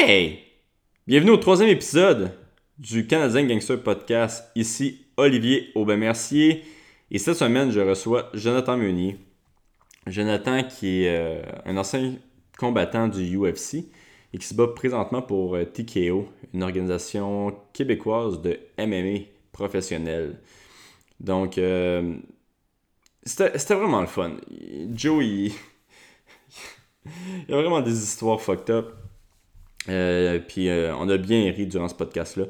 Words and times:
Hey! 0.00 0.44
Bienvenue 1.08 1.32
au 1.32 1.36
troisième 1.38 1.70
épisode 1.70 2.32
du 2.78 3.08
Canadien 3.08 3.44
Gangster 3.44 3.82
Podcast. 3.82 4.48
Ici 4.54 5.04
Olivier 5.16 5.72
Aubin-Mercier. 5.74 6.62
Et 7.10 7.18
cette 7.18 7.34
semaine, 7.34 7.72
je 7.72 7.80
reçois 7.80 8.30
Jonathan 8.32 8.76
Meunier. 8.76 9.18
Jonathan 10.06 10.62
qui 10.62 11.02
est 11.02 11.18
euh, 11.18 11.42
un 11.64 11.76
ancien 11.76 12.14
combattant 12.56 13.08
du 13.08 13.36
UFC 13.36 13.88
et 14.32 14.38
qui 14.38 14.46
se 14.46 14.54
bat 14.54 14.68
présentement 14.68 15.20
pour 15.20 15.56
euh, 15.56 15.64
TKO, 15.64 16.28
une 16.54 16.62
organisation 16.62 17.58
québécoise 17.72 18.40
de 18.40 18.56
MMA 18.78 19.24
professionnel. 19.50 20.38
Donc, 21.18 21.58
euh, 21.58 22.14
c'était 23.24 23.74
vraiment 23.74 24.02
le 24.02 24.06
fun. 24.06 24.36
Joe, 24.94 25.24
il... 25.24 25.46
il 27.04 27.48
y 27.48 27.52
a 27.52 27.56
vraiment 27.56 27.80
des 27.80 28.00
histoires 28.00 28.40
fucked 28.40 28.70
up. 28.70 28.94
Euh, 29.88 30.38
puis 30.46 30.68
euh, 30.68 30.94
on 30.96 31.08
a 31.08 31.16
bien 31.16 31.50
ri 31.52 31.66
durant 31.66 31.88
ce 31.88 31.94
podcast-là. 31.94 32.44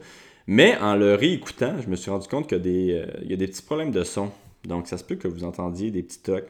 Mais 0.47 0.77
en 0.79 0.97
le 0.97 1.15
réécoutant, 1.15 1.81
je 1.81 1.89
me 1.89 1.97
suis 1.97 2.11
rendu 2.11 2.27
compte 2.27 2.49
qu'il 2.49 2.59
y, 2.59 2.61
a 2.61 2.65
des, 2.65 3.27
y 3.29 3.33
a 3.33 3.37
des 3.37 3.47
petits 3.47 3.63
problèmes 3.63 3.91
de 3.91 4.03
son. 4.03 4.31
Donc 4.65 4.87
ça 4.87 4.97
se 4.97 5.05
peut 5.05 5.17
que 5.17 5.29
vous 5.29 5.45
entendiez 5.45 5.91
des 5.91 6.03
petits 6.03 6.23
tocs 6.23 6.49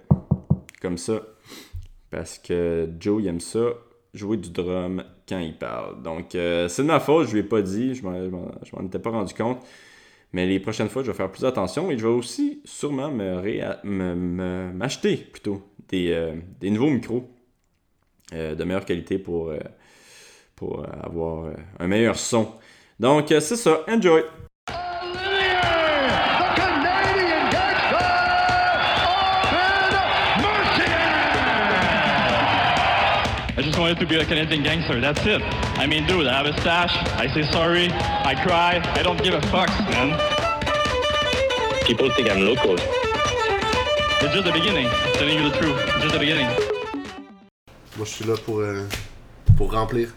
comme 0.81 0.99
ça. 0.99 1.21
Parce 2.11 2.39
que 2.39 2.89
Joe, 3.01 3.23
il 3.23 3.29
aime 3.29 3.41
ça, 3.41 3.61
jouer 4.15 4.37
du 4.37 4.51
drum 4.51 5.05
quand 5.29 5.41
il 5.41 5.57
parle. 5.57 6.03
Donc 6.03 6.29
c'est 6.33 6.79
de 6.79 6.87
ma 6.87 7.01
faute, 7.01 7.27
je 7.27 7.33
lui 7.33 7.41
ai 7.41 7.43
pas 7.43 7.61
dit, 7.61 7.95
je 7.95 8.03
m'en 8.03 8.87
étais 8.87 9.01
pas 9.01 9.11
rendu 9.11 9.35
compte. 9.35 9.59
Mais 10.33 10.47
les 10.47 10.61
prochaines 10.61 10.89
fois, 10.89 11.03
je 11.03 11.11
vais 11.11 11.17
faire 11.17 11.31
plus 11.31 11.45
attention 11.45 11.91
et 11.91 11.99
je 11.99 12.07
vais 12.07 12.13
aussi 12.13 12.61
sûrement 12.65 13.11
me 13.11 14.73
m'acheter 14.73 15.17
plutôt 15.17 15.63
des, 15.89 16.35
des, 16.61 16.71
nouveaux 16.71 16.91
micros 16.91 17.29
de 18.33 18.65
meilleure 18.65 18.85
qualité 18.85 19.19
pour 19.19 19.53
pour 20.59 20.85
avoir 21.05 21.45
euh, 21.45 21.55
un 21.79 21.87
meilleur 21.87 22.19
son. 22.19 22.53
Donc, 22.99 23.31
euh, 23.31 23.39
c'est 23.39 23.57
ça. 23.57 23.85
Enjoy! 23.89 24.25
I 33.57 33.63
just 33.63 33.79
wanted 33.79 34.01
to 34.01 34.07
be 34.07 34.17
a 34.17 34.25
Canadian 34.25 34.65
gangster. 34.65 35.01
That's 35.01 35.25
it. 35.27 35.43
I 35.79 35.87
mean, 35.87 36.07
dude, 36.07 36.27
I 36.27 36.43
have 36.43 36.47
a 36.47 36.61
stash. 36.61 36.93
I 37.17 37.29
say 37.33 37.45
sorry. 37.53 37.89
I 38.25 38.35
cry. 38.35 38.81
I 38.95 39.03
don't 39.03 39.23
give 39.23 39.35
a 39.35 39.43
fuck, 39.53 39.71
man. 39.91 40.19
People 41.87 42.11
think 42.15 42.31
I'm 42.31 42.45
local. 42.45 42.75
It's 42.75 44.35
just 44.35 44.45
the 44.45 44.53
beginning. 44.53 44.89
Telling 45.15 45.39
you 45.39 45.51
the 45.51 45.57
truth. 45.57 45.79
It's 45.87 46.03
just 46.03 46.15
the 46.15 46.21
beginning. 46.21 46.49
Moi, 47.97 48.05
je 48.05 48.11
suis 48.11 48.25
là 48.25 48.35
pour, 48.45 48.61
euh, 48.61 48.87
pour 49.57 49.73
remplir. 49.73 50.09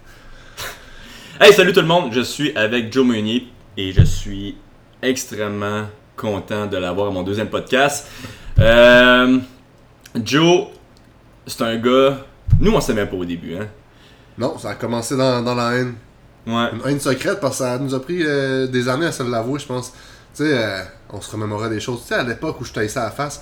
Hey, 1.43 1.51
salut 1.53 1.73
tout 1.73 1.81
le 1.81 1.87
monde, 1.87 2.13
je 2.13 2.21
suis 2.21 2.55
avec 2.55 2.93
Joe 2.93 3.03
Meunier 3.03 3.47
et 3.75 3.91
je 3.93 4.03
suis 4.03 4.55
extrêmement 5.01 5.87
content 6.15 6.67
de 6.67 6.77
l'avoir 6.77 7.07
à 7.07 7.09
mon 7.09 7.23
deuxième 7.23 7.49
podcast. 7.49 8.07
Euh, 8.59 9.39
Joe, 10.23 10.67
c'est 11.47 11.63
un 11.63 11.77
gars. 11.77 12.19
Nous, 12.59 12.71
on 12.71 12.79
s'aimait 12.79 13.07
pas 13.07 13.15
au 13.15 13.25
début, 13.25 13.55
hein? 13.55 13.67
Non, 14.37 14.59
ça 14.59 14.69
a 14.69 14.75
commencé 14.75 15.17
dans, 15.17 15.41
dans 15.41 15.55
la 15.55 15.77
haine. 15.77 15.95
Ouais. 16.45 16.69
Une 16.73 16.91
haine 16.91 16.99
secrète 16.99 17.39
parce 17.39 17.57
que 17.57 17.63
ça 17.63 17.79
nous 17.79 17.95
a 17.95 17.99
pris 18.03 18.21
euh, 18.21 18.67
des 18.67 18.87
années 18.87 19.07
à 19.07 19.11
se 19.11 19.23
l'avouer, 19.23 19.59
je 19.59 19.65
pense. 19.65 19.93
Tu 20.35 20.43
sais, 20.43 20.55
euh, 20.55 20.83
on 21.09 21.21
se 21.21 21.31
remémorait 21.31 21.71
des 21.71 21.79
choses. 21.79 22.01
Tu 22.03 22.09
sais, 22.09 22.13
à 22.13 22.23
l'époque 22.23 22.61
où 22.61 22.65
je 22.65 22.71
taillais 22.71 22.87
ça 22.87 23.01
à 23.01 23.05
la 23.05 23.11
face, 23.11 23.41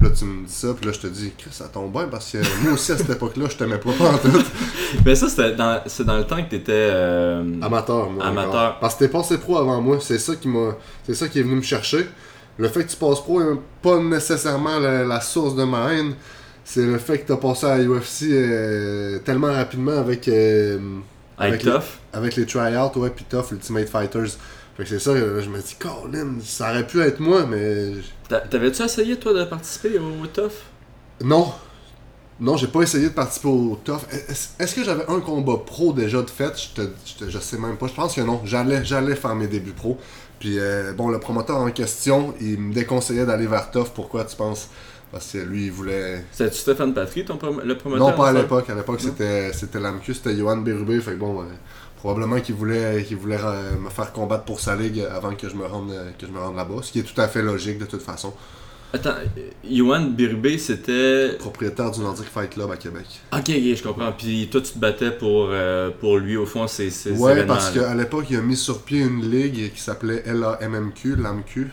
Là, 0.00 0.10
tu 0.16 0.24
me 0.24 0.46
dis 0.46 0.52
ça, 0.52 0.68
puis 0.74 0.86
là, 0.86 0.92
je 0.92 1.00
te 1.00 1.06
dis, 1.08 1.32
Chris, 1.36 1.50
ça 1.50 1.64
tombe 1.66 1.90
bien 1.90 2.06
parce 2.06 2.30
que 2.30 2.38
moi 2.62 2.74
aussi, 2.74 2.92
à 2.92 2.96
cette 2.96 3.10
époque-là, 3.10 3.46
je 3.50 3.56
t'aimais 3.56 3.78
pas, 3.78 3.90
en 3.90 4.18
tout. 4.18 4.42
Ben, 5.04 5.14
ça, 5.14 5.28
c'était 5.28 5.54
dans, 5.56 5.80
c'est 5.86 6.04
dans 6.04 6.16
le 6.16 6.24
temps 6.24 6.42
que 6.42 6.48
t'étais. 6.50 6.72
Euh... 6.72 7.42
Amateur, 7.60 8.08
moi. 8.08 8.24
Amateur. 8.24 8.48
encore. 8.50 8.78
Parce 8.80 8.94
que 8.94 9.00
t'es 9.00 9.08
passé 9.08 9.38
pro 9.38 9.58
avant 9.58 9.80
moi. 9.82 9.98
C'est 10.00 10.18
ça 10.18 10.34
qui 10.36 10.48
m'a. 10.48 10.76
C'est 11.04 11.14
ça 11.14 11.26
qui 11.28 11.40
est 11.40 11.42
venu 11.42 11.56
me 11.56 11.62
chercher. 11.62 12.06
Le 12.58 12.68
fait 12.68 12.84
que 12.84 12.90
tu 12.90 12.96
passes 12.96 13.20
pro 13.20 13.42
n'est 13.42 13.58
pas 13.82 13.98
nécessairement 13.98 14.78
la, 14.78 15.04
la 15.04 15.20
source 15.20 15.54
de 15.56 15.64
ma 15.64 15.92
haine. 15.92 16.14
C'est 16.64 16.84
le 16.86 16.98
fait 16.98 17.18
que 17.18 17.28
t'as 17.28 17.36
passé 17.36 17.66
à 17.66 17.78
UFC 17.78 18.24
euh, 18.30 19.18
tellement 19.20 19.52
rapidement 19.52 19.98
avec. 19.98 20.28
euh, 20.28 20.78
Avec 21.38 21.64
les- 21.64 21.70
Tough. 21.72 21.82
avec 22.12 22.36
les 22.36 22.46
tryouts, 22.46 22.98
ouais, 23.00 23.10
puis 23.10 23.24
Tough, 23.28 23.50
Ultimate 23.52 23.88
Fighters. 23.88 24.36
Fait 24.78 24.84
que 24.84 24.88
c'est 24.88 24.98
ça, 25.00 25.10
euh, 25.10 25.42
je 25.42 25.50
me 25.50 25.58
dis, 25.58 25.74
Colin, 25.78 26.36
ça 26.42 26.70
aurait 26.70 26.86
pu 26.86 27.00
être 27.02 27.20
moi, 27.20 27.44
mais. 27.46 27.92
T'a- 28.28 28.40
T'avais-tu 28.40 28.80
essayé, 28.82 29.16
toi, 29.18 29.34
de 29.34 29.44
participer 29.44 29.98
au 29.98 30.26
Tough? 30.28 30.52
Non. 31.22 31.52
Non, 32.40 32.56
j'ai 32.56 32.68
pas 32.68 32.82
essayé 32.82 33.08
de 33.08 33.12
participer 33.14 33.48
au 33.48 33.78
Tough. 33.84 33.98
Est-ce 34.12 34.50
est-ce 34.60 34.74
que 34.76 34.84
j'avais 34.84 35.04
un 35.08 35.18
combat 35.20 35.56
pro 35.66 35.92
déjà 35.92 36.22
de 36.22 36.30
fait? 36.30 36.56
Je, 36.56 36.80
te, 36.82 36.88
je, 37.04 37.24
te- 37.24 37.28
je 37.30 37.38
sais 37.40 37.58
même 37.58 37.76
pas. 37.76 37.88
Je 37.88 37.94
pense 37.94 38.14
que 38.14 38.20
non. 38.20 38.40
J'allais 38.44 38.84
j'allais 38.84 39.16
faire 39.16 39.34
mes 39.34 39.48
débuts 39.48 39.72
pro. 39.72 39.98
Puis, 40.38 40.56
euh, 40.60 40.92
bon, 40.92 41.08
le 41.08 41.18
promoteur 41.18 41.56
en 41.56 41.70
question, 41.72 42.32
il 42.40 42.60
me 42.60 42.72
déconseillait 42.72 43.26
d'aller 43.26 43.48
vers 43.48 43.72
Tough. 43.72 43.88
Pourquoi 43.92 44.24
tu 44.24 44.36
penses? 44.36 44.68
Parce 45.10 45.32
que 45.32 45.38
lui, 45.38 45.64
il 45.64 45.72
voulait. 45.72 46.24
C'était-tu 46.30 46.58
Stéphane 46.58 46.94
Patry, 46.94 47.24
ton 47.24 47.36
prom- 47.38 47.60
le 47.64 47.76
promoteur 47.76 48.10
Non, 48.10 48.14
pas 48.16 48.28
à 48.28 48.32
l'époque. 48.32 48.70
À 48.70 48.74
l'époque, 48.76 49.00
c'était 49.00 49.52
c'était 49.52 49.80
l'AMQ, 49.80 50.14
c'était 50.14 50.36
Johan 50.36 50.58
Bérubé. 50.58 51.00
Fait 51.00 51.12
que 51.14 51.16
bon, 51.16 51.40
euh, 51.40 51.46
probablement 51.98 52.40
qu'il 52.40 52.54
voulait, 52.54 53.04
qu'il 53.04 53.16
voulait 53.16 53.38
euh, 53.42 53.76
me 53.78 53.90
faire 53.90 54.12
combattre 54.12 54.44
pour 54.44 54.60
sa 54.60 54.74
ligue 54.74 55.00
avant 55.00 55.34
que 55.34 55.48
je 55.48 55.54
me 55.54 55.66
rende, 55.66 55.92
que 56.18 56.26
je 56.26 56.32
me 56.32 56.38
rende 56.38 56.56
là-bas. 56.56 56.82
Ce 56.82 56.92
qui 56.92 57.00
est 57.00 57.02
tout 57.02 57.20
à 57.20 57.28
fait 57.28 57.42
logique 57.42 57.78
de 57.78 57.86
toute 57.86 58.02
façon. 58.02 58.32
Attends, 58.92 59.16
Johan 59.70 60.06
Birubé, 60.06 60.56
c'était. 60.56 61.36
Propriétaire 61.38 61.90
du 61.90 62.00
Nordic 62.00 62.24
Fight 62.26 62.50
Club 62.50 62.70
à 62.70 62.76
Québec. 62.76 63.04
Ok, 63.32 63.40
ok, 63.40 63.76
je 63.76 63.82
comprends. 63.82 64.12
Puis 64.12 64.48
toi, 64.50 64.62
tu 64.62 64.72
te 64.72 64.78
battais 64.78 65.10
pour, 65.10 65.48
euh, 65.50 65.90
pour 66.00 66.16
lui, 66.16 66.38
au 66.38 66.46
fond, 66.46 66.66
ces, 66.66 66.88
ces 66.88 67.12
Ouais, 67.12 67.44
parce 67.44 67.70
qu'à 67.70 67.94
l'époque, 67.94 68.26
il 68.30 68.36
a 68.36 68.40
mis 68.40 68.56
sur 68.56 68.80
pied 68.82 69.00
une 69.00 69.30
ligue 69.30 69.72
qui 69.74 69.80
s'appelait 69.80 70.22
LAMMQ, 70.26 71.16
l'AMQ, 71.16 71.68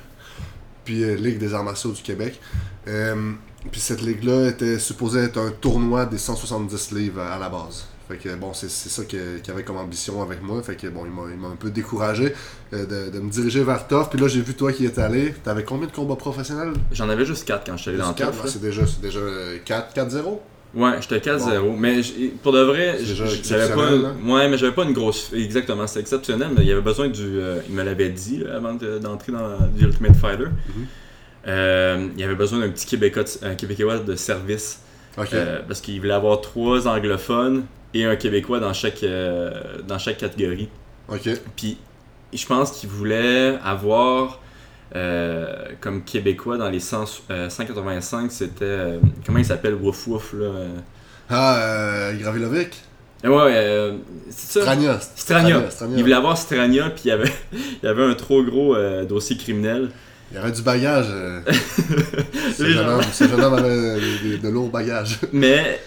puis 0.83 1.03
euh, 1.03 1.15
Ligue 1.15 1.37
des 1.37 1.53
arts 1.53 1.63
martiaux 1.63 1.91
du 1.91 2.01
Québec. 2.01 2.39
Euh, 2.87 3.31
puis 3.71 3.79
cette 3.79 4.01
ligue-là 4.01 4.49
était 4.49 4.77
supposée 4.77 5.21
être 5.21 5.39
un 5.39 5.51
tournoi 5.51 6.05
des 6.05 6.17
170 6.17 6.91
livres 6.91 7.21
à 7.21 7.39
la 7.39 7.47
base. 7.47 7.87
Fait 8.07 8.17
que 8.17 8.35
bon, 8.35 8.53
c'est 8.53 8.69
ça 8.69 9.03
qu'il 9.03 9.19
avait 9.49 9.63
comme 9.63 9.77
ambition 9.77 10.21
avec 10.21 10.41
moi. 10.43 10.61
Fait 10.61 10.75
que 10.75 10.88
bon, 10.88 11.05
il 11.05 11.11
m'a- 11.39 11.47
un 11.47 11.55
peu 11.55 11.71
découragé 11.71 12.33
euh, 12.73 12.85
de, 13.09 13.11
de 13.11 13.19
me 13.19 13.29
diriger 13.31 13.63
vers 13.63 13.88
Tough. 13.88 14.09
Puis 14.11 14.19
là, 14.19 14.27
j'ai 14.27 14.41
vu 14.41 14.53
toi 14.53 14.71
qui 14.71 14.85
est 14.85 14.99
allé. 14.99 15.33
T'avais 15.43 15.63
combien 15.63 15.88
de 15.88 15.91
combats 15.91 16.16
professionnels? 16.16 16.73
J'en 16.91 17.09
avais 17.09 17.25
juste 17.25 17.45
4 17.47 17.66
quand 17.66 17.77
je 17.77 17.81
suis 17.81 17.89
allé 17.89 17.99
dans 17.99 18.13
ouais, 18.13 18.19
là. 18.19 18.31
C'est 18.45 18.61
déjà, 18.61 18.83
déjà 19.01 19.19
euh, 19.19 19.57
4 19.66 19.95
4-0. 19.95 20.39
Ouais, 20.75 20.91
j'étais 21.01 21.17
4-0. 21.31 21.75
Mais 21.79 22.01
pour 22.43 22.51
de 22.51 22.59
vrai, 22.59 22.97
j'avais 23.01 23.23
pas. 23.27 23.33
exceptionnel, 23.33 24.05
hein? 24.05 24.16
Ouais, 24.29 24.49
mais 24.49 24.57
j'avais 24.57 24.73
pas 24.73 24.83
une 24.83 24.91
grosse. 24.93 25.31
Exactement, 25.33 25.87
c'est 25.87 26.01
exceptionnel, 26.01 26.49
mais 26.55 26.63
il 26.63 26.67
y 26.67 26.72
avait 26.73 26.81
besoin 26.81 27.07
du. 27.07 27.22
euh, 27.39 27.59
il 27.69 27.73
me 27.73 27.81
l'avait 27.81 28.09
dit 28.09 28.39
là, 28.39 28.57
avant 28.57 28.73
de- 28.73 28.99
d'entrer 28.99 29.31
dans 29.31 29.57
The 29.77 29.81
Ultimate 29.81 30.16
Fighter. 30.17 30.43
Mhm. 30.45 30.85
Euh, 31.47 32.07
il 32.16 32.19
y 32.19 32.23
avait 32.23 32.35
besoin 32.35 32.59
d'un 32.59 32.69
petit 32.69 32.85
Québécois 32.85 33.23
un 33.43 33.55
Québécois 33.55 33.99
de 33.99 34.16
service. 34.16 34.79
Euh, 35.33 35.61
parce 35.66 35.79
qu'il 35.79 35.97
voulait 36.01 36.11
avoir 36.13 36.41
trois 36.41 36.87
anglophones 36.89 37.63
et 37.95 38.06
un 38.06 38.16
Québécois 38.16 38.59
dans 38.59 38.73
chaque, 38.73 39.01
euh, 39.03 39.51
dans 39.88 39.97
chaque 39.97 40.17
catégorie. 40.17 40.69
ok. 41.09 41.29
Puis 41.56 41.78
je 42.33 42.45
pense 42.45 42.72
qu'il 42.73 42.89
voulait 42.89 43.57
avoir 43.63 44.41
euh, 44.95 45.66
comme 45.81 46.03
Québécois 46.03 46.57
dans 46.57 46.69
les 46.69 46.79
100, 46.79 47.23
euh, 47.31 47.50
185, 47.50 48.31
c'était. 48.31 48.66
euh, 48.66 49.00
comment 49.25 49.39
il 49.39 49.45
s'appelle? 49.45 49.73
Wouf 49.75 50.05
Wouf 50.07 50.34
là. 50.34 50.51
Ah, 51.29 51.57
euh, 51.57 52.13
Gravilovic? 52.19 52.81
Ouais, 53.23 53.31
euh, 53.55 53.94
c'est 54.29 54.59
ça. 54.59 54.61
Strania. 54.61 55.00
Strania. 55.00 55.72
Strania. 55.72 55.97
Il 55.97 56.03
voulait 56.03 56.16
avoir 56.16 56.38
Strania, 56.38 56.89
puis 56.91 57.03
il 57.05 57.07
y 57.07 57.11
avait, 57.11 57.31
il 57.84 57.88
avait 57.88 58.03
un 58.03 58.13
trop 58.13 58.44
gros 58.44 58.75
dossier 59.09 59.35
criminel. 59.38 59.89
Il 60.31 60.35
y 60.35 60.38
avait 60.39 60.51
du 60.51 60.61
bagage. 60.61 61.05
ce, 62.57 62.66
jeune 62.69 62.88
homme, 62.88 63.01
ce 63.11 63.28
jeune 63.28 63.41
homme 63.41 63.53
avait 63.53 64.00
des- 64.00 64.29
des- 64.29 64.38
de 64.38 64.50
lourds 64.50 64.69
bagages. 64.69 65.19
Mais 65.31 65.79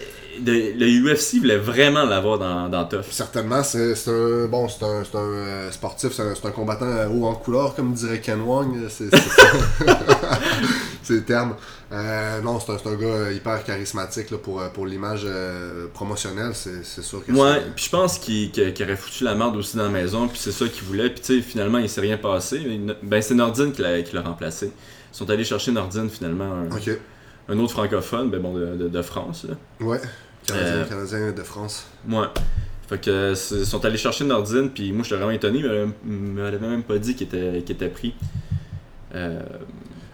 de- 0.43 0.73
le 0.77 1.13
UFC 1.13 1.37
voulait 1.39 1.57
vraiment 1.57 2.05
l'avoir 2.05 2.39
dans, 2.39 2.69
dans 2.69 2.85
Tough. 2.85 3.03
Certainement, 3.11 3.63
c'est 3.63 3.93
un 4.07 4.45
bon, 4.47 4.67
c'est 4.67 4.83
un, 4.85 5.03
euh, 5.15 5.71
sportif, 5.71 6.11
c'est 6.13 6.45
un, 6.47 6.51
combattant 6.51 6.85
euh, 6.85 7.07
haut 7.09 7.25
en 7.25 7.35
couleur, 7.35 7.75
comme 7.75 7.93
dirait 7.93 8.21
Ken 8.21 8.41
Wong. 8.41 8.75
euh, 8.77 8.87
C'est 8.89 9.09
le 11.15 11.23
terme. 11.23 11.55
Euh, 11.91 12.41
non, 12.41 12.59
c'est 12.59 12.71
un, 12.87 12.95
gars 12.95 13.31
hyper 13.31 13.63
charismatique 13.63 14.29
là, 14.29 14.37
pour, 14.37 14.61
pour 14.73 14.85
l'image 14.85 15.21
euh, 15.25 15.87
promotionnelle, 15.93 16.51
c'est 16.53 16.83
sûr 17.01 17.25
que 17.25 17.31
Ouais, 17.31 17.61
puis 17.75 17.85
je 17.85 17.89
pense 17.89 18.19
qu'il 18.19 18.51
aurait 18.81 18.95
foutu 18.95 19.23
la 19.23 19.33
merde 19.33 19.55
aussi 19.55 19.75
dans 19.77 19.83
la 19.83 19.89
maison, 19.89 20.27
puis 20.27 20.37
c'est 20.39 20.51
ça 20.51 20.67
qu'il 20.67 20.83
voulait. 20.83 21.09
Puis 21.09 21.21
tu 21.21 21.35
sais, 21.37 21.41
finalement, 21.41 21.79
il 21.79 21.89
s'est 21.89 22.01
rien 22.01 22.17
passé. 22.17 22.59
Ben, 23.01 23.21
c'est 23.21 23.33
Nordine 23.33 23.71
qui 23.71 23.81
l'a 23.81 24.01
qui 24.03 24.13
l'a 24.15 24.21
remplacé. 24.21 24.67
Ils 24.67 25.17
sont 25.17 25.27
allés 25.31 25.43
chercher 25.43 25.71
Nordine, 25.71 26.09
finalement, 26.09 26.53
un, 26.53 26.75
Ok, 26.75 26.91
un 27.47 27.57
autre 27.57 27.71
francophone, 27.71 28.29
ben 28.29 28.39
bon, 28.39 28.53
de, 28.53 28.75
de- 28.75 28.89
de 28.89 29.01
France. 29.01 29.47
Là. 29.49 29.55
ouais. 29.83 29.99
Canadien, 30.51 30.73
Euh, 30.75 30.85
Canadien 30.85 31.31
de 31.31 31.43
France. 31.43 31.85
Ouais. 32.09 32.25
Fait 32.87 32.99
que 32.99 33.33
ils 33.51 33.65
sont 33.65 33.85
allés 33.85 33.97
chercher 33.97 34.25
Nordine, 34.25 34.69
puis 34.71 34.91
moi 34.91 35.03
j'étais 35.03 35.15
vraiment 35.17 35.31
étonné, 35.31 35.61
mais 35.61 35.85
il 36.07 36.11
m'avait 36.33 36.57
même 36.59 36.83
pas 36.83 36.97
dit 36.97 37.15
qu'il 37.15 37.27
était, 37.27 37.59
était 37.59 37.87
pris. 37.89 38.15
Euh, 39.15 39.39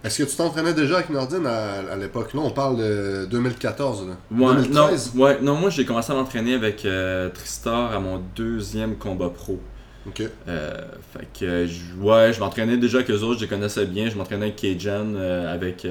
Est-ce 0.04 0.24
que 0.24 0.30
tu 0.30 0.36
t'entraînais 0.36 0.74
déjà 0.74 0.96
avec 0.98 1.10
Nordine 1.10 1.46
à, 1.46 1.80
à 1.92 1.96
l'époque? 1.96 2.34
Là, 2.34 2.42
on 2.42 2.52
parle 2.52 2.78
de 2.78 3.26
2014. 3.32 4.08
Là. 4.08 4.14
Ouais, 4.32 4.56
2013? 4.56 5.12
non, 5.16 5.22
ouais, 5.24 5.40
non, 5.42 5.56
moi 5.56 5.70
j'ai 5.70 5.86
commencé 5.86 6.12
à 6.12 6.16
m'entraîner 6.16 6.54
avec 6.54 6.86
euh, 6.86 7.30
Tristar 7.30 7.94
à 7.94 8.00
mon 8.00 8.22
deuxième 8.36 8.96
combat 8.98 9.30
pro. 9.30 9.60
Ok. 10.08 10.22
Euh, 10.48 10.81
fait 11.14 11.28
que, 11.40 11.46
euh, 11.46 11.68
je- 11.68 12.00
ouais, 12.00 12.31
je 12.34 12.40
m'entraînais 12.40 12.78
déjà 12.78 12.98
avec 13.00 13.10
eux 13.10 13.22
autres, 13.24 13.40
je 13.40 13.46
les 13.46 13.50
connaissais 13.50 13.86
bien. 13.86 14.08
Je 14.10 14.16
m'entraînais 14.18 14.48
avec 14.48 14.58
Cajun, 14.58 15.16
euh, 15.16 15.52
avec. 15.54 15.88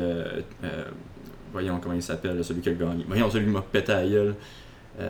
Voyons 1.54 1.78
comment 1.82 1.94
il 1.94 2.02
s'appelle, 2.02 2.44
celui 2.44 2.60
qui 2.60 2.68
a 2.68 2.72
gagné. 2.72 3.06
Voyons, 3.08 3.30
celui 3.30 3.46
qui 3.46 3.50
m'a 3.52 3.62
pété 3.62 3.92
à 3.92 4.02
la 4.02 4.08
gueule. 4.08 4.34
Euh, 5.00 5.08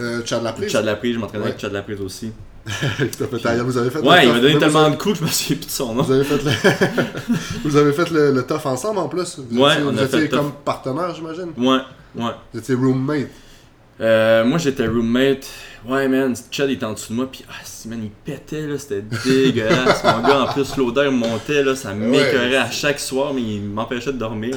Euh, 0.00 0.22
Chad 0.24 0.42
Laprise? 0.42 0.72
Chad 0.72 0.84
Laprise, 0.86 1.14
je 1.14 1.18
m'entraînais 1.20 1.44
Ouais. 1.44 1.50
avec 1.50 1.60
Chad 1.60 1.72
Laprise 1.72 2.00
aussi. 2.00 2.32
Vous 2.66 3.78
avez 3.78 3.90
fait 3.90 4.00
Ouais, 4.00 4.26
il 4.26 4.32
m'a 4.32 4.40
donné 4.40 4.58
tellement 4.58 4.80
avez- 4.84 4.96
de 4.96 5.00
coups, 5.00 5.18
je 5.18 5.24
me 5.24 5.28
souviens 5.28 5.56
plus 5.56 5.66
de 5.66 5.70
son 5.70 5.94
nom. 5.94 6.02
Vous 6.02 6.12
avez 6.12 6.24
fait 6.24 6.36
le, 6.42 6.50
vous 7.68 7.76
avez 7.76 7.92
fait 7.92 8.10
le, 8.10 8.32
le 8.32 8.42
tough 8.46 8.66
ensemble 8.66 8.98
en 8.98 9.08
plus? 9.08 9.38
Vous 9.50 9.60
Ouais, 9.60 9.72
étiez, 9.74 9.82
on 9.84 9.92
vous 9.92 9.98
a 9.98 10.02
étiez 10.04 10.18
fait 10.18 10.24
le 10.24 10.28
tough. 10.28 10.38
comme 10.38 10.52
partenaire, 10.64 11.14
j'imagine? 11.14 11.52
Ouais, 11.56 11.78
ouais. 12.16 12.32
Vous 12.52 12.58
étiez 12.58 12.74
roommate. 12.74 13.28
Euh, 14.00 14.44
moi 14.44 14.56
j'étais 14.58 14.86
roommate. 14.86 15.46
Ouais, 15.86 16.08
man, 16.08 16.34
Chad 16.50 16.68
était 16.70 16.84
en 16.84 16.92
dessous 16.92 17.12
de 17.12 17.16
moi, 17.16 17.28
puis 17.30 17.42
ah, 17.48 17.54
si, 17.64 17.88
man, 17.88 18.00
il 18.02 18.10
pétait, 18.10 18.66
là, 18.66 18.78
c'était 18.78 19.02
dégueulasse. 19.24 20.02
Mon 20.04 20.20
gars, 20.28 20.42
en 20.42 20.52
plus, 20.52 20.76
l'odeur 20.76 21.10
montait, 21.10 21.62
là, 21.62 21.74
ça 21.74 21.94
m'écœurait 21.94 22.56
à 22.56 22.70
chaque 22.70 23.00
soir, 23.00 23.32
mais 23.32 23.40
il 23.40 23.62
m'empêchait 23.62 24.12
de 24.12 24.18
dormir. 24.18 24.54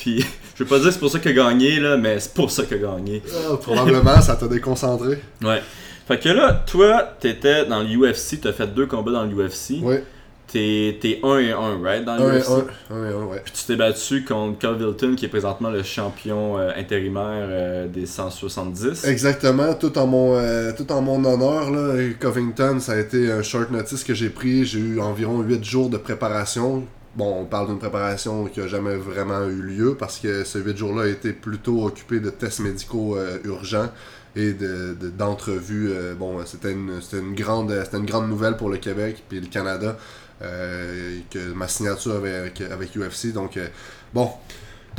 Puis, 0.00 0.24
je 0.54 0.64
veux 0.64 0.68
pas 0.68 0.78
dire 0.78 0.86
que 0.86 0.92
c'est 0.92 0.98
pour 0.98 1.10
ça 1.10 1.18
qu'il 1.18 1.30
a 1.32 1.34
gagné, 1.34 1.78
là, 1.78 1.98
mais 1.98 2.18
c'est 2.20 2.32
pour 2.32 2.50
ça 2.50 2.64
qu'il 2.64 2.78
a 2.78 2.80
gagné. 2.80 3.22
Ah, 3.30 3.56
probablement, 3.56 4.20
ça 4.22 4.34
t'a 4.34 4.48
déconcentré. 4.48 5.18
Ouais. 5.42 5.60
Fait 6.08 6.18
que 6.18 6.30
là, 6.30 6.64
toi, 6.66 7.16
t'étais 7.20 7.66
dans 7.66 7.82
l'UFC, 7.82 8.40
t'as 8.40 8.52
fait 8.52 8.66
deux 8.66 8.86
combats 8.86 9.12
dans 9.12 9.24
l'UFC. 9.24 9.80
Oui. 9.82 9.96
T'es, 10.46 10.98
t'es 11.00 11.20
1 11.22 11.38
et 11.38 11.52
1, 11.52 11.82
right, 11.82 12.04
dans 12.04 12.14
1 12.14 12.32
et 12.32 12.36
l'UFC. 12.38 12.48
1. 12.90 12.96
1 12.96 13.10
et 13.10 13.12
1, 13.12 13.24
ouais. 13.26 13.40
Puis 13.44 13.52
tu 13.52 13.64
t'es 13.66 13.76
battu 13.76 14.24
contre 14.24 14.58
Covington, 14.58 15.14
qui 15.14 15.26
est 15.26 15.28
présentement 15.28 15.68
le 15.68 15.82
champion 15.82 16.58
euh, 16.58 16.70
intérimaire 16.76 17.46
euh, 17.50 17.86
des 17.86 18.06
170. 18.06 19.04
Exactement, 19.04 19.74
tout 19.74 19.96
en 19.98 20.06
mon 20.06 20.34
euh, 20.34 20.72
tout 20.74 20.90
en 20.90 21.02
mon 21.02 21.22
honneur 21.24 21.70
là, 21.70 21.94
Covington, 22.18 22.80
ça 22.80 22.92
a 22.92 22.98
été 22.98 23.30
un 23.30 23.42
short 23.42 23.70
notice 23.70 24.02
que 24.02 24.14
j'ai 24.14 24.30
pris, 24.30 24.64
j'ai 24.64 24.80
eu 24.80 25.00
environ 25.00 25.40
8 25.42 25.62
jours 25.62 25.90
de 25.90 25.98
préparation. 25.98 26.84
Bon, 27.16 27.40
on 27.40 27.44
parle 27.44 27.66
d'une 27.68 27.78
préparation 27.78 28.46
qui 28.46 28.60
a 28.60 28.68
jamais 28.68 28.94
vraiment 28.96 29.44
eu 29.48 29.60
lieu 29.62 29.96
parce 29.98 30.18
que 30.20 30.44
ce 30.44 30.58
8 30.58 30.76
jours-là 30.76 31.02
a 31.04 31.06
été 31.08 31.32
plutôt 31.32 31.84
occupé 31.84 32.20
de 32.20 32.30
tests 32.30 32.60
médicaux 32.60 33.16
euh, 33.16 33.38
urgents 33.44 33.88
et 34.36 34.52
de, 34.52 34.94
de- 34.94 35.10
d'entrevues. 35.10 35.90
euh, 35.90 36.14
bon, 36.14 36.38
c'était 36.46 36.70
une, 36.72 37.00
une 37.12 37.34
grande 37.34 37.72
une 37.92 38.06
grande 38.06 38.28
nouvelle 38.28 38.56
pour 38.56 38.70
le 38.70 38.76
Québec 38.76 39.24
puis 39.28 39.40
le 39.40 39.48
Canada 39.48 39.96
euh, 40.42 41.18
que 41.30 41.52
ma 41.52 41.66
signature 41.66 42.14
avec, 42.14 42.60
avec 42.60 42.94
UFC. 42.96 43.32
Donc, 43.32 43.58
bon, 44.14 44.30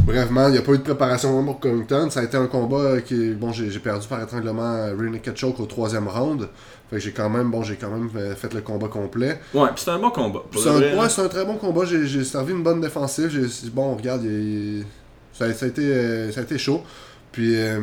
Brèvement, 0.06 0.48
il 0.48 0.54
n'y 0.54 0.58
a 0.58 0.62
pas 0.62 0.72
eu 0.74 0.78
de 0.80 0.84
préparation 0.84 1.44
pour 1.46 1.60
Covington. 1.60 2.10
Ça 2.10 2.22
a 2.22 2.24
été 2.24 2.36
un 2.38 2.48
combat 2.48 3.02
qui. 3.02 3.34
Bon, 3.34 3.52
j'ai 3.52 3.70
perdu 3.80 4.08
par 4.08 4.22
étranglement 4.24 4.86
Rear 4.86 5.12
Naked 5.12 5.36
Choke 5.38 5.60
au 5.60 5.66
troisième 5.66 6.08
round. 6.08 6.48
Fait 6.92 6.98
que 6.98 7.02
j'ai 7.02 7.12
quand 7.14 7.30
même, 7.30 7.50
bon, 7.50 7.64
j'ai 7.64 7.78
quand 7.78 7.90
même 7.90 8.10
fait 8.36 8.54
le 8.54 8.62
combat 8.62 8.88
complet. 8.90 9.40
Ouais, 9.54 9.70
puis 9.70 9.80
c'était 9.80 9.92
un 9.92 10.00
bon 10.00 10.12
combat. 10.12 10.42
C'est 10.56 10.68
un, 10.70 10.78
ouais, 10.80 10.96
là. 10.96 11.10
c'est 11.10 11.22
un 11.22 11.30
très 11.30 11.46
bon 11.46 11.56
combat. 11.56 11.86
J'ai 11.86 12.06
j'ai 12.06 12.24
servi 12.24 12.52
une 12.52 12.62
bonne 12.64 12.82
défensive. 12.82 13.30
J'ai- 13.30 13.70
Bon, 13.72 13.96
regarde, 13.96 14.24
il- 14.26 14.86
ça, 15.34 15.46
a- 15.46 15.54
ça 15.54 15.66
a 15.66 15.70
été, 15.70 15.82
euh, 15.84 16.32
ça 16.34 16.42
a 16.42 16.44
été 16.44 16.58
chaud. 16.60 16.84
Puis, 17.32 17.56
euh, 17.56 17.80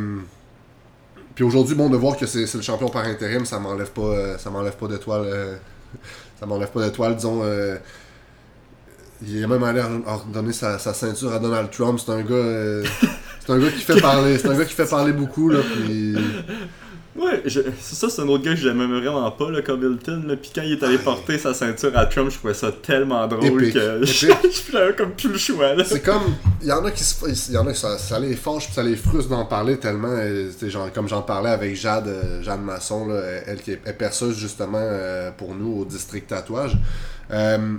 puis 1.35 1.43
aujourd'hui, 1.43 1.75
bon, 1.75 1.89
de 1.89 1.97
voir 1.97 2.17
que 2.19 2.27
c'est 2.27 2.47
c'est 2.47 2.59
le 2.59 2.63
champion 2.63 2.91
par 2.91 3.05
intérim, 3.07 3.47
ça 3.47 3.59
m'enlève 3.59 3.91
pas, 3.93 4.03
euh, 4.03 4.37
ça 4.39 4.51
m'enlève 4.51 4.77
pas 4.77 4.87
d'étoile. 4.89 5.23
euh, 5.25 5.57
ça 6.39 6.45
m'enlève 6.45 6.71
pas 6.71 6.85
d'étoile, 6.85 7.17
disons. 7.17 7.43
il 9.27 9.43
a 9.43 9.49
même 9.49 9.65
allé 9.65 9.81
redonner 9.83 10.53
sa, 10.53 10.79
sa 10.79 10.93
ceinture 10.95 11.33
à 11.33 11.39
Donald 11.39 11.71
Trump. 11.71 11.99
C'est 11.99 12.13
un 12.13 12.21
gars. 12.23 12.89
c'est 13.41 13.53
un 13.53 13.59
gars 13.59 13.71
qui 13.71 13.81
fait 13.83 14.01
parler. 14.03 14.39
C'est 14.39 14.49
un 14.49 14.57
gars 14.59 14.65
qui 14.65 14.75
fait 14.75 14.89
parler 14.89 15.13
beaucoup, 15.13 15.49
là. 15.49 15.61
Puis. 15.63 16.15
Ouais, 17.19 17.43
je- 17.47 17.61
c'est 17.81 17.95
ça, 17.97 18.09
c'est 18.09 18.23
un 18.23 18.29
autre 18.29 18.45
gars 18.45 18.53
que 18.55 18.61
j'aimais 18.61 18.87
vraiment 18.87 19.31
pas, 19.33 19.51
le 19.51 19.61
Covington. 19.63 20.23
Là. 20.27 20.37
Puis 20.37 20.51
quand 20.55 20.63
il 20.63 20.73
est 20.73 20.83
allé 20.85 20.99
porter 20.99 21.37
sa 21.39 21.53
ceinture 21.53 21.91
à 21.97 22.07
Trump, 22.07 22.31
je 22.31 22.37
trouvais 22.39 22.55
ça 22.55 22.71
tellement 22.71 23.27
drôle 23.27 23.65
Épique, 23.65 23.75
que 23.75 24.01
j'avais 24.73 24.95
comme 24.97 25.11
plus 25.13 25.29
le 25.31 25.39
choix. 25.39 25.73
C'est 25.85 26.01
comme. 26.03 26.23
Il 26.63 26.69
y 26.69 26.73
en 26.73 26.85
a 26.85 26.91
qui 26.91 27.03
se. 27.05 27.51
Y 27.53 27.57
en 27.57 27.67
a 27.67 27.73
qui 27.73 27.79
ça, 27.81 27.99
ça 27.99 28.19
les 28.21 28.37
fâche 28.37 28.67
puis 28.67 28.75
ça 28.75 28.83
les 28.83 28.97
frustre 28.97 29.31
d'en 29.31 29.45
parler 29.47 29.79
tellement. 29.79 30.09
euh, 30.13 30.51
genre, 30.69 30.93
comme 30.93 31.09
j'en 31.09 31.23
parlais 31.23 31.51
avec 31.51 31.75
Jade, 31.77 32.07
euh, 32.09 32.43
Jade 32.43 32.63
Masson, 32.63 33.09
là, 33.09 33.21
elle 33.47 33.61
qui 33.61 33.73
est, 33.73 33.81
est 33.85 33.93
perceuse 33.95 34.37
justement 34.39 34.79
euh, 34.81 35.31
pour 35.37 35.55
nous 35.55 35.81
au 35.81 35.85
district 35.85 36.29
tatouage. 36.29 36.77
Euh, 37.33 37.77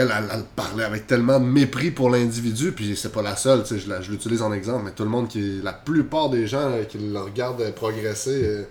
elle, 0.00 0.12
elle, 0.16 0.28
elle 0.32 0.44
parlait 0.56 0.84
avec 0.84 1.06
tellement 1.06 1.38
de 1.40 1.44
mépris 1.44 1.90
pour 1.90 2.10
l'individu, 2.10 2.72
puis 2.72 2.96
c'est 2.96 3.12
pas 3.12 3.22
la 3.22 3.36
seule, 3.36 3.64
je, 3.66 3.88
la- 3.88 4.00
je 4.00 4.10
l'utilise 4.10 4.42
en 4.42 4.52
exemple, 4.52 4.82
mais 4.84 4.90
tout 4.92 5.04
le 5.04 5.10
monde 5.10 5.28
qui. 5.28 5.60
La 5.62 5.72
plupart 5.72 6.30
des 6.30 6.46
gens 6.46 6.68
là, 6.68 6.84
qui 6.84 6.98
le 6.98 7.18
regardent 7.20 7.70
progresser 7.74 8.42
euh, 8.44 8.62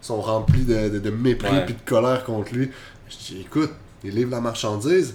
sont 0.00 0.20
remplis 0.20 0.64
de, 0.64 0.88
de, 0.88 0.98
de 0.98 1.10
mépris 1.10 1.50
Ouais. 1.52 1.64
puis 1.64 1.74
de 1.74 1.88
colère 1.88 2.24
contre 2.24 2.54
lui. 2.54 2.70
Je 3.08 3.16
dis, 3.16 3.40
écoute, 3.40 3.70
il 4.04 4.14
livre 4.14 4.30
la 4.30 4.40
marchandise, 4.40 5.14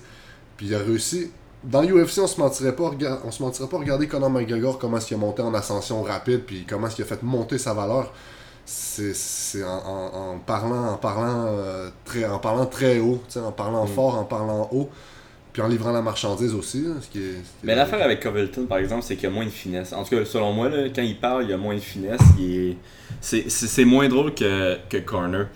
puis 0.58 0.68
il 0.68 0.75
a 0.75 0.80
réussi. 0.80 1.31
Dans 1.64 1.81
l'UFC, 1.81 2.19
on 2.19 2.28
se 2.28 2.40
mentirait 2.42 2.76
pas, 2.76 2.90
rega- 2.90 3.19
on 3.24 3.31
se 3.31 3.42
mentirait 3.42 3.69
pas 3.69 3.78
regarder 3.78 4.08
Conor 4.08 4.30
McGregor 4.30 4.78
comment 4.80 4.98
est-ce 4.98 5.06
qu'il 5.08 5.16
a 5.16 5.19
monté 5.19 5.42
en 5.42 5.54
ascension 5.54 6.04
rapide, 6.04 6.42
puis 6.46 6.66
comment 6.68 6.88
est-ce 6.88 6.96
qu'il 6.98 7.06
a 7.06 7.08
fait 7.08 7.24
monter 7.24 7.58
sa 7.58 7.74
valeur. 7.74 8.12
C'est 8.66 9.14
c'est 9.14 9.64
en, 9.64 9.69
en- 9.78 10.31
en 10.34 10.40
parlant, 10.40 10.88
en 10.94 10.98
parlant 10.98 11.46
euh, 11.48 11.90
très, 12.06 12.26
en 12.26 12.40
parlant 12.40 12.66
très 12.66 13.00
haut, 13.00 13.22
en 13.38 13.52
parlant 13.52 13.86
Mm. 13.86 13.90
fort, 13.90 14.16
en 14.18 14.24
parlant 14.26 14.69
haut, 14.72 14.90
puis 15.54 15.62
en 15.62 15.68
livrant 15.68 15.92
la 15.92 16.02
marchandise 16.02 16.54
aussi. 16.56 16.82
là, 16.82 16.96
ce 17.00 17.08
qui 17.08 17.20
est- 17.20 17.22
ce 17.22 17.28
qui 17.32 17.38
est- 17.38 17.42
Mais 17.64 17.76
l'affaire 17.76 18.02
avec 18.04 18.20
Covington, 18.22 18.66
par 18.66 18.80
exemple, 18.80 19.04
c'est 19.04 19.16
qu'il 19.16 19.26
y 19.26 19.32
a 19.32 19.36
moins 19.36 19.46
de 19.46 19.50
finesse. 19.52 19.94
En 19.94 20.04
tout 20.04 20.16
cas, 20.16 20.26
selon 20.26 20.52
moi, 20.52 20.68
là, 20.70 20.90
quand 20.94 21.04
il 21.04 21.20
parle, 21.20 21.44
il 21.44 21.50
y 21.52 21.54
a 21.54 21.58
moins 21.58 21.76
de 21.76 21.80
finesse. 21.80 22.20
Est... 22.42 22.76
c'est, 23.22 23.86
moins 23.86 24.08
drôle 24.10 24.34
que, 24.34 24.78
que 24.90 24.98
Corner. 24.98 25.48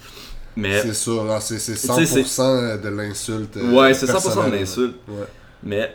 Mais, 0.56 0.82
C'est 0.82 0.94
là, 1.26 1.40
c'est 1.40 1.60
c'est 1.60 1.74
Tu 1.74 2.06
sais, 2.06 2.24
100% 2.24 2.78
de 2.82 2.90
l'insulte. 2.90 3.58
euh, 3.58 3.72
ouais, 3.74 3.94
c'est 3.94 4.08
100% 4.08 4.50
de 4.50 4.56
l'insulte. 4.56 4.96
Ouais. 5.08 5.26
Mais, 5.64 5.94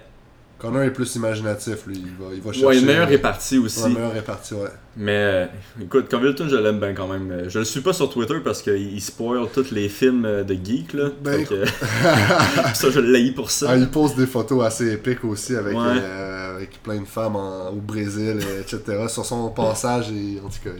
Connor 0.62 0.82
est 0.84 0.92
plus 0.92 1.16
imaginatif, 1.16 1.86
lui. 1.88 1.96
Il 1.96 2.24
va, 2.24 2.32
il 2.32 2.40
va 2.40 2.52
chercher. 2.52 2.66
ouais, 2.66 2.78
une 2.78 2.86
meilleure 2.86 3.08
répartie 3.08 3.58
aussi. 3.58 3.82
Ouais, 3.82 3.88
meilleure 3.90 4.12
répartie, 4.12 4.54
ouais. 4.54 4.68
Mais 4.96 5.10
euh, 5.16 5.46
écoute, 5.82 6.08
Covington, 6.08 6.46
je 6.48 6.54
l'aime 6.54 6.78
bien 6.78 6.94
quand 6.94 7.08
même. 7.08 7.30
Euh, 7.32 7.48
Je 7.48 7.58
le 7.58 7.64
suis 7.64 7.80
pas 7.80 7.92
sur 7.92 8.08
Twitter 8.08 8.36
parce 8.44 8.62
qu'il 8.62 8.76
il 8.94 9.00
spoil 9.00 9.48
tous 9.52 9.72
les 9.72 9.88
films 9.88 10.24
euh, 10.24 10.44
de 10.44 10.54
geek 10.54 10.92
là. 10.92 11.08
Ben, 11.20 11.44
que- 11.44 11.64
ça, 12.74 12.90
je 12.90 13.00
l'haïs 13.00 13.32
pour 13.34 13.50
ça. 13.50 13.66
Ah, 13.70 13.76
il 13.76 13.88
pose 13.88 14.14
des 14.14 14.26
photos 14.26 14.64
assez 14.64 14.92
épiques 14.92 15.24
aussi 15.24 15.56
avec, 15.56 15.74
Ouais. 15.76 15.82
euh, 16.00 16.54
avec 16.56 16.80
plein 16.82 17.00
de 17.00 17.06
femmes 17.06 17.34
en- 17.34 17.70
au 17.70 17.80
Brésil, 17.80 18.38
euh, 18.40 18.60
etc. 18.60 18.80
Sur 19.08 19.24
son 19.26 19.48
passage, 19.50 20.10
et, 20.12 20.38
en 20.44 20.48
tout 20.48 20.60
cas, 20.62 20.70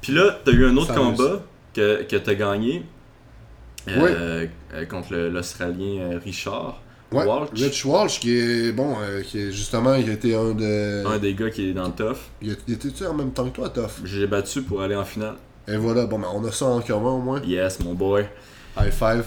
Puis 0.00 0.12
là, 0.12 0.40
t'as 0.44 0.50
eu 0.52 0.66
un 0.66 0.76
autre 0.76 0.88
Ça 0.88 0.94
combat 0.94 1.40
que, 1.72 2.02
que 2.02 2.16
t'as 2.16 2.34
gagné 2.34 2.82
euh, 3.88 4.46
euh, 4.74 4.84
contre 4.86 5.12
le- 5.12 5.28
l'Australien 5.28 6.00
euh, 6.00 6.18
Richard 6.24 6.80
Ouais, 7.12 7.24
Walsh. 7.24 7.48
Rich 7.52 7.84
Walsh, 7.84 8.20
qui 8.20 8.36
est, 8.36 8.72
bon, 8.72 8.96
euh, 9.00 9.22
qui 9.22 9.38
est 9.38 9.52
justement, 9.52 9.94
il 9.94 10.10
a 10.10 10.14
été 10.14 10.34
un 10.34 10.52
de... 10.52 11.06
Un 11.06 11.18
des 11.18 11.34
gars 11.34 11.50
qui 11.50 11.70
est 11.70 11.72
dans 11.72 11.86
le 11.86 11.92
tough. 11.92 12.18
Il, 12.42 12.52
était-tu 12.68 13.06
en 13.06 13.14
même 13.14 13.30
temps 13.30 13.44
que 13.48 13.54
toi, 13.54 13.68
Tough? 13.68 14.04
J'ai 14.04 14.26
battu 14.26 14.62
pour 14.62 14.82
aller 14.82 14.96
en 14.96 15.04
finale. 15.04 15.36
Et 15.68 15.76
voilà, 15.76 16.06
bon, 16.06 16.18
ben, 16.18 16.28
on 16.34 16.44
a 16.44 16.52
ça 16.52 16.66
en 16.66 16.80
commun 16.80 17.10
au 17.10 17.20
moins. 17.20 17.40
Yes, 17.42 17.80
mon 17.80 17.94
boy. 17.94 18.26
High 18.78 18.92
five. 18.92 19.24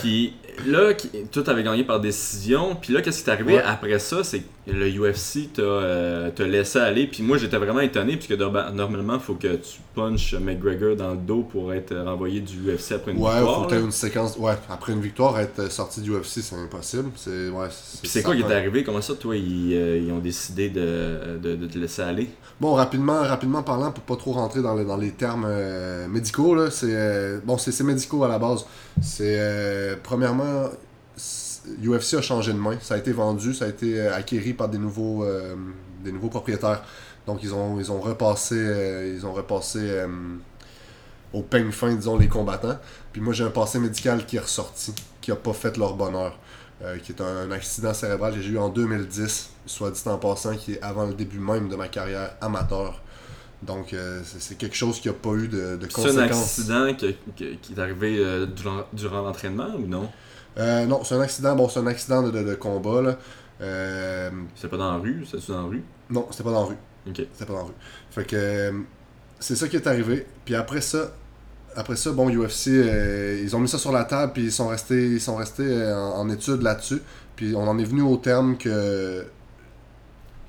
Puis 0.00 0.34
là, 0.66 0.92
tout 1.30 1.44
avait 1.46 1.62
gagné 1.62 1.82
par 1.84 1.98
décision. 1.98 2.76
Puis 2.76 2.92
là, 2.92 3.00
qu'est-ce 3.02 3.24
qui 3.24 3.30
est 3.30 3.32
arrivé 3.32 3.54
Ouais. 3.54 3.62
après 3.64 3.98
ça? 3.98 4.22
C'est 4.22 4.42
le 4.66 4.88
UFC 4.90 5.52
t'a 5.52 5.62
euh, 5.62 6.30
laissé 6.38 6.78
aller. 6.78 7.06
Puis 7.06 7.22
moi, 7.22 7.36
j'étais 7.36 7.56
vraiment 7.58 7.80
étonné. 7.80 8.16
Puisque 8.16 8.38
norma- 8.38 8.70
normalement, 8.70 9.14
il 9.14 9.20
faut 9.20 9.34
que 9.34 9.56
tu 9.56 9.80
punches 9.94 10.34
McGregor 10.34 10.94
dans 10.96 11.10
le 11.12 11.16
dos 11.16 11.42
pour 11.42 11.72
être 11.72 11.94
renvoyé 11.96 12.40
du 12.40 12.58
UFC 12.70 12.92
après 12.92 13.12
une 13.12 13.18
Ouais, 13.18 13.34
victoire. 13.34 13.62
faut 13.64 13.68
que 13.68 13.74
une 13.80 13.90
séquence. 13.90 14.36
Ouais, 14.38 14.54
après 14.70 14.92
une 14.92 15.00
victoire, 15.00 15.38
être 15.40 15.70
sorti 15.70 16.00
du 16.00 16.12
UFC, 16.12 16.40
c'est 16.42 16.54
impossible. 16.56 17.10
C'est, 17.16 17.48
ouais, 17.50 17.66
Puis 18.00 18.08
c'est 18.08 18.22
quoi 18.22 18.36
qui 18.36 18.42
est 18.42 18.52
arrivé? 18.52 18.84
Comment 18.84 19.00
ça, 19.02 19.14
toi, 19.14 19.36
ils, 19.36 19.74
euh, 19.74 19.98
ils 19.98 20.12
ont 20.12 20.18
décidé 20.20 20.68
de, 20.70 21.38
de, 21.42 21.56
de 21.56 21.66
te 21.66 21.78
laisser 21.78 22.02
aller? 22.02 22.28
Bon, 22.60 22.74
rapidement, 22.74 23.20
rapidement 23.22 23.62
parlant, 23.64 23.90
pour 23.90 24.04
pas 24.04 24.14
trop 24.16 24.32
rentrer 24.32 24.62
dans, 24.62 24.74
le- 24.74 24.84
dans 24.84 24.96
les 24.96 25.10
termes 25.10 25.46
euh, 25.48 26.06
médicaux, 26.06 26.54
là, 26.54 26.70
c'est 26.70 26.86
euh, 26.94 27.40
bon, 27.44 27.58
c'est 27.58 27.82
médicaux 27.82 28.22
à 28.22 28.28
la 28.28 28.38
base. 28.38 28.64
C'est 29.00 29.36
euh, 29.38 29.96
premièrement, 30.00 30.68
UFC 31.84 32.14
a 32.14 32.22
changé 32.22 32.52
de 32.52 32.58
main. 32.58 32.76
Ça 32.80 32.94
a 32.94 32.98
été 32.98 33.12
vendu, 33.12 33.54
ça 33.54 33.66
a 33.66 33.68
été 33.68 34.00
euh, 34.00 34.14
acquéri 34.14 34.52
par 34.52 34.68
des 34.68 34.78
nouveaux, 34.78 35.24
euh, 35.24 35.54
des 36.04 36.12
nouveaux 36.12 36.28
propriétaires. 36.28 36.82
Donc 37.26 37.40
ils 37.42 37.54
ont, 37.54 37.78
ils 37.78 37.90
ont 37.92 38.00
repassé, 38.00 38.56
euh, 38.56 39.14
ils 39.16 39.24
ont 39.26 39.32
repassé 39.32 39.78
euh, 39.82 40.08
au 41.32 41.42
peigne 41.42 41.70
fin, 41.70 41.94
disons, 41.94 42.18
les 42.18 42.28
combattants. 42.28 42.78
Puis 43.12 43.20
moi, 43.20 43.32
j'ai 43.32 43.44
un 43.44 43.50
passé 43.50 43.78
médical 43.78 44.26
qui 44.26 44.36
est 44.36 44.40
ressorti, 44.40 44.94
qui 45.20 45.30
a 45.30 45.36
pas 45.36 45.52
fait 45.52 45.76
leur 45.76 45.94
bonheur. 45.94 46.38
qui 47.04 47.12
est 47.12 47.20
un, 47.20 47.50
accident 47.52 47.94
cérébral 47.94 48.34
que 48.34 48.40
j'ai 48.40 48.50
eu 48.50 48.58
en 48.58 48.68
2010, 48.68 49.50
soit 49.66 49.92
dit 49.92 50.02
en 50.06 50.18
passant, 50.18 50.56
qui 50.56 50.72
est 50.72 50.82
avant 50.82 51.06
le 51.06 51.14
début 51.14 51.38
même 51.38 51.68
de 51.68 51.76
ma 51.76 51.86
carrière 51.88 52.34
amateur. 52.40 53.00
Donc, 53.62 53.92
euh, 53.92 54.20
c'est 54.24 54.58
quelque 54.58 54.74
chose 54.74 54.98
qui 55.00 55.08
n'a 55.08 55.14
pas 55.14 55.34
eu 55.34 55.46
de, 55.46 55.76
de 55.76 55.86
C'est 55.88 56.00
un 56.00 56.26
conséquences. 56.26 56.42
accident 56.42 56.94
qui 56.94 57.44
est 57.44 57.78
arrivé 57.78 58.18
euh, 58.18 58.46
durant, 58.46 58.84
durant 58.92 59.22
l'entraînement 59.22 59.68
ou 59.76 59.86
non? 59.86 60.10
Euh, 60.58 60.86
non, 60.86 61.02
c'est 61.04 61.14
un 61.14 61.20
accident. 61.20 61.54
Bon, 61.56 61.68
c'est 61.68 61.80
un 61.80 61.86
accident 61.86 62.22
de, 62.22 62.30
de- 62.30 62.42
de 62.42 62.54
combat. 62.54 63.00
Là. 63.02 63.16
Euh, 63.60 64.30
C'est 64.54 64.68
pas 64.68 64.76
dans 64.76 64.90
la 64.92 64.98
rue, 64.98 65.24
c'est 65.30 65.46
dans 65.50 65.62
la 65.62 65.68
rue? 65.68 65.82
non, 66.10 66.26
c'était 66.30 66.44
pas 66.44 66.50
dans 66.52 66.60
la 66.62 66.66
rue. 66.66 66.76
Ok. 67.08 67.16
C'était 67.32 67.46
pas 67.46 67.52
dans 67.54 67.58
la 67.60 67.64
rue. 67.66 67.72
Fait 68.10 68.24
que 68.24 68.36
euh, 68.36 68.72
c'est 69.40 69.56
ça 69.56 69.68
qui 69.68 69.76
est 69.76 69.86
arrivé. 69.86 70.26
Puis 70.44 70.54
après 70.54 70.80
ça, 70.80 71.12
après 71.74 71.96
ça, 71.96 72.12
bon, 72.12 72.28
UFC, 72.28 72.68
euh, 72.68 73.40
ils 73.42 73.56
ont 73.56 73.60
mis 73.60 73.68
ça 73.68 73.78
sur 73.78 73.92
la 73.92 74.04
table, 74.04 74.32
puis 74.34 74.44
ils 74.44 74.52
sont 74.52 74.68
restés, 74.68 75.06
ils 75.06 75.20
sont 75.20 75.36
restés 75.36 75.90
en, 75.92 76.20
en 76.20 76.30
étude 76.30 76.60
là-dessus. 76.62 77.00
Puis 77.36 77.54
on 77.56 77.66
en 77.66 77.78
est 77.78 77.84
venu 77.84 78.02
au 78.02 78.16
terme 78.16 78.56
que. 78.58 79.24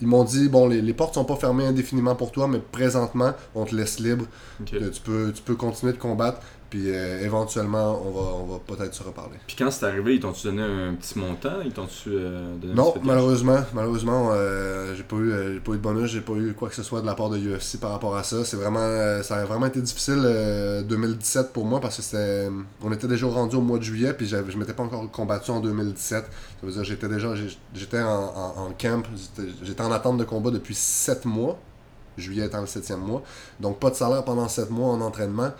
Ils 0.02 0.08
m'ont 0.08 0.24
dit, 0.26 0.50
bon, 0.50 0.68
les, 0.68 0.82
les 0.82 0.94
portes 0.94 1.14
sont 1.14 1.24
pas 1.24 1.38
fermées 1.38 1.66
indéfiniment 1.66 2.16
pour 2.16 2.32
toi, 2.32 2.48
mais 2.48 2.60
présentement, 2.60 3.34
on 3.56 3.64
te 3.64 3.74
laisse 3.74 4.00
libre. 4.00 4.26
Tu, 4.66 4.76
peux, 5.06 5.32
tu 5.34 5.42
peux 5.44 5.56
continuer 5.56 5.94
de 5.94 5.98
combattre, 5.98 6.42
puis 6.74 6.90
euh, 6.90 7.24
éventuellement, 7.24 8.02
on 8.04 8.10
va, 8.10 8.32
on 8.34 8.46
va 8.48 8.60
peut-être 8.66 8.96
se 8.96 9.04
reparler. 9.04 9.38
Puis 9.46 9.56
quand 9.56 9.70
c'est 9.70 9.86
arrivé, 9.86 10.16
ils 10.16 10.20
t'ont-tu 10.20 10.48
donné 10.48 10.64
un 10.64 10.96
petit 10.96 11.20
montant? 11.20 11.62
Ils 11.64 11.72
t'ont-tu 11.72 12.10
euh, 12.10 12.56
donné 12.56 12.74
Non, 12.74 12.96
malheureusement, 13.04 13.60
malheureusement, 13.76 14.32
euh, 14.32 14.96
j'ai 14.96 15.04
pas 15.04 15.18
eu, 15.18 15.32
j'ai 15.54 15.60
pas 15.60 15.74
eu 15.74 15.76
de 15.76 15.82
bonus, 15.84 16.10
j'ai 16.10 16.22
pas 16.22 16.34
eu 16.34 16.56
quoi 16.56 16.70
que 16.70 16.76
ce 16.76 16.82
soit 16.82 17.02
de 17.02 17.06
la 17.06 17.14
part 17.14 17.30
de 17.30 17.38
UFC 17.38 17.80
par 17.80 17.92
rapport 17.92 18.16
à 18.16 18.24
ça. 18.24 18.44
C'est 18.44 18.58
vraiment, 18.58 19.22
ça 19.22 19.36
a 19.36 19.46
vraiment 19.46 19.68
été 19.68 19.82
difficile 19.82 20.24
euh, 20.26 20.82
2017 20.82 21.54
pour 21.54 21.66
moi 21.66 21.80
parce 21.80 21.98
que 21.98 22.02
c'était, 22.02 22.50
on 22.82 22.92
était 22.92 23.08
déjà 23.08 23.28
rendu 23.28 23.56
au 23.56 23.62
mois 23.62 23.78
de 23.78 23.84
juillet 23.84 24.16
puis 24.16 24.26
je 24.26 24.58
m'étais 24.58 24.74
pas 24.74 24.82
encore 24.82 25.12
combattu 25.12 25.52
en 25.52 25.60
2017. 25.60 26.24
Ça 26.24 26.28
veut 26.64 26.72
dire 26.72 26.84
j'étais 26.84 27.08
déjà, 27.08 27.36
j'étais 27.76 28.02
en, 28.02 28.34
en, 28.36 28.66
en 28.66 28.72
camp, 28.76 29.04
j'étais, 29.62 29.84
en 29.84 29.92
attente 29.92 30.18
de 30.18 30.24
combat 30.24 30.50
depuis 30.50 30.74
7 30.74 31.26
mois, 31.26 31.60
juillet 32.18 32.48
étant 32.48 32.62
le 32.62 32.66
7e 32.66 32.96
mois, 32.96 33.22
donc 33.60 33.78
pas 33.78 33.92
de 33.92 33.96
salaire 33.96 34.26
pendant 34.26 34.48
7 34.48 34.72
mois 34.72 34.90
en 34.90 35.02
entraînement. 35.02 35.52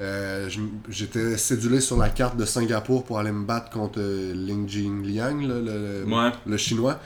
Euh, 0.00 0.48
J'étais 0.88 1.36
cédulé 1.36 1.80
sur 1.80 1.96
la 1.98 2.08
carte 2.08 2.36
de 2.36 2.44
Singapour 2.44 3.04
pour 3.04 3.18
aller 3.18 3.32
me 3.32 3.44
battre 3.44 3.70
contre 3.70 3.98
euh, 4.00 4.32
Ling 4.34 4.68
Jing 4.68 5.04
Liang, 5.04 5.40
là, 5.42 5.54
le, 5.56 6.04
le- 6.04 6.04
Ouais. 6.14 6.30
le 6.46 6.56
chinois. 6.56 6.98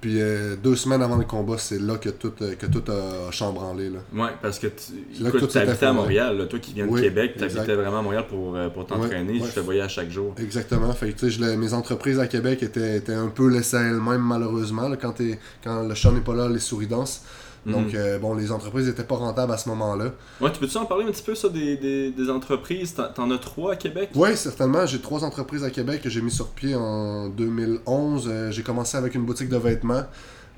Puis 0.00 0.20
euh, 0.20 0.56
deux 0.56 0.74
semaines 0.74 1.00
avant 1.02 1.14
le 1.16 1.24
combat, 1.24 1.56
c'est 1.58 1.78
là 1.78 1.96
que 1.96 2.08
tout, 2.08 2.32
que 2.32 2.66
tout 2.66 2.82
a 2.90 3.30
chambranlé. 3.30 3.88
Là. 3.88 4.00
Ouais, 4.12 4.30
parce 4.42 4.58
que 4.58 4.66
tu 4.66 5.22
là 5.22 5.30
que 5.30 5.36
écoute, 5.36 5.52
t'habitais 5.52 5.86
à. 5.86 5.92
Montréal, 5.92 6.36
là. 6.38 6.46
toi 6.46 6.58
qui 6.58 6.72
viens 6.72 6.86
de 6.86 6.90
Oui, 6.90 7.02
Québec, 7.02 7.34
exact. 7.36 7.54
t'habitais 7.54 7.76
vraiment 7.76 8.00
à 8.00 8.02
Montréal 8.02 8.24
pour, 8.28 8.58
pour 8.74 8.84
t'entraîner, 8.86 9.40
Ouais, 9.40 9.46
je 9.48 9.54
te 9.54 9.60
voyais 9.60 9.80
à 9.82 9.86
chaque 9.86 10.10
jour. 10.10 10.34
Exactement. 10.38 10.92
Fait 10.92 11.12
que, 11.12 11.20
tu 11.20 11.30
je 11.30 11.40
mes 11.44 11.72
entreprises 11.72 12.18
à 12.18 12.26
Québec 12.26 12.64
étaient, 12.64 12.96
étaient 12.96 13.14
un 13.14 13.28
peu 13.28 13.46
laissées 13.48 13.76
à 13.76 13.82
elles-mêmes, 13.82 14.22
malheureusement. 14.22 14.88
là, 14.88 14.96
quand, 14.96 15.14
quand 15.62 15.82
le 15.84 15.94
chat 15.94 16.10
n'est 16.10 16.20
pas 16.20 16.34
là, 16.34 16.48
les 16.48 16.58
souris 16.58 16.88
dansent. 16.88 17.22
Donc, 17.64 17.92
Mhm. 17.92 17.94
euh, 17.94 18.18
bon, 18.18 18.34
les 18.34 18.50
entreprises 18.50 18.86
n'étaient 18.88 19.04
pas 19.04 19.14
rentables 19.14 19.52
à 19.52 19.56
ce 19.56 19.68
moment-là. 19.68 20.12
Ouais, 20.40 20.50
tu 20.52 20.58
peux-tu 20.58 20.76
en 20.78 20.84
parler 20.84 21.04
un 21.04 21.10
petit 21.12 21.22
peu 21.22 21.34
ça 21.36 21.48
des, 21.48 21.76
des, 21.76 22.10
des 22.10 22.28
entreprises? 22.30 22.94
T'en- 23.14 23.30
as 23.30 23.38
trois 23.38 23.72
à 23.72 23.76
Québec? 23.76 24.10
Oui, 24.16 24.36
certainement. 24.36 24.84
J'ai 24.86 25.00
trois 25.00 25.22
entreprises 25.24 25.62
à 25.62 25.70
Québec 25.70 26.02
que 26.02 26.10
j'ai 26.10 26.22
mis 26.22 26.30
sur 26.32 26.48
pied 26.48 26.74
en 26.74 27.28
2011. 27.28 28.26
Euh, 28.28 28.50
j'ai 28.50 28.62
commencé 28.64 28.96
avec 28.96 29.14
une 29.14 29.24
boutique 29.24 29.48
de 29.48 29.56
vêtements. 29.58 30.02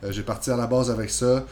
Euh, 0.02 0.12
j'ai 0.12 0.22
parti 0.22 0.50
à 0.50 0.56
la 0.56 0.66
base 0.66 0.90
avec 0.90 1.10
ça. 1.10 1.44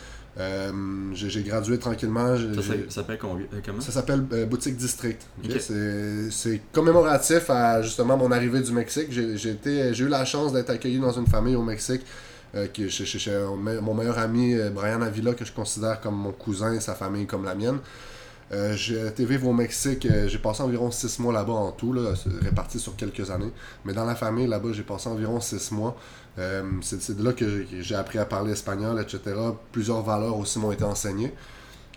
J'ai 1.15 1.43
gradué 1.43 1.79
tranquillement. 1.79 2.37
Ça, 2.37 2.63
s'appelle 2.89 3.19
comment? 3.19 3.81
Ça 3.81 3.93
s'appelle 3.93 4.21
Boutique 4.49 4.77
District. 4.77 5.21
C'est- 6.31 6.61
commémoratif 6.73 7.51
à 7.51 7.83
justement 7.83 8.17
mon 8.17 8.31
arrivée 8.33 8.61
du 8.61 8.73
Mexique. 8.73 9.09
J'ai 9.11 9.99
eu 10.01 10.09
la 10.09 10.25
chance 10.25 10.53
d'être 10.53 10.71
accueilli 10.71 10.99
dans 10.99 11.13
une 11.13 11.27
famille 11.27 11.57
au 11.57 11.63
Mexique. 11.63 12.03
Euh, 12.55 12.67
chez 12.89 13.31
mon 13.47 13.57
me- 13.57 13.81
mon 13.81 13.95
meilleur 13.95 14.19
ami 14.19 14.55
euh, 14.55 14.71
Brian 14.71 15.03
Avila, 15.03 15.35
que 15.35 15.45
je 15.45 15.53
considère 15.53 16.01
comme 16.01 16.17
mon 16.17 16.33
cousin 16.33 16.73
et 16.75 16.81
sa 16.81 16.95
famille 16.95 17.27
comme 17.27 17.45
la 17.45 17.55
mienne. 17.55 17.79
Euh, 18.53 18.75
j'ai 18.77 19.07
été 19.07 19.25
vivre 19.25 19.49
au 19.49 19.55
Mexique, 19.55 20.07
j'ai 20.27 20.39
passé 20.39 20.63
environ 20.63 20.91
six 20.91 21.19
mois 21.21 21.33
là-bas 21.33 21.55
en 21.55 21.73
tout, 21.73 21.93
là, 21.95 22.13
réparti 22.43 22.79
sur 22.79 22.97
quelques 22.97 23.31
années. 23.31 23.51
Mais 23.85 23.95
dans 23.95 24.05
la 24.05 24.15
famille, 24.15 24.47
là-bas, 24.47 24.71
j'ai 24.73 24.83
passé 24.83 25.09
environ 25.09 25.41
six 25.41 25.73
mois. 25.73 25.97
C'est 26.83 27.17
de 27.17 27.25
là 27.25 27.33
que 27.33 27.45
que 27.65 27.81
j'ai 27.83 27.95
appris 27.95 28.19
à 28.19 28.27
parler 28.27 28.53
espagnol, 28.53 29.01
etc. 29.01 29.37
Plusieurs 29.73 30.03
valeurs 30.03 30.37
aussi 30.39 30.59
m'ont 30.59 30.73
été 30.73 30.85
enseignées. 30.85 31.33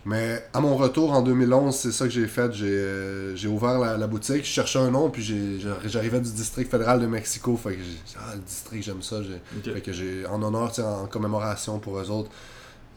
Mais 0.05 0.45
à 0.53 0.59
mon 0.59 0.77
retour 0.77 1.13
en 1.13 1.23
2011, 1.23 1.75
c'est 1.75 1.91
ça 1.91 2.05
que 2.05 2.11
j'ai 2.11 2.27
fait. 2.27 2.53
J'ai 2.53 2.67
euh, 2.67 3.35
j'ai 3.35 3.47
ouvert 3.47 3.79
la, 3.79 3.97
la 3.97 4.05
boutique, 4.05 4.45
je 4.45 4.51
cherchais 4.51 4.77
un 4.77 4.91
nom, 4.91 5.09
puis 5.09 5.59
j'arrivais 5.85 6.21
du 6.21 6.31
district 6.31 6.69
fédéral 6.69 6.99
de 7.01 7.07
Mexico. 7.07 7.57
Fait 7.57 7.71
que 7.71 7.81
j'ai 7.81 7.89
dit, 7.89 8.15
ah, 8.17 8.35
le 8.35 8.41
district, 8.41 8.83
j'aime 8.83 9.01
ça. 9.01 9.17
Fait 9.63 9.81
que 9.81 9.91
j'ai, 9.91 10.23
en 10.27 10.43
honneur, 10.43 10.71
en 10.79 11.07
commémoration 11.07 11.79
pour 11.79 11.97
eux 11.97 12.11
autres, 12.11 12.29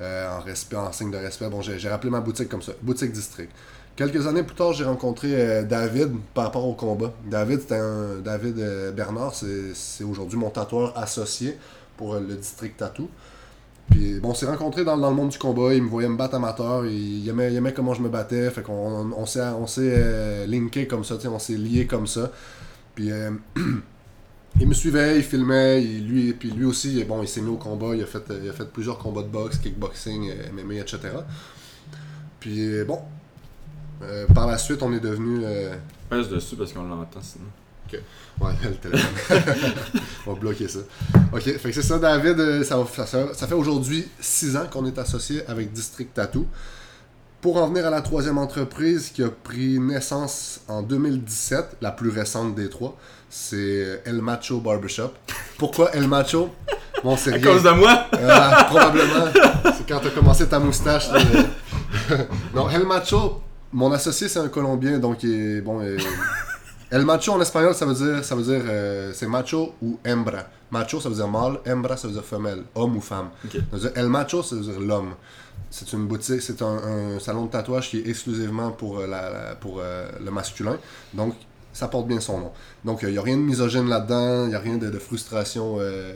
euh, 0.03 0.37
en 0.37 0.41
respect, 0.41 0.77
en 0.77 0.93
signe 0.93 1.11
de 1.11 1.17
respect, 1.17 1.49
bon, 1.49 1.63
j'ai 1.63 1.89
rappelé 1.89 2.11
ma 2.11 2.21
boutique 2.21 2.51
comme 2.51 2.63
ça, 2.63 2.73
boutique 2.83 3.13
district. 3.13 3.51
Quelques 3.97 4.27
années 4.27 4.43
plus 4.43 4.55
tard, 4.55 4.75
j'ai 4.75 4.85
rencontré 4.85 5.29
euh, 5.35 5.63
David 5.63 6.13
par 6.35 6.45
rapport 6.45 6.67
au 6.67 6.75
combat. 6.75 7.15
David, 7.25 7.63
c'était 7.63 7.77
un 7.77 8.17
David 8.23 8.57
Bernard, 8.95 9.35
c'est 9.35 9.75
c'est 9.75 10.05
aujourd'hui 10.05 10.39
mon 10.39 10.51
tatoueur 10.51 10.97
associé 10.97 11.57
pour 11.97 12.17
le 12.17 12.37
district 12.37 12.77
tattoo. 12.77 13.09
Puis 13.91 14.21
bon, 14.21 14.31
on 14.31 14.35
s'est 14.35 14.47
rencontrés 14.47 14.85
dans, 14.85 14.97
dans 14.97 15.11
le 15.11 15.17
monde 15.17 15.31
du 15.31 15.39
combat, 15.39 15.73
il 15.75 15.83
me 15.83 15.89
voyait 15.89 16.09
me 16.09 16.17
battre 16.17 16.35
amateur, 16.35 16.85
il, 16.87 17.23
il 17.23 17.29
aimait, 17.29 17.53
aimait 17.55 17.73
comment 17.73 17.95
je 17.95 18.03
me 18.03 18.09
battais, 18.09 18.51
fait 18.51 18.63
qu'on 18.63 19.13
on, 19.13 19.27
s'est 19.27 19.41
on 19.43 19.67
s'est 19.67 19.95
euh, 19.97 20.47
linké 20.47 20.87
comme 20.87 21.05
ça, 21.05 21.17
on 21.31 21.39
s'est 21.39 21.55
lié 21.57 21.87
comme 21.87 22.07
ça. 22.07 22.31
Puis 22.95 23.11
euh, 23.11 23.31
il 24.61 24.69
me 24.69 24.75
suivait, 24.75 25.17
il 25.17 25.23
filmait, 25.23 25.83
il- 25.83 26.07
lui, 26.07 26.33
puis 26.35 26.51
lui 26.51 26.65
aussi, 26.67 27.03
bon, 27.05 27.23
il 27.23 27.29
s'est 27.29 27.41
mis 27.41 27.51
au 27.51 27.57
combat, 27.57 27.95
il 27.95 28.03
a 28.03 28.07
fait, 28.07 28.23
il 28.43 28.49
a 28.49 28.53
fait 28.53 28.69
plusieurs 28.71 28.99
combats 28.99 29.23
de 29.23 29.29
boxe, 29.29 29.59
kickboxing, 29.59 30.31
euh, 30.31 30.53
MMA, 30.53 30.75
etc. 30.75 30.99
Puis 32.41 32.85
bon, 32.87 33.01
par 34.35 34.47
la 34.47 34.59
suite, 34.59 34.83
on 34.83 34.93
est 34.93 35.01
devenu... 35.01 35.41
Pèse 36.09 36.29
dessus 36.29 36.57
parce 36.57 36.73
qu'on 36.73 36.85
l'entend 36.85 37.21
sinon. 37.21 37.45
Ouais, 38.41 38.53
le 38.63 38.75
téléphone. 38.77 39.43
On 40.27 40.33
va 40.35 40.39
bloquer 40.41 40.69
ça. 40.69 40.81
Ok, 41.33 41.43
fait 41.43 41.59
que 41.59 41.73
c'est 41.73 41.83
ça, 41.83 41.99
David. 41.99 42.39
euh, 42.39 42.65
Ça, 42.65 42.77
va- 42.77 43.07
ça, 43.07 43.35
ça 43.35 43.47
fait 43.47 43.55
aujourd'hui 43.55 44.07
6 44.21 44.57
ans 44.57 44.67
qu'on 44.71 44.87
est 44.87 44.99
associé 44.99 45.43
avec 45.49 45.73
District 45.73 46.13
Tattoo. 46.15 46.47
Pour 47.41 47.57
en 47.57 47.69
venir 47.69 47.87
à 47.87 47.91
la 47.91 48.01
troisième 48.01 48.37
entreprise 48.39 49.11
qui 49.15 49.23
a 49.23 49.29
pris 49.29 49.79
naissance 49.79 50.61
en 50.67 50.83
2017, 50.83 51.77
la 51.81 51.93
plus 51.93 52.11
récente 52.11 52.55
des 52.57 52.69
trois, 52.69 52.97
c'est 53.31 54.03
El 54.05 54.21
Macho 54.23 54.59
Barbershop. 54.61 55.13
Pourquoi 55.57 55.91
El 55.95 56.09
Macho? 56.09 56.51
Bon, 57.05 57.17
c'est 57.17 57.33
À 57.35 57.39
cause 57.39 57.63
de 57.63 57.71
moi? 57.71 58.07
Ah, 58.13 58.65
probablement. 58.69 59.27
C'est 59.77 59.87
quand 59.89 60.01
t'as 60.01 60.11
commencé 60.11 60.49
ta 60.49 60.59
moustache. 60.59 61.09
non, 62.55 62.69
El 62.71 62.85
Macho, 62.85 63.41
mon 63.73 63.93
associé, 63.93 64.29
c'est 64.29 64.41
un 64.41 64.49
Colombien, 64.49 64.99
donc 64.99 65.23
il 65.23 65.33
est, 65.33 65.61
bon. 65.61 65.81
il 65.83 65.91
est- 65.95 66.07
El 66.91 67.05
Macho 67.05 67.33
en 67.33 67.41
espagnol, 67.41 67.75
ça 67.75 67.85
veut 67.85 67.95
dire, 67.95 68.25
ça 68.25 68.35
veut 68.35 68.43
dire, 68.43 68.63
euh, 68.67 69.13
c'est 69.13 69.27
macho 69.27 69.75
ou 69.83 69.99
hembra. 70.07 70.45
Macho, 70.71 71.01
ça 71.01 71.09
veut 71.11 71.15
dire 71.17 71.29
mâle, 71.29 71.59
hembra, 71.67 71.97
ça 71.99 72.09
veut 72.09 72.15
dire 72.15 72.25
femelle, 72.25 72.63
homme 72.75 72.97
ou 72.97 73.01
femme. 73.03 73.29
Ça 73.71 73.77
veut 73.77 73.79
dire 73.81 73.93
El 73.95 74.09
Macho, 74.09 74.43
ça 74.43 74.57
veut 74.57 74.63
dire 74.63 74.81
l'homme. 74.81 75.15
C'est 75.71 75.93
une 75.93 76.07
boutique, 76.07 76.41
c'est 76.41 76.63
un, 76.63 76.67
un 77.17 77.19
salon 77.19 77.45
de 77.45 77.51
tatouage 77.51 77.91
qui 77.91 77.99
est 77.99 78.09
exclusivement 78.09 78.71
pour, 78.71 79.01
euh, 79.01 79.07
la, 79.07 79.29
la- 79.31 79.55
pour 79.57 79.81
euh, 79.81 80.09
le 80.25 80.31
masculin. 80.31 80.79
Donc, 81.13 81.35
ça 81.75 81.89
porte 81.89 82.07
bien 82.09 82.21
son 82.21 82.39
nom. 82.41 82.53
Donc, 82.87 83.01
il 83.03 83.11
n'y 83.11 83.19
a 83.19 83.23
rien 83.23 83.37
de 83.37 83.43
misogyne 83.43 83.87
là-dedans, 83.87 84.45
il 84.45 84.49
n'y 84.49 84.55
a 84.55 84.59
rien 84.59 84.79
de, 84.79 84.89
de 84.89 84.99
frustration, 84.99 85.77
euh, 85.81 86.15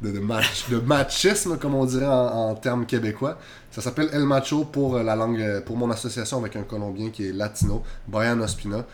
de, 0.00 0.10
de, 0.10 0.20
match, 0.20 0.70
de 0.70 0.78
machisme, 0.78 1.58
comme 1.58 1.74
on 1.74 1.84
dirait 1.84 2.06
en, 2.06 2.48
en 2.50 2.54
termes 2.54 2.86
québécois. 2.86 3.36
Ça 3.70 3.82
s'appelle 3.82 4.08
El 4.14 4.24
Macho 4.24 4.64
pour 4.64 4.96
euh, 4.96 5.02
la 5.02 5.16
langue, 5.16 5.38
euh, 5.40 5.60
pour 5.60 5.76
mon 5.76 5.90
association 5.90 6.38
avec 6.38 6.56
un 6.56 6.62
Colombien 6.62 7.10
qui 7.10 7.28
est 7.28 7.32
latino, 7.32 7.82
Brian 8.08 8.40
Ospina. 8.40 8.86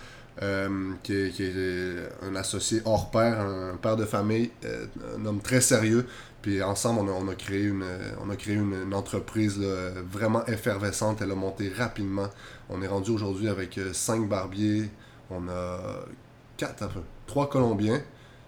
Euh, 0.43 0.93
qui, 1.03 1.15
est, 1.15 1.31
qui 1.31 1.45
est, 1.45 2.09
un 2.23 2.35
associé 2.37 2.83
hors 2.85 3.11
pair, 3.11 3.41
un 3.41 3.77
père 3.77 3.97
de 3.97 4.05
famille, 4.05 4.51
euh, 4.65 4.87
un 5.19 5.27
homme 5.27 5.41
très 5.41 5.61
sérieux. 5.61 6.07
Puis 6.43 6.63
ensemble, 6.63 7.01
on 7.01 7.09
a, 7.09 7.13
on 7.13 7.29
a 7.29 7.35
créé 7.35 7.65
une, 7.65 7.85
on 8.25 8.31
a 8.31 8.37
créé 8.37 8.55
une, 8.55 8.75
une 8.87 8.95
entreprise 8.95 9.59
là, 9.59 9.91
vraiment 10.11 10.45
effervescente. 10.47 11.21
Elle 11.21 11.33
a 11.33 11.35
monté 11.35 11.71
rapidement. 11.77 12.29
On 12.71 12.81
est 12.83 12.87
rendu 12.89 13.11
aujourd'hui 13.11 13.49
avec 13.49 13.77
euh, 13.79 13.93
cinq 13.93 14.29
barbiers. 14.29 14.89
On 15.31 15.49
a 15.49 15.79
quatre, 16.57 16.85
enfin, 16.87 17.03
trois 17.27 17.49
Colombiens, 17.49 18.01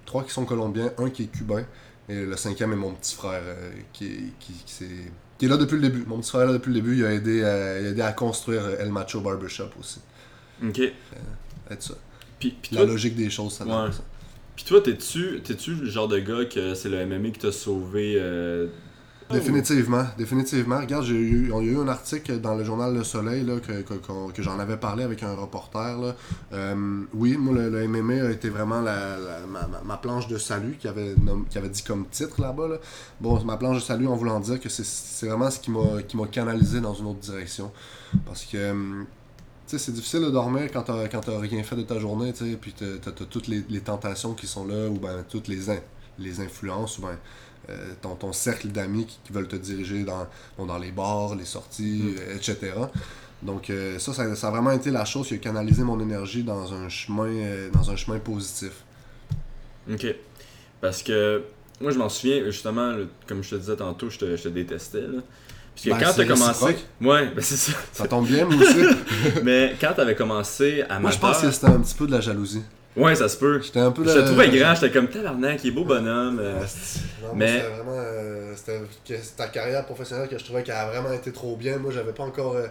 trois 0.06 0.24
qui 0.24 0.30
sont 0.32 0.44
Colombiens, 0.44 0.90
un 0.98 1.10
qui 1.10 1.24
est 1.24 1.26
cubain, 1.26 1.64
et 2.08 2.24
le 2.24 2.36
cinquième 2.36 2.72
est 2.72 2.76
mon 2.76 2.92
petit 2.94 3.14
frère 3.14 3.42
euh, 3.44 3.70
qui, 3.92 4.06
est- 4.06 4.38
qui, 4.40 4.52
qui, 4.64 4.72
s'est- 4.72 5.12
qui 5.38 5.44
est 5.46 5.48
là 5.48 5.56
depuis 5.56 5.76
le 5.76 5.82
début. 5.82 6.04
Mon 6.06 6.18
petit 6.18 6.30
frère 6.30 6.42
est 6.42 6.46
là 6.46 6.52
depuis 6.54 6.68
le 6.70 6.74
début. 6.76 6.96
Il 6.98 7.04
a 7.04 7.12
aidé, 7.12 7.44
à, 7.44 7.78
il 7.80 7.86
a 7.86 7.90
aidé 7.90 8.02
à 8.02 8.12
construire 8.12 8.66
El 8.80 8.90
Macho 8.90 9.20
Barbershop 9.20 9.70
aussi. 9.78 10.00
Ok. 10.62 10.80
Ça. 11.80 11.94
Puis, 12.38 12.54
puis 12.60 12.74
La 12.74 12.82
toi, 12.82 12.90
logique 12.90 13.14
des 13.14 13.30
choses, 13.30 13.52
ça 13.54 13.64
Ouais. 13.64 13.92
ça. 13.92 14.02
puis 14.56 14.64
toi, 14.64 14.80
t'es-tu 14.80 15.40
t'es-tu 15.44 15.74
le 15.76 15.88
genre 15.88 16.08
de 16.08 16.18
gars 16.18 16.44
que 16.44 16.74
c'est 16.74 16.88
le 16.88 17.06
MMA 17.06 17.30
qui 17.30 17.38
t'a 17.40 17.52
sauvé 17.52 18.14
euh, 18.18 18.66
Définitivement, 19.30 20.04
définitivement. 20.18 20.78
Regarde, 20.80 21.04
j'ai 21.06 21.14
eu, 21.14 21.52
on 21.52 21.60
a 21.60 21.62
eu 21.62 21.78
un 21.78 21.88
article 21.88 22.38
dans 22.40 22.54
le 22.54 22.64
journal 22.64 22.94
Le 22.94 23.02
Soleil 23.02 23.44
là, 23.44 23.54
que, 23.60 23.80
que, 23.82 24.42
j'en 24.42 24.58
avais 24.58 24.76
parlé 24.76 25.04
avec 25.04 25.22
un 25.22 25.34
reporter. 25.34 25.96
Là. 25.98 26.14
Euh, 26.52 27.02
oui, 27.14 27.36
moi, 27.38 27.54
le, 27.54 27.70
le 27.70 27.88
MMA 27.88 28.26
a 28.26 28.30
été 28.30 28.50
vraiment 28.50 28.82
la, 28.82 29.16
la- 29.16 29.80
ma, 29.84 29.96
planche 29.96 30.28
de 30.28 30.36
salut 30.36 30.76
qui 30.78 30.86
avait, 30.86 31.14
qui 31.48 31.56
avait 31.56 31.70
dit 31.70 31.82
comme 31.82 32.06
titre 32.10 32.42
là-bas. 32.42 32.68
Là. 32.68 32.76
Bon, 33.20 33.42
ma 33.44 33.56
planche 33.56 33.76
de 33.76 33.82
salut 33.82 34.06
en 34.06 34.16
voulant 34.16 34.38
dire 34.40 34.60
que 34.60 34.68
c'est, 34.68 34.84
c'est 34.84 35.28
vraiment 35.28 35.50
ce 35.50 35.60
qui 35.60 35.70
m'a, 35.70 36.02
qui 36.06 36.16
m'a 36.18 36.26
canalisé 36.26 36.80
dans 36.80 36.94
une 36.94 37.06
autre 37.06 37.20
direction. 37.20 37.72
Parce 38.26 38.44
que, 38.44 38.70
hum, 38.70 39.06
c'est 39.78 39.92
difficile 39.92 40.20
de 40.20 40.30
dormir 40.30 40.70
quand 40.72 40.82
t'as, 40.82 41.08
quand 41.08 41.20
t'as 41.20 41.38
rien 41.38 41.62
fait 41.62 41.76
de 41.76 41.82
ta 41.82 41.98
journée, 41.98 42.32
tu 42.32 42.50
sais, 42.50 42.56
puis 42.60 42.72
t'as, 42.72 42.98
t'as- 43.00 43.12
t'as 43.12 43.24
toutes 43.24 43.48
les, 43.48 43.64
les 43.68 43.80
tentations 43.80 44.34
qui 44.34 44.46
sont 44.46 44.66
là, 44.66 44.88
ou 44.88 44.98
ben 44.98 45.24
toutes 45.28 45.48
les, 45.48 45.70
in- 45.70 45.80
les 46.18 46.40
influences, 46.40 46.98
ou 46.98 47.02
ben 47.02 47.18
euh, 47.70 47.92
ton, 48.02 48.14
ton 48.16 48.32
cercle 48.32 48.68
d'amis 48.68 49.06
qui, 49.06 49.18
qui 49.24 49.32
veulent 49.32 49.48
te 49.48 49.56
diriger 49.56 50.04
dans, 50.04 50.26
bon, 50.58 50.66
dans 50.66 50.78
les 50.78 50.92
bars, 50.92 51.34
les 51.36 51.44
sorties, 51.44 52.14
euh, 52.18 52.36
etc. 52.36 52.72
Donc 53.42 53.70
euh, 53.70 53.98
ça, 53.98 54.12
ça, 54.12 54.34
ça 54.36 54.48
a 54.48 54.50
vraiment 54.50 54.72
été 54.72 54.90
la 54.90 55.04
chose 55.04 55.28
qui 55.28 55.34
a 55.34 55.38
canalisé 55.38 55.82
mon 55.84 56.00
énergie 56.00 56.42
dans 56.44 56.72
un 56.74 56.88
chemin, 56.88 57.26
euh, 57.28 57.70
dans 57.70 57.90
un 57.90 57.96
chemin 57.96 58.18
positif. 58.18 58.72
Ok. 59.90 60.06
Parce 60.80 61.02
que 61.02 61.44
moi, 61.80 61.90
je 61.90 61.98
m'en 61.98 62.08
souviens, 62.08 62.44
justement, 62.44 62.96
comme 63.26 63.42
je 63.42 63.50
te 63.50 63.54
disais 63.56 63.76
tantôt, 63.76 64.10
je 64.10 64.18
te, 64.18 64.36
je 64.36 64.42
te 64.44 64.48
détestais. 64.48 65.02
Là. 65.02 65.22
Parce 65.74 65.84
que 65.86 65.90
Ben, 65.90 65.98
quand 65.98 66.12
t'as 66.14 66.24
commencé. 66.26 66.64
Ouais, 67.00 67.26
ben 67.34 67.40
c'est 67.40 67.56
ça. 67.56 67.72
Ça 67.92 68.06
tombe 68.06 68.26
bien, 68.26 68.44
moi 68.44 68.62
aussi. 68.62 68.76
Mais 69.42 69.74
quand 69.80 69.92
t'avais 69.94 70.14
commencé 70.14 70.84
à 70.88 70.98
moi, 71.00 71.10
je 71.10 71.18
pense 71.18 71.38
que 71.40 71.50
c'était 71.50 71.66
un 71.66 71.80
petit 71.80 71.94
peu 71.94 72.06
de 72.06 72.12
la 72.12 72.20
jalousie. 72.20 72.62
Ouais, 72.94 73.14
ça 73.14 73.26
se 73.28 73.38
peut. 73.38 73.58
J'étais 73.62 73.80
un 73.80 73.90
peu 73.90 74.04
Je 74.06 74.12
te 74.12 74.26
trouvais 74.26 74.50
grand, 74.50 74.74
j'étais 74.74 74.90
comme 74.90 75.08
tabarnak, 75.08 75.64
il 75.64 75.68
est 75.68 75.70
beau 75.70 75.84
bonhomme. 75.84 76.38
euh. 76.40 76.60
Non, 77.22 77.28
Mais- 77.34 77.46
c'était 77.60 77.68
vraiment. 77.74 77.96
euh, 77.96 78.52
c'était 78.54 79.20
ta 79.36 79.46
carrière 79.48 79.84
professionnelle 79.86 80.28
que 80.28 80.38
je 80.38 80.44
trouvais 80.44 80.62
qu'elle 80.62 80.74
a 80.74 80.86
vraiment 80.90 81.10
été 81.12 81.32
trop 81.32 81.56
bien. 81.56 81.78
Moi, 81.78 81.90
j'avais 81.90 82.12
pas 82.12 82.24
encore. 82.24 82.54
euh, 82.54 82.66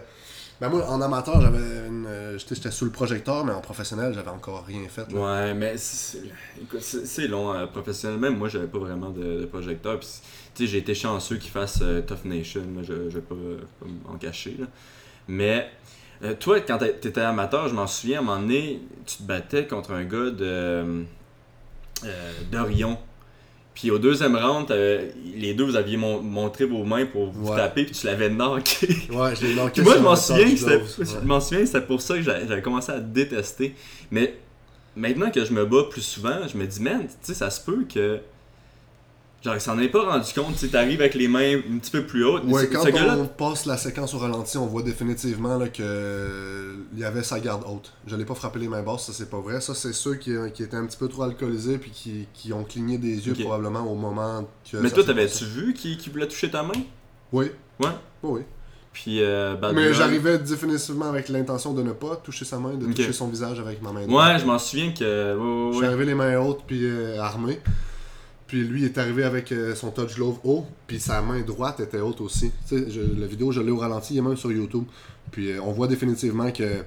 Ben, 0.62 0.68
moi, 0.68 0.86
en 0.88 1.00
amateur, 1.00 1.40
j'avais 1.40 1.88
une. 1.88 2.06
euh, 2.06 2.38
J'étais 2.38 2.70
sous 2.70 2.84
le 2.84 2.92
projecteur, 2.92 3.44
mais 3.44 3.50
en 3.52 3.60
professionnel, 3.60 4.14
j'avais 4.14 4.30
encore 4.30 4.64
rien 4.64 4.88
fait. 4.88 5.10
là. 5.10 5.48
Ouais, 5.48 5.54
mais 5.54 5.74
c'est 5.76 7.26
long, 7.26 7.52
euh, 7.52 7.66
professionnel. 7.66 8.20
Même 8.20 8.38
moi, 8.38 8.48
j'avais 8.48 8.68
pas 8.68 8.78
vraiment 8.78 9.10
de, 9.10 9.44
projecteur. 9.46 9.98
Puis, 9.98 10.68
j'ai 10.68 10.78
été 10.78 10.94
chanceux 10.94 11.38
qu'ils 11.38 11.50
fassent 11.50 11.80
euh, 11.82 12.00
Tough 12.02 12.24
Nation. 12.26 12.62
Moi, 12.72 12.84
je, 12.84 13.10
je 13.10 13.16
vais 13.16 13.22
pas, 13.22 13.34
m'en 14.06 14.16
cacher. 14.18 14.56
Là. 14.56 14.66
Mais 15.26 15.68
toi, 16.38 16.60
quand 16.60 16.78
t'étais 16.78 17.20
amateur, 17.20 17.66
je 17.66 17.74
m'en 17.74 17.88
souviens, 17.88 18.18
à 18.18 18.22
un 18.22 18.24
moment 18.24 18.40
donné, 18.40 18.82
tu 19.04 19.16
te 19.16 19.22
battais 19.24 19.66
contre 19.66 19.90
un 19.90 20.04
gars 20.04 20.30
de 20.30 21.04
d'Orion. 22.52 22.98
Puis 23.74 23.90
au 23.90 23.98
deuxième 23.98 24.36
round, 24.36 24.66
t'avais- 24.66 25.14
les 25.34 25.54
deux, 25.54 25.64
vous 25.64 25.76
aviez 25.76 25.96
mon- 25.96 26.20
montré 26.20 26.66
vos 26.66 26.84
mains 26.84 27.06
pour 27.06 27.30
vous 27.30 27.48
Ouais. 27.50 27.56
taper, 27.56 27.84
puis 27.84 27.94
tu 27.94 28.06
l'avais 28.06 28.28
knocké. 28.28 28.86
Ouais, 29.10 29.34
je 29.34 29.46
l'ai. 29.46 29.70
Puis 29.72 29.82
moi, 29.82 29.94
je 29.96 30.02
m'en 30.02 30.14
souviens, 30.16 30.46
ouais. 30.46 30.80
m'en 31.24 31.40
souviens, 31.40 31.64
c'était 31.64 31.80
pour 31.80 32.00
ça 32.02 32.14
que 32.16 32.22
j'avais 32.22 32.60
commencé 32.62 32.92
à 32.92 32.96
te 32.96 33.06
détester. 33.06 33.74
Mais 34.10 34.34
maintenant 34.94 35.30
que 35.30 35.42
je 35.44 35.52
me 35.52 35.64
bats 35.64 35.84
plus 35.90 36.02
souvent, 36.02 36.36
je 36.52 36.56
me 36.58 36.66
dis, 36.66 36.82
man, 36.82 37.00
tu 37.02 37.08
sais, 37.22 37.34
ça 37.34 37.48
se 37.50 37.60
peut 37.64 37.84
que. 37.92 38.20
Genre, 39.44 39.54
il 39.56 39.60
s'en 39.60 39.76
est 39.80 39.88
pas 39.88 40.04
rendu 40.08 40.32
compte, 40.32 40.56
tu 40.56 40.68
t'arrives 40.68 41.00
avec 41.00 41.14
les 41.14 41.26
mains 41.26 41.56
un 41.58 41.78
petit 41.78 41.90
peu 41.90 42.04
plus 42.06 42.24
hautes. 42.24 42.44
Ouais, 42.44 42.68
quand 42.68 42.84
on 43.18 43.26
passe 43.26 43.66
la 43.66 43.76
séquence 43.76 44.14
au 44.14 44.18
ralenti, 44.18 44.56
on 44.56 44.66
voit 44.66 44.82
définitivement 44.82 45.58
là, 45.58 45.66
que 45.68 45.82
euh, 45.82 46.74
il 46.92 47.00
y 47.00 47.04
avait 47.04 47.24
sa 47.24 47.40
garde 47.40 47.64
haute. 47.66 47.92
Je 48.06 48.14
l'ai 48.14 48.24
pas 48.24 48.36
frappé 48.36 48.60
les 48.60 48.68
mains 48.68 48.82
basses, 48.82 49.06
ça 49.06 49.12
c'est 49.12 49.28
pas 49.28 49.40
vrai. 49.40 49.60
Ça 49.60 49.74
c'est 49.74 49.92
ceux 49.92 50.14
qui, 50.14 50.30
qui 50.54 50.62
étaient 50.62 50.76
un 50.76 50.86
petit 50.86 50.96
peu 50.96 51.08
trop 51.08 51.24
alcoolisés 51.24 51.78
puis 51.78 51.90
qui, 51.90 52.28
qui 52.34 52.52
ont 52.52 52.62
cligné 52.62 52.98
des 52.98 53.26
yeux 53.26 53.34
probablement 53.34 53.80
au 53.90 53.96
moment 53.96 54.48
que. 54.70 54.76
Mais 54.76 54.90
toi, 54.90 55.02
t'avais-tu 55.02 55.44
vu 55.44 55.74
qu'il 55.74 55.96
qu'il 55.98 56.12
voulait 56.12 56.28
toucher 56.28 56.48
ta 56.50 56.62
main? 56.62 56.72
Oui. 57.32 57.50
Ouais. 57.80 57.88
Oui. 58.22 58.42
Puis, 58.92 59.22
euh, 59.22 59.56
Mais 59.74 59.92
j'arrivais 59.94 60.38
définitivement 60.38 61.08
avec 61.08 61.28
l'intention 61.30 61.72
de 61.72 61.82
ne 61.82 61.92
pas 61.92 62.14
toucher 62.16 62.44
sa 62.44 62.58
main, 62.58 62.74
de 62.74 62.92
toucher 62.92 63.12
son 63.12 63.26
visage 63.28 63.58
avec 63.58 63.80
ma 63.82 63.90
main 63.90 64.00
Ouais, 64.02 64.06
droite. 64.06 64.40
je 64.40 64.46
m'en 64.46 64.58
souviens 64.58 64.92
que. 64.92 65.34
ouais, 65.34 65.40
ouais, 65.40 65.68
Je 65.70 65.76
suis 65.78 65.80
ouais. 65.80 65.86
arrivé 65.88 66.04
les 66.04 66.14
mains 66.14 66.36
hautes 66.38 66.60
puis 66.66 66.84
euh, 66.84 67.18
armé. 67.20 67.58
Puis 68.52 68.64
lui 68.64 68.84
est 68.84 68.98
arrivé 68.98 69.24
avec 69.24 69.50
euh, 69.50 69.74
son 69.74 69.90
touch 69.92 70.14
glove 70.16 70.36
haut, 70.44 70.66
puis 70.86 71.00
sa 71.00 71.22
main 71.22 71.40
droite 71.40 71.80
était 71.80 72.00
haute 72.00 72.20
aussi. 72.20 72.50
Tu 72.68 72.76
sais, 72.80 72.90
je- 72.90 73.18
la 73.18 73.26
vidéo, 73.26 73.50
je 73.50 73.62
l'ai 73.62 73.70
au 73.70 73.78
ralenti, 73.78 74.12
il 74.12 74.18
est 74.18 74.20
même 74.20 74.36
sur 74.36 74.52
YouTube. 74.52 74.84
Puis 75.30 75.52
euh, 75.52 75.62
on 75.62 75.72
voit 75.72 75.86
définitivement 75.86 76.50
que 76.52 76.82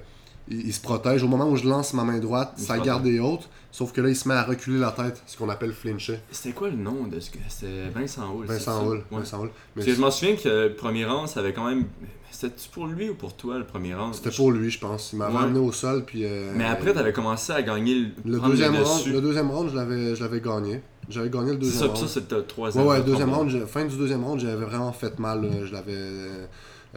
il, 0.48 0.68
il 0.68 0.72
se 0.72 0.80
protège. 0.80 1.24
Au 1.24 1.26
moment 1.26 1.50
où 1.50 1.56
je 1.56 1.66
lance 1.68 1.92
ma 1.92 2.04
main 2.04 2.20
droite, 2.20 2.52
Il 2.56 2.62
sa 2.62 2.78
garde 2.78 3.04
est 3.08 3.18
haute, 3.18 3.48
sauf 3.72 3.90
que 3.92 4.00
là, 4.00 4.10
il 4.10 4.14
se 4.14 4.28
met 4.28 4.34
à 4.34 4.44
reculer 4.44 4.78
la 4.78 4.92
tête, 4.92 5.20
ce 5.26 5.36
qu'on 5.36 5.48
appelle 5.48 5.72
flincher. 5.72 6.20
C'était 6.30 6.54
quoi 6.54 6.68
le 6.70 6.76
nom 6.76 7.08
de 7.08 7.18
ce 7.18 7.32
gars 7.32 7.40
C'était 7.48 7.88
Vincent 7.92 8.32
c'est 8.42 8.52
Vincent. 8.52 8.86
Ouais. 8.86 8.96
Vincent 9.10 9.42
Hull. 9.42 9.50
Mais 9.74 9.84
que 9.84 9.92
je 9.92 10.00
m'en 10.00 10.12
souviens 10.12 10.36
que 10.36 10.48
le 10.68 10.74
premier 10.74 11.04
round, 11.04 11.26
ça 11.26 11.40
avait 11.40 11.52
quand 11.52 11.66
même. 11.68 11.86
C'était-tu 12.30 12.68
pour 12.68 12.86
lui 12.86 13.08
ou 13.08 13.14
pour 13.14 13.34
toi 13.34 13.58
le 13.58 13.64
premier 13.64 13.94
round 13.94 14.14
C'était 14.14 14.30
pour 14.30 14.52
lui, 14.52 14.70
je 14.70 14.78
pense. 14.78 15.12
Il 15.12 15.18
m'a 15.18 15.28
Ouais. 15.30 15.34
ramené 15.38 15.58
au 15.58 15.72
sol, 15.72 16.04
puis... 16.04 16.24
euh, 16.24 16.52
Mais 16.54 16.66
après, 16.66 16.92
t'avais 16.92 17.12
commencé 17.12 17.52
à 17.52 17.62
gagner 17.62 18.06
le, 18.24 18.38
deuxième, 18.38 18.76
round, 18.76 19.06
le 19.06 19.20
deuxième 19.20 19.50
round, 19.50 19.70
je 19.70 20.20
l'avais 20.22 20.40
gagné. 20.40 20.80
J'avais 21.08 21.30
gagné 21.30 21.52
le 21.52 21.58
deuxième 21.58 21.80
ça, 21.80 21.86
round. 21.86 21.98
ça, 21.98 22.08
c'était 22.08 22.34
le 22.34 22.40
Ouais, 22.40 22.46
troisième 22.46 22.86
ouais, 22.86 22.96
round. 22.96 23.06
deuxième 23.06 23.32
round, 23.32 23.66
fin 23.66 23.84
du 23.84 23.96
deuxième 23.96 24.24
round, 24.24 24.40
j'avais 24.40 24.64
vraiment 24.64 24.92
fait 24.92 25.18
mal. 25.18 25.42
là. 25.42 25.64
Je 25.64 25.72
l'avais, 25.72 25.92
euh, 25.94 26.46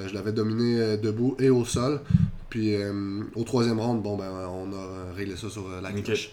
je 0.07 0.13
l'avais 0.13 0.31
dominé 0.31 0.79
euh, 0.81 0.97
debout 0.97 1.35
et 1.39 1.49
au 1.49 1.63
sol. 1.65 2.01
Puis 2.49 2.75
euh, 2.75 3.21
au 3.35 3.43
troisième 3.43 3.79
round, 3.79 4.01
bon, 4.01 4.17
ben, 4.17 4.31
on 4.51 4.73
a 4.73 5.13
réglé 5.15 5.35
ça 5.35 5.49
sur 5.49 5.67
euh, 5.69 5.81
la 5.81 5.89
Ok. 5.89 6.03
cloche. 6.03 6.31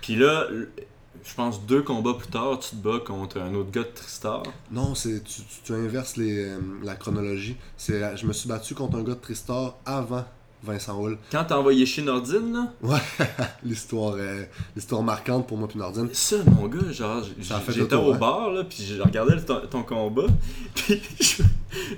Puis 0.00 0.14
là, 0.16 0.46
je 1.24 1.34
pense 1.34 1.66
deux 1.66 1.82
combats 1.82 2.14
plus 2.14 2.28
tard, 2.28 2.58
tu 2.60 2.70
te 2.70 2.76
bats 2.76 3.00
contre 3.04 3.38
un 3.40 3.52
autre 3.54 3.70
gars 3.70 3.82
de 3.82 3.88
Tristar. 3.94 4.42
Non, 4.70 4.94
c'est, 4.94 5.22
tu, 5.24 5.42
tu- 5.42 5.62
tu 5.64 5.72
inverses 5.74 6.16
les, 6.16 6.44
euh, 6.48 6.58
la 6.82 6.94
chronologie. 6.94 7.56
C'est, 7.76 8.02
euh, 8.02 8.16
je 8.16 8.26
me 8.26 8.32
suis 8.32 8.48
battu 8.48 8.74
contre 8.74 8.96
un 8.96 9.02
gars 9.02 9.14
de 9.14 9.20
Tristar 9.20 9.76
avant 9.84 10.24
Vincent 10.62 11.00
Hull. 11.02 11.16
Quand 11.32 11.44
t'as 11.44 11.56
envoyé 11.56 11.86
chez 11.86 12.02
Nordine, 12.02 12.52
là, 12.52 12.72
Ouais, 12.82 12.98
l'histoire, 13.64 14.14
euh, 14.18 14.44
l'histoire 14.76 15.02
marquante 15.02 15.46
pour 15.46 15.56
moi 15.56 15.66
puis 15.68 15.78
Nordine. 15.78 16.08
ça, 16.12 16.36
mon 16.46 16.66
gars, 16.68 16.90
genre, 16.92 17.22
j'étais 17.68 17.94
au 17.94 18.12
hein. 18.12 18.18
bar, 18.18 18.50
là, 18.50 18.64
puis 18.64 18.84
je 18.84 19.00
regardais 19.00 19.34
le- 19.36 19.44
ton, 19.44 19.60
ton 19.70 19.82
combat, 19.82 20.26
puis 20.74 21.00
je, 21.20 21.42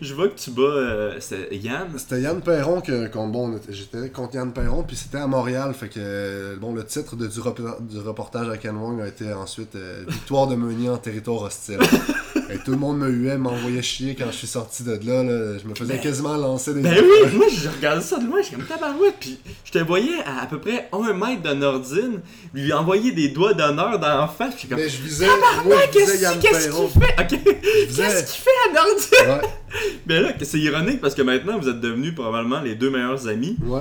je 0.01 0.15
vois 0.15 0.29
que 0.29 0.39
tu 0.39 0.51
bats, 0.51 0.63
euh, 0.63 1.17
c'était 1.21 1.57
Yann. 1.57 1.89
C'était 1.97 2.21
Yann 2.21 2.41
Perron 2.41 2.81
que, 2.81 3.09
bon, 3.27 3.59
j'étais 3.69 4.11
contre 4.11 4.37
Yann 4.37 4.53
Perron, 4.53 4.83
puis 4.85 4.97
c'était 4.97 5.19
à 5.19 5.27
Montréal, 5.27 5.75
fait 5.75 5.89
que 5.89 6.57
bon, 6.61 6.73
le 6.75 6.85
titre 6.85 7.17
de, 7.17 7.27
du, 7.27 7.41
repor- 7.41 7.81
du 7.85 7.99
reportage 7.99 8.49
à 8.49 8.57
Ken 8.57 8.77
Wong 8.77 9.01
a 9.01 9.09
été 9.09 9.33
ensuite 9.33 9.75
euh, 9.75 10.05
Victoire 10.09 10.47
de 10.47 10.55
Meunier 10.55 10.89
en 10.91 10.99
territoire 10.99 11.43
hostile. 11.43 11.79
Et 12.53 12.59
tout 12.59 12.71
le 12.73 12.77
monde 12.77 12.99
me 12.99 13.09
huait, 13.09 13.39
m'envoyait 13.39 13.83
chier 13.83 14.15
quand 14.15 14.27
je 14.31 14.37
suis 14.37 14.47
sorti 14.47 14.83
de 14.83 14.93
là, 14.93 15.23
là. 15.23 15.59
je 15.63 15.67
me 15.69 15.75
faisais 15.75 15.99
quasiment 15.99 16.37
lancer 16.37 16.75
des 16.75 16.81
Ben 16.83 16.95
oui, 17.03 17.31
moi 17.37 17.47
je 17.51 17.69
regardais 17.69 18.03
ça 18.03 18.19
de 18.19 18.27
loin, 18.27 18.41
j'étais 18.43 18.57
comme 18.57 18.67
tabarouette, 18.67 19.15
puis 19.21 19.39
je 19.65 19.71
te 19.73 19.79
voyais 19.79 20.19
à 20.27 20.43
à 20.43 20.47
peu 20.47 20.59
près 20.59 20.89
un 20.93 21.13
mètre 21.15 21.43
de 21.43 21.55
Nordine, 21.55 22.21
lui 22.53 22.73
envoyer 22.73 23.13
des 23.13 23.29
doigts 23.29 23.55
d'honneur 23.55 23.99
dans 23.99 24.21
la 24.21 24.29
face, 24.29 24.55
puis 24.57 24.69
comme 24.69 24.79
Mais 24.79 24.89
je 24.89 25.01
visais, 25.03 25.27
je 25.27 25.99
visais 25.99 26.39
Qu'est-ce 26.41 26.69
qu'il 26.69 27.01
fait? 27.03 27.15
Ok. 27.21 27.41
Je 27.41 27.87
visais- 27.87 28.03
Qu'est-ce 28.03 28.33
qu'il 28.33 28.43
fait 28.43 28.51
à 28.69 28.75
Nordine? 28.75 29.43
Ouais, 29.43 29.49
Ben 30.07 30.23
là, 30.23 30.33
c'est 30.43 30.59
ironique 30.59 31.01
parce 31.01 31.15
que 31.15 31.23
maintenant 31.23 31.59
vous 31.59 31.69
êtes 31.69 31.81
devenus 31.81 32.15
probablement 32.15 32.61
les 32.61 32.75
deux 32.75 32.91
meilleurs 32.91 33.27
amis, 33.29 33.57
ouais. 33.65 33.81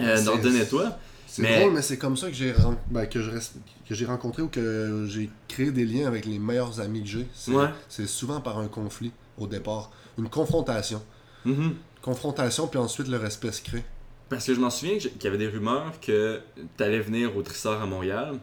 euh, 0.00 0.20
Nordine 0.22 0.56
et 0.56 0.66
toi. 0.66 0.96
C'est 1.32 1.42
Mais- 1.42 1.60
drôle, 1.60 1.74
mais 1.74 1.82
c'est 1.82 1.96
comme 1.96 2.16
ça 2.16 2.26
que 2.26 2.34
j'ai 2.34 2.50
ren- 2.50 2.76
ben, 2.90 3.06
que 3.06 3.22
je 3.22 3.30
reste- 3.30 3.54
que 3.88 3.94
j'ai 3.94 4.04
rencontré 4.04 4.42
ou 4.42 4.48
que 4.48 5.06
j'ai 5.08 5.30
créé 5.46 5.70
des 5.70 5.84
liens 5.84 6.08
avec 6.08 6.26
les 6.26 6.40
meilleurs 6.40 6.80
amis 6.80 7.02
que 7.04 7.08
j'ai. 7.08 7.26
C'est 7.32 7.52
Ouais. 7.52 7.68
c'est 7.88 8.08
souvent 8.08 8.40
par 8.40 8.58
un 8.58 8.66
conflit 8.66 9.12
au 9.38 9.46
départ, 9.46 9.92
une 10.18 10.28
confrontation. 10.28 11.00
Mhm. 11.44 11.74
Confrontation, 12.02 12.66
puis 12.66 12.80
ensuite 12.80 13.06
le 13.06 13.16
respect 13.16 13.52
se 13.52 13.62
crée. 13.62 13.84
Parce 14.28 14.44
que 14.44 14.54
je 14.54 14.60
m'en 14.60 14.70
souviens 14.70 14.98
qu'il 14.98 15.22
y 15.22 15.26
avait 15.28 15.38
des 15.38 15.46
rumeurs 15.46 15.92
que 16.00 16.40
t'allais 16.76 16.98
venir 17.00 17.36
au 17.36 17.42
Trissard 17.42 17.80
à 17.80 17.86
Montréal. 17.86 18.34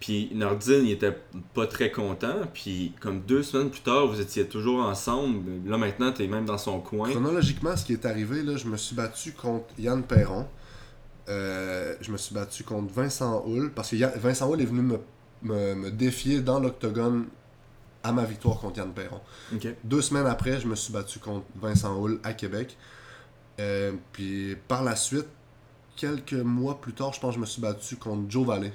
Puis 0.00 0.30
Nordine, 0.32 0.84
il 0.86 0.90
était 0.92 1.16
pas 1.54 1.66
très 1.66 1.90
content. 1.92 2.34
Puis 2.54 2.92
comme 3.00 3.20
deux 3.20 3.42
semaines 3.42 3.70
plus 3.70 3.82
tard, 3.82 4.06
vous 4.08 4.20
étiez 4.20 4.46
toujours 4.46 4.80
ensemble. 4.84 5.68
Là 5.68 5.76
maintenant, 5.76 6.12
t'es 6.12 6.26
même 6.26 6.44
dans 6.46 6.58
son 6.58 6.80
coin. 6.80 7.10
Chronologiquement, 7.10 7.76
ce 7.76 7.84
qui 7.84 7.92
est 7.92 8.06
arrivé, 8.06 8.42
là, 8.42 8.56
je 8.56 8.66
me 8.66 8.76
suis 8.78 8.96
battu 8.96 9.32
contre 9.32 9.66
Yann 9.78 10.02
Perron. 10.02 10.46
Euh, 11.28 11.94
je 12.00 12.10
me 12.10 12.16
suis 12.16 12.34
battu 12.34 12.64
contre 12.64 12.92
Vincent 12.92 13.44
Hull, 13.46 13.70
parce 13.74 13.90
que 13.90 14.18
Vincent 14.18 14.50
Hull 14.50 14.60
est 14.60 14.64
venu 14.66 14.82
me, 14.82 14.98
me- 15.42 15.74
me 15.74 15.90
défier 15.90 16.40
dans 16.40 16.58
l'octogone 16.58 17.26
à 18.02 18.12
ma 18.12 18.24
victoire 18.24 18.58
contre 18.58 18.78
Yann 18.78 18.92
Perron. 18.92 19.20
Deux 19.84 20.02
semaines 20.02 20.26
après, 20.26 20.60
je 20.60 20.66
me 20.66 20.74
suis 20.74 20.92
battu 20.92 21.20
contre 21.20 21.46
Vincent 21.60 21.96
Hull 22.02 22.18
à 22.24 22.32
Québec. 22.32 22.76
Euh, 23.60 23.92
puis 24.12 24.56
par 24.66 24.82
la 24.82 24.96
suite, 24.96 25.26
quelques 25.96 26.32
mois 26.32 26.80
plus 26.80 26.92
tard, 26.94 27.12
je 27.12 27.20
pense 27.20 27.30
que 27.30 27.34
je 27.36 27.40
me 27.40 27.46
suis 27.46 27.62
battu 27.62 27.96
contre 27.96 28.28
Joe 28.28 28.46
Valley. 28.46 28.72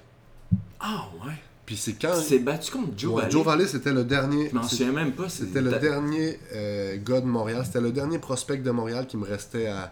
Ah 0.79 1.10
ouais. 1.25 1.33
Puis 1.65 1.75
c'est 1.75 1.95
quand. 1.95 2.13
C'est 2.15 2.39
battu 2.39 2.71
contre 2.71 2.93
Joe 2.97 3.12
Ouais, 3.12 3.21
Valley. 3.23 3.31
Joe 3.31 3.43
Valley, 3.45 3.67
c'était 3.67 3.91
le 3.91 4.05
dernier. 4.05 4.49
Je 4.49 4.55
m'en 4.55 4.63
souviens 4.63 4.93
même 4.93 5.12
pas. 5.12 5.27
C'était 5.27 5.60
le 5.62 5.71
dernier 5.79 6.39
euh, 6.53 6.95
gars 7.03 7.19
de 7.19 7.25
Montréal. 7.25 7.63
C'était 7.65 7.81
le 7.81 7.91
dernier 7.91 8.19
prospect 8.19 8.60
de 8.60 8.71
Montréal 8.71 9.05
qui 9.07 9.17
me 9.17 9.25
restait 9.25 9.67
à, 9.67 9.91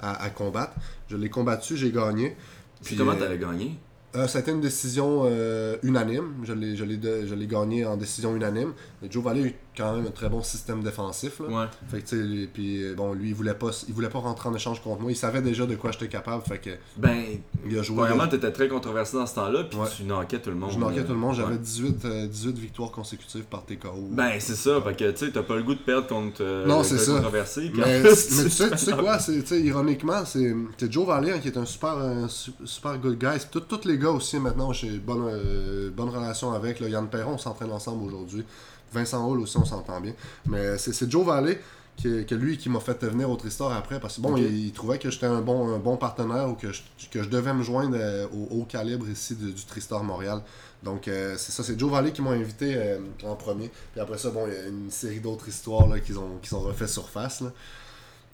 à- 0.00 0.22
à 0.22 0.30
combattre. 0.30 0.72
Je 1.08 1.16
l'ai 1.16 1.28
combattu, 1.30 1.76
j'ai 1.76 1.90
gagné. 1.92 2.36
Puis 2.84 2.96
comment 2.96 3.12
euh, 3.12 3.16
t'avais 3.16 3.38
gagné? 3.38 3.78
Euh, 4.16 4.26
ça 4.26 4.38
a 4.38 4.40
été 4.40 4.50
une 4.52 4.60
décision 4.60 5.22
euh, 5.26 5.76
unanime. 5.82 6.32
Je 6.44 6.52
l'ai, 6.52 6.76
je, 6.76 6.84
l'ai 6.84 6.96
de- 6.96 7.26
je 7.26 7.34
l'ai 7.34 7.46
gagné 7.46 7.84
en 7.84 7.96
décision 7.96 8.34
unanime. 8.34 8.72
Joe 9.10 9.22
Valley 9.22 9.54
quand 9.78 9.94
même 9.94 10.06
un 10.06 10.10
très 10.10 10.28
bon 10.28 10.42
système 10.42 10.82
défensif. 10.82 11.40
Là. 11.40 11.46
Ouais. 11.46 11.66
Fait 11.90 12.02
que, 12.02 12.46
puis, 12.46 12.82
euh, 12.82 12.94
bon, 12.94 13.12
lui, 13.14 13.28
il 13.28 13.34
voulait, 13.34 13.54
pas, 13.54 13.70
il 13.88 13.94
voulait 13.94 14.08
pas 14.10 14.18
rentrer 14.18 14.48
en 14.48 14.54
échange 14.54 14.82
contre 14.82 15.00
moi. 15.00 15.10
Il 15.10 15.16
savait 15.16 15.40
déjà 15.40 15.64
de 15.66 15.74
quoi 15.76 15.92
j'étais 15.92 16.08
capable. 16.08 16.42
Fait 16.44 16.58
que, 16.58 16.70
Ben, 16.96 17.22
il 17.66 17.78
a 17.78 17.82
joué. 17.82 17.96
premièrement, 17.96 18.28
t'étais 18.28 18.52
très 18.52 18.68
controversé 18.68 19.16
dans 19.16 19.26
ce 19.26 19.36
temps-là. 19.36 19.64
Puis 19.64 19.78
Ouais. 19.78 19.86
tu 19.96 20.02
knockais 20.04 20.40
tout 20.40 20.50
le 20.50 20.56
monde. 20.56 20.70
je 20.72 20.78
là. 20.78 21.02
tout 21.04 21.12
le 21.12 21.18
monde. 21.18 21.34
J'avais 21.34 21.52
Ouais. 21.52 21.58
18, 21.58 22.04
euh, 22.04 22.26
18 22.26 22.58
victoires 22.58 22.90
consécutives 22.90 23.44
par 23.44 23.64
TKO. 23.64 24.08
Ben, 24.10 24.32
c'est 24.40 24.56
ça. 24.56 24.80
Fait 24.82 24.94
que 24.96 25.10
tu 25.12 25.26
sais, 25.26 25.32
t'as 25.32 25.42
pas 25.42 25.56
le 25.56 25.62
goût 25.62 25.74
de 25.74 25.80
perdre 25.80 26.06
contre 26.08 26.38
euh, 26.42 26.66
Non, 26.66 26.82
c'est 26.82 26.98
ça. 26.98 27.12
controversé. 27.14 27.70
Mais, 27.74 28.02
tu, 28.02 28.14
sais, 28.14 28.70
tu 28.70 28.78
sais 28.78 28.92
quoi, 28.92 29.18
c'est, 29.18 29.60
ironiquement, 29.60 30.24
c'est, 30.24 30.54
Joe 30.90 31.06
Valley 31.06 31.32
hein, 31.32 31.38
qui 31.38 31.48
est 31.48 31.56
un 31.56 31.64
super, 31.64 31.96
un 31.98 32.26
super 32.28 32.98
good 32.98 33.18
guy. 33.18 33.38
Tout- 33.50 33.60
Tous 33.60 33.86
les 33.86 33.98
gars 33.98 34.10
aussi 34.10 34.38
maintenant, 34.38 34.72
j'ai 34.72 34.98
bonne, 34.98 35.26
euh, 35.28 35.90
bonne 35.90 36.08
relation 36.08 36.52
avec. 36.52 36.80
Là. 36.80 36.88
Yann 36.88 37.08
Perron, 37.08 37.32
on 37.34 37.38
s'entraîne 37.38 37.70
ensemble 37.70 38.04
aujourd'hui. 38.04 38.44
Vincent 38.92 39.26
Hall 39.28 39.40
aussi, 39.40 39.56
on 39.56 39.64
s'entend 39.64 40.00
bien. 40.00 40.12
Mais 40.46 40.78
c'est 40.78 41.10
Joe 41.10 41.26
Valley 41.26 41.60
qui, 41.96 42.24
que 42.26 42.34
lui 42.34 42.56
qui 42.56 42.68
m'a 42.68 42.80
fait 42.80 43.04
venir 43.04 43.28
au 43.28 43.36
Tristar 43.36 43.72
après 43.72 43.98
parce 43.98 44.16
que 44.16 44.20
bon, 44.20 44.36
il, 44.36 44.66
il 44.66 44.72
trouvait 44.72 44.98
que 44.98 45.10
j'étais 45.10 45.26
un 45.26 45.40
bon, 45.40 45.74
un 45.74 45.78
bon 45.78 45.96
partenaire 45.96 46.48
ou 46.48 46.54
que 46.54 46.72
je, 46.72 46.82
que 47.10 47.22
je 47.22 47.28
devais 47.28 47.52
me 47.52 47.62
joindre 47.62 47.96
euh, 47.98 48.26
au 48.28 48.60
haut 48.60 48.64
calibre 48.64 49.08
ici 49.08 49.34
du, 49.34 49.52
du 49.52 49.64
Tristar 49.64 50.04
Montréal. 50.04 50.42
Donc 50.82 51.08
euh, 51.08 51.34
c'est 51.36 51.50
ça, 51.50 51.64
c'est 51.64 51.78
Joe 51.78 51.90
Valley 51.90 52.12
qui 52.12 52.22
m'a 52.22 52.30
invité 52.30 52.74
euh, 52.76 52.98
en 53.24 53.34
premier. 53.34 53.70
Puis 53.92 54.00
après 54.00 54.16
ça, 54.16 54.30
bon, 54.30 54.46
il 54.46 54.54
y 54.54 54.56
a 54.56 54.68
une 54.68 54.90
série 54.90 55.20
d'autres 55.20 55.48
histoires 55.48 55.88
là, 55.88 55.98
qui, 55.98 56.12
ont, 56.12 56.38
qui 56.40 56.48
sont 56.48 56.60
refait 56.60 56.86
surface. 56.86 57.40
Là. 57.40 57.52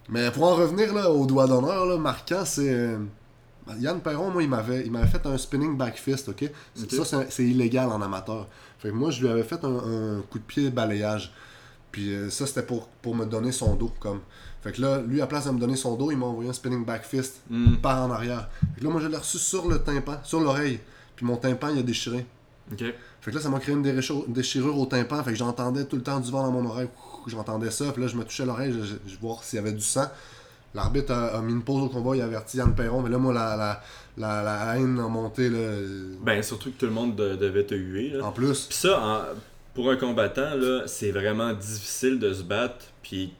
Mais 0.09 0.29
pour 0.29 0.43
en 0.43 0.55
revenir 0.55 0.93
là, 0.93 1.09
au 1.09 1.25
doigt 1.25 1.47
d'honneur, 1.47 1.99
marquant, 1.99 2.45
c'est. 2.45 2.95
Euh, 3.69 3.73
Yann 3.79 3.99
Perron, 4.01 4.29
moi, 4.29 4.43
il 4.43 4.49
m'avait, 4.49 4.85
il 4.85 4.91
m'avait 4.91 5.07
fait 5.07 5.25
un 5.25 5.37
spinning 5.37 5.77
back 5.77 5.97
fist, 5.97 6.29
ok? 6.29 6.49
Ça, 6.75 7.25
c'est, 7.29 7.43
illégal 7.43 7.89
en 7.89 8.01
amateur. 8.01 8.47
Fait 8.79 8.89
que 8.89 8.93
moi, 8.93 9.11
je 9.11 9.21
lui 9.21 9.29
avais 9.29 9.43
fait 9.43 9.63
un, 9.63 10.17
un 10.17 10.21
coup 10.29 10.39
de 10.39 10.43
pied 10.43 10.69
balayage. 10.69 11.31
Puis 11.91 12.13
euh, 12.13 12.29
ça, 12.29 12.45
c'était 12.45 12.63
pour, 12.63 12.87
pour 13.01 13.15
me 13.15 13.25
donner 13.25 13.51
son 13.51 13.75
dos, 13.75 13.91
comme. 13.99 14.19
Fait 14.61 14.71
que 14.71 14.81
là, 14.81 15.01
lui, 15.01 15.21
à 15.21 15.27
place 15.27 15.45
de 15.45 15.51
me 15.51 15.59
donner 15.59 15.75
son 15.75 15.95
dos, 15.95 16.11
il 16.11 16.17
m'a 16.17 16.25
envoyé 16.25 16.49
un 16.49 16.53
spinning 16.53 16.83
back 16.83 17.05
fist 17.05 17.41
Hmm, 17.49 17.75
par 17.75 18.03
en 18.03 18.11
arrière. 18.11 18.49
Fait 18.73 18.81
que 18.81 18.85
là, 18.85 18.91
moi, 18.91 18.99
je 18.99 19.07
l'ai 19.07 19.17
reçu 19.17 19.37
sur 19.37 19.67
le 19.69 19.81
tympan, 19.81 20.17
sur 20.23 20.39
l'oreille. 20.39 20.79
Puis 21.15 21.25
mon 21.25 21.37
tympan, 21.37 21.69
il 21.69 21.79
a 21.79 21.83
déchiré. 21.83 22.25
Fait 23.21 23.31
que 23.31 23.35
là, 23.35 23.41
ça 23.41 23.49
m'a 23.49 23.59
créé 23.59 23.75
une 23.75 23.83
déchirure, 24.27 24.77
au 24.77 24.85
tympan. 24.87 25.23
Fait 25.23 25.31
que 25.31 25.37
j'entendais 25.37 25.85
tout 25.85 25.95
le 25.95 26.03
temps 26.03 26.19
du 26.19 26.31
vent 26.31 26.43
dans 26.43 26.51
mon 26.51 26.65
oreille. 26.67 26.89
J'entendais 27.27 27.71
ça. 27.71 27.91
Puis 27.91 28.01
là, 28.01 28.07
je 28.07 28.17
me 28.17 28.23
touchais 28.23 28.45
l'oreille. 28.45 28.73
Je, 28.73 28.83
je, 28.83 28.95
je 29.07 29.17
vois 29.19 29.39
s'il 29.41 29.57
y 29.57 29.59
avait 29.59 29.71
du 29.71 29.81
sang. 29.81 30.07
L'arbitre 30.75 31.11
a, 31.13 31.37
a 31.37 31.41
mis 31.41 31.53
une 31.53 31.63
pause 31.63 31.83
au 31.83 31.89
combat. 31.89 32.15
Il 32.15 32.21
a 32.21 32.25
averti 32.25 32.57
Yann 32.57 32.75
Perron. 32.75 33.01
Mais 33.01 33.09
là, 33.09 33.17
moi, 33.17 33.33
la, 33.33 33.55
la, 33.55 33.81
la, 34.17 34.43
la 34.43 34.75
haine 34.77 34.99
a 34.99 35.07
monté. 35.07 35.49
Là, 35.49 35.79
Ben, 36.21 36.43
surtout 36.43 36.71
que 36.71 36.77
tout 36.77 36.85
le 36.85 36.91
monde 36.91 37.15
de- 37.15 37.35
devait 37.35 37.63
te 37.65 37.73
huer. 37.75 38.09
Là. 38.09 38.25
en 38.25 38.31
plus. 38.31 38.65
Puis 38.67 38.77
ça, 38.77 39.01
en- 39.01 39.21
pour 39.73 39.89
un 39.89 39.95
combattant, 39.95 40.51
c'est 40.85 41.11
vraiment 41.11 41.53
difficile 41.53 42.19
de 42.19 42.33
se 42.33 42.43
battre. 42.43 42.85
Puis 43.01 43.33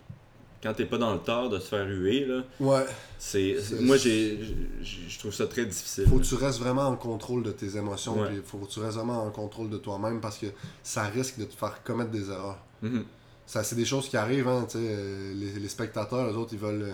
quand 0.64 0.74
t'es 0.74 0.86
pas 0.86 0.98
dans 0.98 1.14
le 1.14 1.20
tort 1.20 1.50
de 1.50 1.60
se 1.60 1.68
faire 1.68 1.86
huer, 1.88 2.26
là, 2.26 2.42
Ouais. 2.60 2.86
c'est, 3.20 3.56
moi, 3.82 3.98
j'ai, 3.98 4.40
je 4.82 5.20
trouve 5.20 5.34
ça 5.34 5.46
très 5.48 5.66
difficile. 5.66 6.06
Faut 6.10 6.18
que 6.18 6.24
tu 6.24 6.36
restes 6.36 6.60
vraiment 6.60 6.88
en 6.88 6.96
contrôle 6.96 7.44
de 7.44 7.52
tes 7.52 7.78
émotions. 7.78 8.20
Ouais. 8.20 8.28
Puis 8.30 8.42
faut 8.46 8.58
que 8.60 8.70
tu 8.72 8.80
restes 8.80 8.98
vraiment 8.98 9.24
en 9.26 9.30
contrôle 9.30 9.70
de 9.70 9.78
toi-même 9.78 10.22
parce 10.22 10.38
que 10.38 10.48
ça 10.84 11.04
risque 11.04 11.38
de 11.38 11.44
te 11.46 11.54
faire 11.54 11.84
commettre 11.84 12.12
des 12.12 12.30
erreurs. 12.32 12.58
Mhm. 12.82 13.04
Ça, 13.46 13.64
c'est 13.64 13.76
des 13.76 13.86
choses 13.86 14.10
qui 14.10 14.18
arrivent, 14.18 14.48
hein, 14.48 14.66
euh, 14.76 15.34
les, 15.36 15.60
les 15.60 15.70
spectateurs, 15.70 16.26
eux 16.32 16.36
autres, 16.36 16.54
ils 16.54 16.60
veulent, 16.60 16.82
euh, 16.82 16.94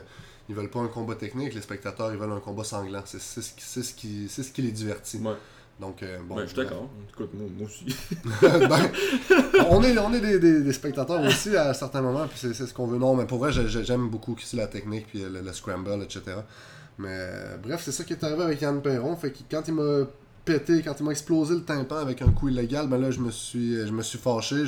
ils 0.50 0.56
veulent 0.56 0.70
pas 0.70 0.80
un 0.80 0.88
combat 0.88 1.16
technique, 1.16 1.54
les 1.54 1.62
spectateurs, 1.62 2.12
ils 2.12 2.18
veulent 2.20 2.32
un 2.32 2.40
combat 2.40 2.64
sanglant. 2.64 3.02
C'est 3.06 3.22
ce, 3.22 3.42
ce, 3.42 3.94
qui, 3.94 4.28
ce 4.30 4.42
qui 4.42 4.62
les 4.62 4.72
divertit. 4.72 5.18
Ouais. 5.18 5.34
Donc, 5.80 6.04
euh, 6.04 6.20
bon. 6.28 6.36
Ben, 6.36 6.42
je 6.44 6.48
suis 6.48 6.58
d'accord. 6.58 6.88
Écoute, 7.12 7.30
moi, 7.34 7.48
moi 7.58 7.68
aussi. 7.68 7.86
Ben, 8.42 8.92
on 9.70 9.82
est, 9.84 9.98
on 9.98 10.14
est 10.14 10.20
des, 10.20 10.40
des- 10.40 10.62
des 10.62 10.74
spectateurs 10.74 11.22
aussi 11.24 11.56
à 11.56 11.74
certains 11.74 12.02
moments, 12.02 12.28
puis 12.28 12.38
c'est 12.40 12.54
ce 12.54 12.74
qu'on 12.74 12.86
veut. 12.88 12.98
Non, 13.00 13.16
mais 13.16 13.26
pour 13.26 13.40
vrai, 13.40 13.52
j'ai- 13.52 13.68
j'ai- 13.68 13.84
j'aime 13.84 14.10
beaucoup 14.10 14.36
aussi 14.36 14.56
la 14.56 14.68
technique, 14.68 15.08
puis 15.08 15.22
le, 15.22 15.42
le 15.42 15.54
scramble, 15.54 16.04
etc. 16.04 16.22
Mais 17.00 17.08
euh, 17.10 17.58
bref, 17.58 17.82
c'est 17.84 17.92
ça 17.92 18.04
qui 18.04 18.14
est 18.14 18.24
arrivé 18.24 18.44
avec 18.44 18.62
Yann 18.62 18.82
Perron. 18.82 19.16
Fait 19.16 19.32
que 19.32 19.40
quand 19.50 19.64
il 19.68 19.74
m'a 19.74 20.06
pété, 20.46 20.82
quand 20.84 20.94
il 21.00 21.04
m'a 21.06 21.12
explosé 21.12 21.56
le 21.56 21.64
tympan 21.64 21.98
avec 21.98 22.22
un 22.22 22.32
coup 22.32 22.50
illégal, 22.50 22.88
ben 22.88 22.98
là, 23.00 23.10
je 23.12 23.20
me 23.20 23.32
suis, 23.32 23.76
je 23.88 23.92
me 23.92 24.04
suis 24.04 24.18
fâché. 24.20 24.66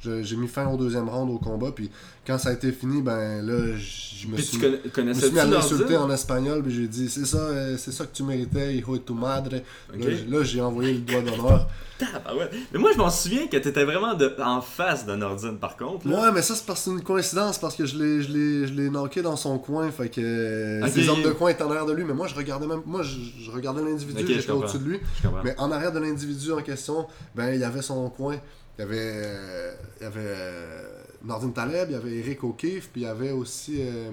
J'ai 0.00 0.36
mis 0.36 0.48
fin 0.48 0.66
au 0.68 0.76
deuxième 0.76 1.08
round 1.08 1.30
au 1.30 1.38
combat, 1.38 1.70
puis 1.72 1.90
quand 2.26 2.38
ça 2.38 2.50
a 2.50 2.52
été 2.52 2.70
fini, 2.72 3.02
ben 3.02 3.44
là, 3.44 3.76
je 3.76 4.26
me 4.28 4.36
suis. 4.36 4.58
tu 4.58 5.02
me 5.02 5.30
mis 5.30 5.38
à 5.38 5.46
l'insulter 5.46 5.96
en 5.96 6.10
espagnol, 6.10 6.62
puis 6.62 6.72
j'ai 6.74 6.86
dit 6.86 7.08
c'est 7.08 7.24
ça, 7.26 7.38
euh, 7.38 7.76
c'est 7.78 7.92
ça 7.92 8.04
que 8.04 8.14
tu 8.14 8.22
méritais, 8.22 8.76
hijo 8.76 8.96
de 8.96 9.02
tu 9.02 9.12
madre. 9.12 9.56
Ok. 9.94 10.04
Là, 10.28 10.42
j'ai 10.42 10.60
envoyé 10.60 10.94
le 10.94 10.98
doigt 11.00 11.22
d'honneur. 11.22 11.68
Mais 12.72 12.78
moi, 12.78 12.90
je 12.92 12.98
m'en 12.98 13.10
souviens 13.10 13.46
que 13.46 13.56
t'étais 13.58 13.84
vraiment 13.84 14.14
de, 14.14 14.34
en 14.42 14.62
face 14.62 15.04
de 15.04 15.14
Nordine, 15.14 15.58
par 15.58 15.76
contre. 15.76 16.08
Là. 16.08 16.20
Ouais, 16.22 16.32
mais 16.32 16.40
ça, 16.40 16.54
c'est 16.54 16.64
parce 16.64 16.86
une 16.86 17.02
coïncidence, 17.02 17.58
parce 17.58 17.74
que 17.74 17.84
je 17.84 17.96
l'ai, 17.98 18.22
je 18.22 18.66
je 18.66 18.72
l'ai 18.72 18.88
knocké 18.88 19.20
dans 19.20 19.36
son 19.36 19.58
coin, 19.58 19.90
fait 19.90 20.08
que 20.08 20.20
euh, 20.22 20.82
Ok. 20.86 20.92
ses 20.92 21.08
hommes 21.08 21.22
de 21.22 21.30
coin 21.30 21.50
étaient 21.50 21.62
en 21.62 21.68
arrière 21.68 21.84
de 21.86 21.92
lui, 21.92 22.04
mais 22.04 22.14
moi, 22.14 22.26
je 22.26 22.34
regardais 22.34 22.66
même, 22.66 22.80
moi, 22.86 23.02
je, 23.02 23.16
je 23.44 23.50
regardais 23.50 23.82
l'individu, 23.82 24.22
Ok, 24.22 24.28
je 24.28 24.34
j'étais 24.40 24.52
au-dessus 24.52 24.78
de 24.78 24.84
lui, 24.84 25.00
mais 25.44 25.54
en 25.58 25.70
arrière 25.70 25.92
de 25.92 25.98
l'individu 25.98 26.52
en 26.52 26.62
question, 26.62 27.06
ben, 27.34 27.52
il 27.54 27.60
y 27.60 27.64
avait 27.64 27.82
son 27.82 28.08
coin, 28.08 28.36
il 28.78 28.82
y 28.82 28.84
avait, 28.84 28.96
euh, 28.98 29.72
il 30.00 30.02
y 30.04 30.06
avait 30.06 30.20
euh, 30.24 31.02
Nordin 31.24 31.50
Taleb, 31.50 31.90
il 31.90 31.92
y 31.92 31.96
avait 31.96 32.14
Eric 32.16 32.42
O'Keefe, 32.44 32.88
puis 32.92 33.02
il 33.02 33.04
y 33.04 33.06
avait 33.06 33.30
aussi, 33.32 33.78
euh, 33.80 34.10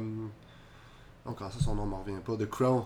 oh, 1.25 1.31
comment 1.37 1.49
ça, 1.51 1.57
son 1.63 1.75
nom 1.75 1.85
m'en 1.85 2.01
revient 2.03 2.19
pas, 2.25 2.35
The 2.35 2.49
Crow, 2.49 2.85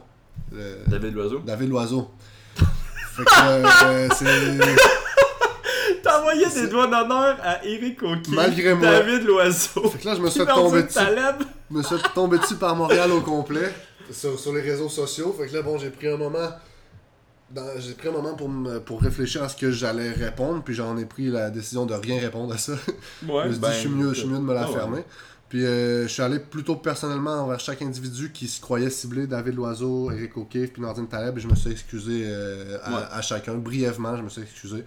le- 0.52 0.80
David 0.88 1.14
Loiseau. 1.16 1.40
David 1.40 1.70
Loiseau. 1.70 2.10
fait 2.56 3.24
que, 3.24 3.86
euh, 3.86 4.10
c'est... 4.16 6.02
T'as 6.04 6.20
envoyé 6.20 6.46
C'est- 6.50 6.64
des 6.64 6.68
doigts 6.70 6.88
d'honneur 6.88 7.38
à 7.44 7.64
Eric 7.66 8.02
O'Keefe, 8.04 8.34
Malgré 8.36 8.74
moi. 8.74 8.88
David 8.88 9.24
Loiseau. 9.24 9.90
Fait 9.90 10.00
que 10.00 10.06
là, 10.08 10.16
je 10.16 10.22
me 10.22 10.30
suis 10.30 10.40
Nordine 10.44 10.82
dessus. 10.84 10.94
Taleb. 10.94 11.36
Je 11.70 11.78
me 11.78 11.84
suis 11.84 11.96
tombé 12.14 12.38
dessus 12.38 12.56
par 12.56 12.76
Montréal 12.76 13.12
au 13.12 13.22
complet 13.22 13.72
sur, 14.12 14.38
sur 14.40 14.54
les 14.54 14.62
réseaux 14.62 14.90
sociaux. 14.90 15.34
Fait 15.38 15.48
que 15.48 15.54
là, 15.54 15.62
bon, 15.62 15.78
j'ai 15.78 15.90
pris 15.90 16.08
un 16.10 16.18
moment. 16.18 16.50
Dans- 17.54 17.80
J'ai 17.80 17.94
pris 17.94 18.08
un 18.08 18.12
moment 18.12 18.34
pour, 18.36 18.50
me- 18.50 18.80
pour 18.80 19.02
réfléchir 19.02 19.44
à 19.44 19.50
ce 19.50 19.56
que 19.56 19.72
j'allais 19.72 20.12
répondre, 20.12 20.64
puis 20.64 20.74
j'en 20.74 20.98
ai 20.98 21.06
pris 21.06 21.28
la 21.30 21.50
décision 21.50 21.86
de 21.86 21.94
rien 21.94 22.20
répondre 22.20 22.54
à 22.54 22.58
ça. 22.58 22.74
Ouais, 22.74 23.44
je 23.44 23.48
me 23.48 23.52
suis 23.54 23.60
ben, 23.62 23.70
dit, 23.70 23.74
je 23.76 23.80
suis 23.80 23.90
mieux, 23.90 24.14
je 24.14 24.20
suis 24.20 24.28
mieux 24.28 24.38
de 24.38 24.44
me 24.44 24.54
la 24.54 24.62
ah 24.64 24.68
ouais. 24.70 24.74
fermer. 24.74 25.04
Puis 25.50 25.66
euh, 25.66 26.04
je 26.04 26.08
suis 26.14 26.22
allé 26.22 26.40
plutôt 26.40 26.78
personnellement 26.78 27.44
envers 27.44 27.60
chaque 27.60 27.82
individu 27.82 28.32
qui 28.32 28.48
se 28.48 28.62
croyait 28.62 28.90
ciblé, 28.90 29.28
David 29.28 29.56
Loiseau, 29.56 30.10
Eric 30.12 30.38
O'Keefe, 30.38 30.72
puis 30.72 30.82
Nordine 30.82 31.08
Taleb, 31.10 31.38
et 31.38 31.42
je 31.42 31.48
me 31.50 31.56
suis 31.56 31.72
excusé 31.72 32.24
euh, 32.26 32.78
à, 32.84 32.90
Ouais. 32.92 33.04
à 33.12 33.22
chacun, 33.22 33.56
brièvement, 33.56 34.16
je 34.16 34.22
me 34.24 34.30
suis 34.30 34.42
excusé. 34.42 34.86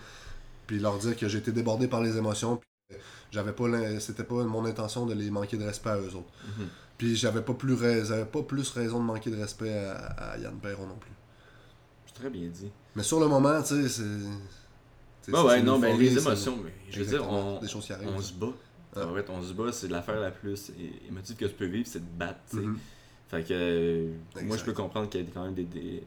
Puis 0.67 0.79
leur 0.79 0.97
dire 0.99 1.17
que 1.17 1.29
j'ai 1.29 1.39
été 1.39 1.53
débordé 1.53 1.87
par 1.87 2.01
les 2.01 2.17
émotions, 2.17 2.57
puis 2.89 2.99
j'avais 3.31 3.53
pas 3.53 3.65
c'était 4.01 4.25
pas 4.25 4.43
mon 4.45 4.65
intention 4.65 5.05
de 5.05 5.13
les 5.13 5.31
manquer 5.31 5.59
de 5.59 5.65
respect 5.65 5.91
à 5.91 5.99
eux 5.99 6.15
autres. 6.15 6.33
Mhm. 6.59 6.67
Puis 6.97 7.15
j'avais 7.17 7.43
pas 7.43 7.53
plus 7.53 7.77
j'avais 8.07 8.25
pas 8.25 8.43
plus 8.43 8.71
raison 8.71 9.01
de 9.01 9.05
manquer 9.05 9.29
de 9.31 9.37
respect 9.37 9.77
à, 9.77 9.97
à 10.33 10.39
Yann 10.39 10.55
Perron 10.63 10.87
non 10.87 10.97
plus. 10.97 11.11
Très 12.15 12.31
bien 12.31 12.49
dit. 12.49 12.71
Mais 12.97 13.03
sur 13.03 13.21
le 13.21 13.27
moment, 13.27 13.61
tu 13.63 13.83
sais, 13.83 13.89
c'est. 13.89 15.31
Bah 15.33 15.45
ouais, 15.45 15.63
non, 15.63 15.79
ben 15.79 15.99
les 15.99 16.19
émotions, 16.19 16.59
mais 16.63 16.73
je 16.91 17.01
veux 17.03 17.07
dire, 17.07 17.29
on, 17.31 17.59
des 17.61 17.69
choses 17.69 17.87
qui 17.87 17.93
arrivent. 17.93 18.11
on 18.15 18.21
se 18.21 18.33
bat. 18.35 18.53
Ah. 18.97 19.07
En 19.07 19.15
fait, 19.15 19.29
on 19.31 19.43
se 19.43 19.53
bat, 19.53 19.73
c'est 19.73 19.89
l'affaire 19.89 20.21
la 20.21 20.31
plus 20.31 20.71
émotive 21.09 21.37
que 21.37 21.47
tu 21.47 21.55
peux 21.55 21.65
vivre, 21.67 21.87
c'est 21.91 21.99
de 22.01 22.19
battre, 22.19 22.39
tu 22.51 22.57
sais. 22.59 22.63
Mhm. 22.63 22.79
Fait 23.29 23.43
que 23.43 23.49
euh, 23.53 24.13
moi, 24.43 24.57
je 24.57 24.65
peux 24.65 24.73
comprendre 24.75 25.09
qu'il 25.09 25.25
y 25.25 25.27
a 25.27 25.31
quand 25.33 25.45
même 25.45 25.55
des, 25.55 25.65
des 25.65 26.05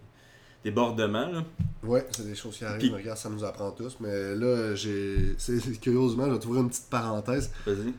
débordements, 0.63 1.27
là. 1.29 1.43
Ouais, 1.83 2.07
c'est 2.11 2.25
des 2.27 2.35
choses 2.35 2.55
qui 2.57 2.63
arrivent, 2.63 2.79
Puis- 2.79 2.93
regarde, 2.93 3.17
ça 3.17 3.29
nous 3.29 3.43
apprend 3.43 3.71
tous. 3.71 3.97
Mais 3.99 4.35
là, 4.35 4.75
j'ai. 4.75 5.35
C'est 5.37 5.59
curieusement, 5.81 6.27
je 6.27 6.33
vais 6.33 6.39
t'ouvrir 6.39 6.61
une 6.61 6.69
petite 6.69 6.89
parenthèse. 6.89 7.51
Vas-y. 7.65 7.93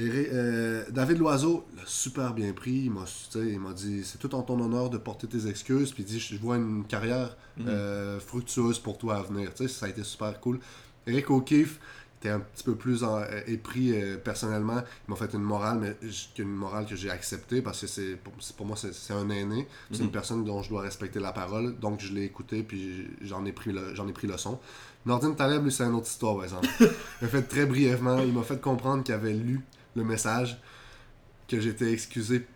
Euh, 0.00 0.84
David 0.90 1.18
Loiseau 1.18 1.64
l'a 1.76 1.82
super 1.86 2.32
bien 2.34 2.52
pris. 2.52 2.84
Il 2.86 2.90
m'a, 2.90 3.72
dit 3.72 4.02
c'est 4.04 4.18
tout 4.18 4.34
en 4.34 4.42
ton 4.42 4.58
honneur 4.60 4.90
de 4.90 4.98
porter 4.98 5.26
tes 5.26 5.46
excuses. 5.48 5.92
Puis 5.92 6.02
il 6.02 6.06
dit 6.06 6.20
je 6.20 6.36
vois 6.36 6.56
une 6.56 6.84
carrière 6.84 7.36
Mhm. 7.58 7.66
euh, 7.68 8.20
fructueuse 8.20 8.78
pour 8.78 8.96
toi 8.98 9.16
à 9.16 9.22
venir. 9.22 9.50
Ça 9.68 9.86
a 9.86 9.88
été 9.88 10.02
super 10.02 10.38
cool. 10.40 10.58
Eric 11.06 11.28
O'Keefe 11.30 11.78
était 12.20 12.30
un 12.30 12.40
petit 12.40 12.62
peu 12.64 12.74
plus 12.76 13.02
en- 13.04 13.18
euh, 13.18 13.40
épris 13.46 13.92
euh, 13.92 14.16
personnellement. 14.16 14.82
Il 15.06 15.10
m'a 15.10 15.16
fait 15.16 15.34
une 15.34 15.42
morale, 15.42 15.78
mais 15.80 15.96
une 16.38 16.48
morale 16.48 16.86
que 16.86 16.96
j'ai 16.96 17.10
acceptée 17.10 17.60
parce 17.60 17.80
que 17.82 17.86
c'est 17.88 18.16
pour, 18.56 18.64
moi 18.66 18.76
c'est, 18.76 19.12
un 19.12 19.28
aîné. 19.28 19.66
C'est 19.90 19.98
Mhm. 19.98 20.04
une 20.06 20.10
personne 20.12 20.44
dont 20.44 20.62
je 20.62 20.70
dois 20.70 20.80
respecter 20.82 21.20
la 21.20 21.32
parole. 21.32 21.78
Donc 21.80 22.00
je 22.00 22.12
l'ai 22.14 22.22
écouté 22.24 22.62
puis 22.62 23.08
j'en 23.20 23.44
ai 23.44 23.52
pris 23.52 23.72
le, 23.72 23.94
j'en 23.94 24.08
ai 24.08 24.12
pris 24.12 24.26
le 24.28 24.38
son. 24.38 24.58
Nordin 25.04 25.32
Taleb, 25.32 25.64
lui, 25.64 25.72
c'est 25.72 25.82
une 25.82 25.94
autre 25.96 26.06
histoire, 26.06 26.36
par 26.36 26.44
exemple. 26.44 26.68
il 26.80 26.88
m'a 27.22 27.28
fait 27.28 27.42
très 27.42 27.66
brièvement. 27.66 28.20
Il 28.20 28.32
m'a 28.32 28.44
fait 28.44 28.60
comprendre 28.60 29.02
qu'il 29.02 29.12
avait 29.14 29.32
lu 29.34 29.60
le 29.94 30.04
message, 30.04 30.58
que 31.48 31.60
j'étais 31.60 31.92
excusé. 31.92 32.46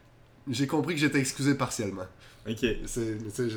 J'ai 0.49 0.67
compris 0.67 0.95
que 0.95 1.01
j'étais 1.01 1.19
excusé 1.19 1.55
partiellement. 1.55 2.07
Ok. 2.49 2.65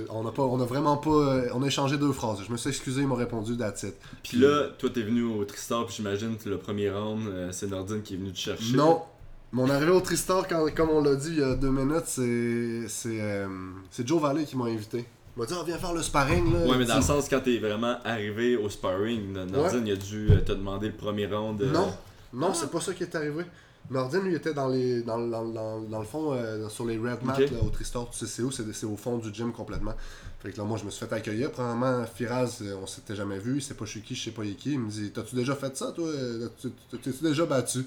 On 0.09 0.25
a 0.27 0.31
pas, 0.31 0.41
on 0.43 0.59
a 0.59 0.65
vraiment 0.65 0.97
pas, 0.97 1.09
euh, 1.11 1.49
on 1.53 1.61
a 1.61 1.67
échangé 1.67 1.97
deux 1.97 2.11
phrases. 2.11 2.39
Je 2.45 2.51
me 2.51 2.57
suis 2.57 2.69
excusé, 2.69 3.01
il 3.01 3.07
m'a 3.07 3.15
répondu, 3.15 3.55
that's 3.55 3.83
it. 3.83 3.93
Puis 4.23 4.37
là, 4.39 4.69
toi, 4.77 4.89
t'es 4.91 5.03
venu 5.03 5.23
au 5.23 5.45
Tristar, 5.45 5.85
puis 5.85 5.95
j'imagine 5.97 6.37
que 6.37 6.49
le 6.49 6.57
premier 6.57 6.89
round, 6.89 7.27
euh, 7.27 7.49
c'est 7.51 7.67
Nordine 7.67 8.01
qui 8.01 8.15
est 8.15 8.17
venu 8.17 8.31
te 8.31 8.37
chercher. 8.39 8.75
Non. 8.75 9.03
Mon 9.51 9.69
arrivée 9.69 9.91
au 9.91 10.01
Tristar, 10.01 10.47
quand, 10.47 10.67
comme 10.75 10.89
on 10.89 11.01
l'a 11.03 11.15
dit 11.15 11.29
il 11.29 11.39
y 11.39 11.43
a 11.43 11.55
deux 11.55 11.69
minutes, 11.71 12.05
c'est, 12.05 12.87
c'est, 12.87 13.19
euh, 13.21 13.47
c'est 13.91 14.07
Joe 14.07 14.21
Valley 14.21 14.43
qui 14.45 14.55
m'a 14.57 14.65
invité. 14.65 15.05
Il 15.35 15.39
m'a 15.39 15.45
dit, 15.45 15.53
Ah, 15.57 15.63
viens 15.65 15.77
faire 15.77 15.93
le 15.93 16.01
sparring. 16.03 16.53
Là. 16.53 16.65
Ouais, 16.67 16.77
mais 16.77 16.85
dans 16.85 16.97
le 16.97 17.01
sens, 17.01 17.27
quand 17.29 17.39
t'es 17.41 17.57
vraiment 17.59 17.97
arrivé 18.03 18.57
au 18.57 18.69
sparring, 18.69 19.33
Nordine, 19.33 19.85
il 19.87 19.93
a 19.93 19.95
dû 19.95 20.29
euh, 20.31 20.41
te 20.41 20.51
demander 20.51 20.87
le 20.87 20.93
premier 20.95 21.27
round. 21.27 21.61
euh, 21.61 21.71
Non, 21.71 21.93
non, 22.33 22.53
c'est 22.53 22.69
pas 22.71 22.79
ça 22.81 22.93
qui 22.93 23.03
est 23.03 23.15
arrivé. 23.15 23.43
Nordin, 23.89 24.21
lui, 24.21 24.35
était 24.35 24.53
dans, 24.53 24.67
les, 24.67 25.01
dans, 25.01 25.17
dans, 25.17 25.45
dans, 25.45 25.81
dans 25.81 25.99
le 25.99 26.05
fond, 26.05 26.33
euh, 26.33 26.69
sur 26.69 26.85
les 26.85 26.97
red 26.97 27.23
mats, 27.23 27.39
là, 27.39 27.47
au 27.65 27.69
Tristar, 27.69 28.07
tu 28.09 28.17
sais 28.19 28.27
c'est 28.27 28.43
où, 28.43 28.51
c'est 28.51 28.71
c'est 28.71 28.85
au 28.85 28.95
fond 28.95 29.17
du 29.17 29.33
gym 29.33 29.51
complètement. 29.51 29.93
Fait 30.41 30.51
que 30.51 30.57
là, 30.57 30.63
moi, 30.63 30.77
je 30.77 30.85
me 30.85 30.91
suis 30.91 31.05
fait 31.05 31.13
accueillir. 31.13 31.51
Premièrement, 31.51 32.05
Firaz, 32.05 32.59
euh, 32.61 32.75
on 32.81 32.85
s'était 32.87 33.15
jamais 33.15 33.39
vu, 33.39 33.57
il 33.57 33.61
sait 33.61 33.73
pas 33.73 33.85
je 33.85 33.91
suis 33.91 34.01
qui, 34.01 34.15
je 34.15 34.25
sais 34.25 34.31
pas 34.31 34.43
il 34.43 34.51
est 34.51 34.55
qui. 34.55 34.73
Il 34.73 34.79
me 34.79 34.89
dit, 34.89 35.11
t'as-tu 35.11 35.35
déjà 35.35 35.55
fait 35.55 35.75
ça, 35.75 35.91
toi? 35.91 36.07
Euh, 36.07 36.47
T'es-tu 36.91 37.23
déjà 37.23 37.45
battu? 37.45 37.79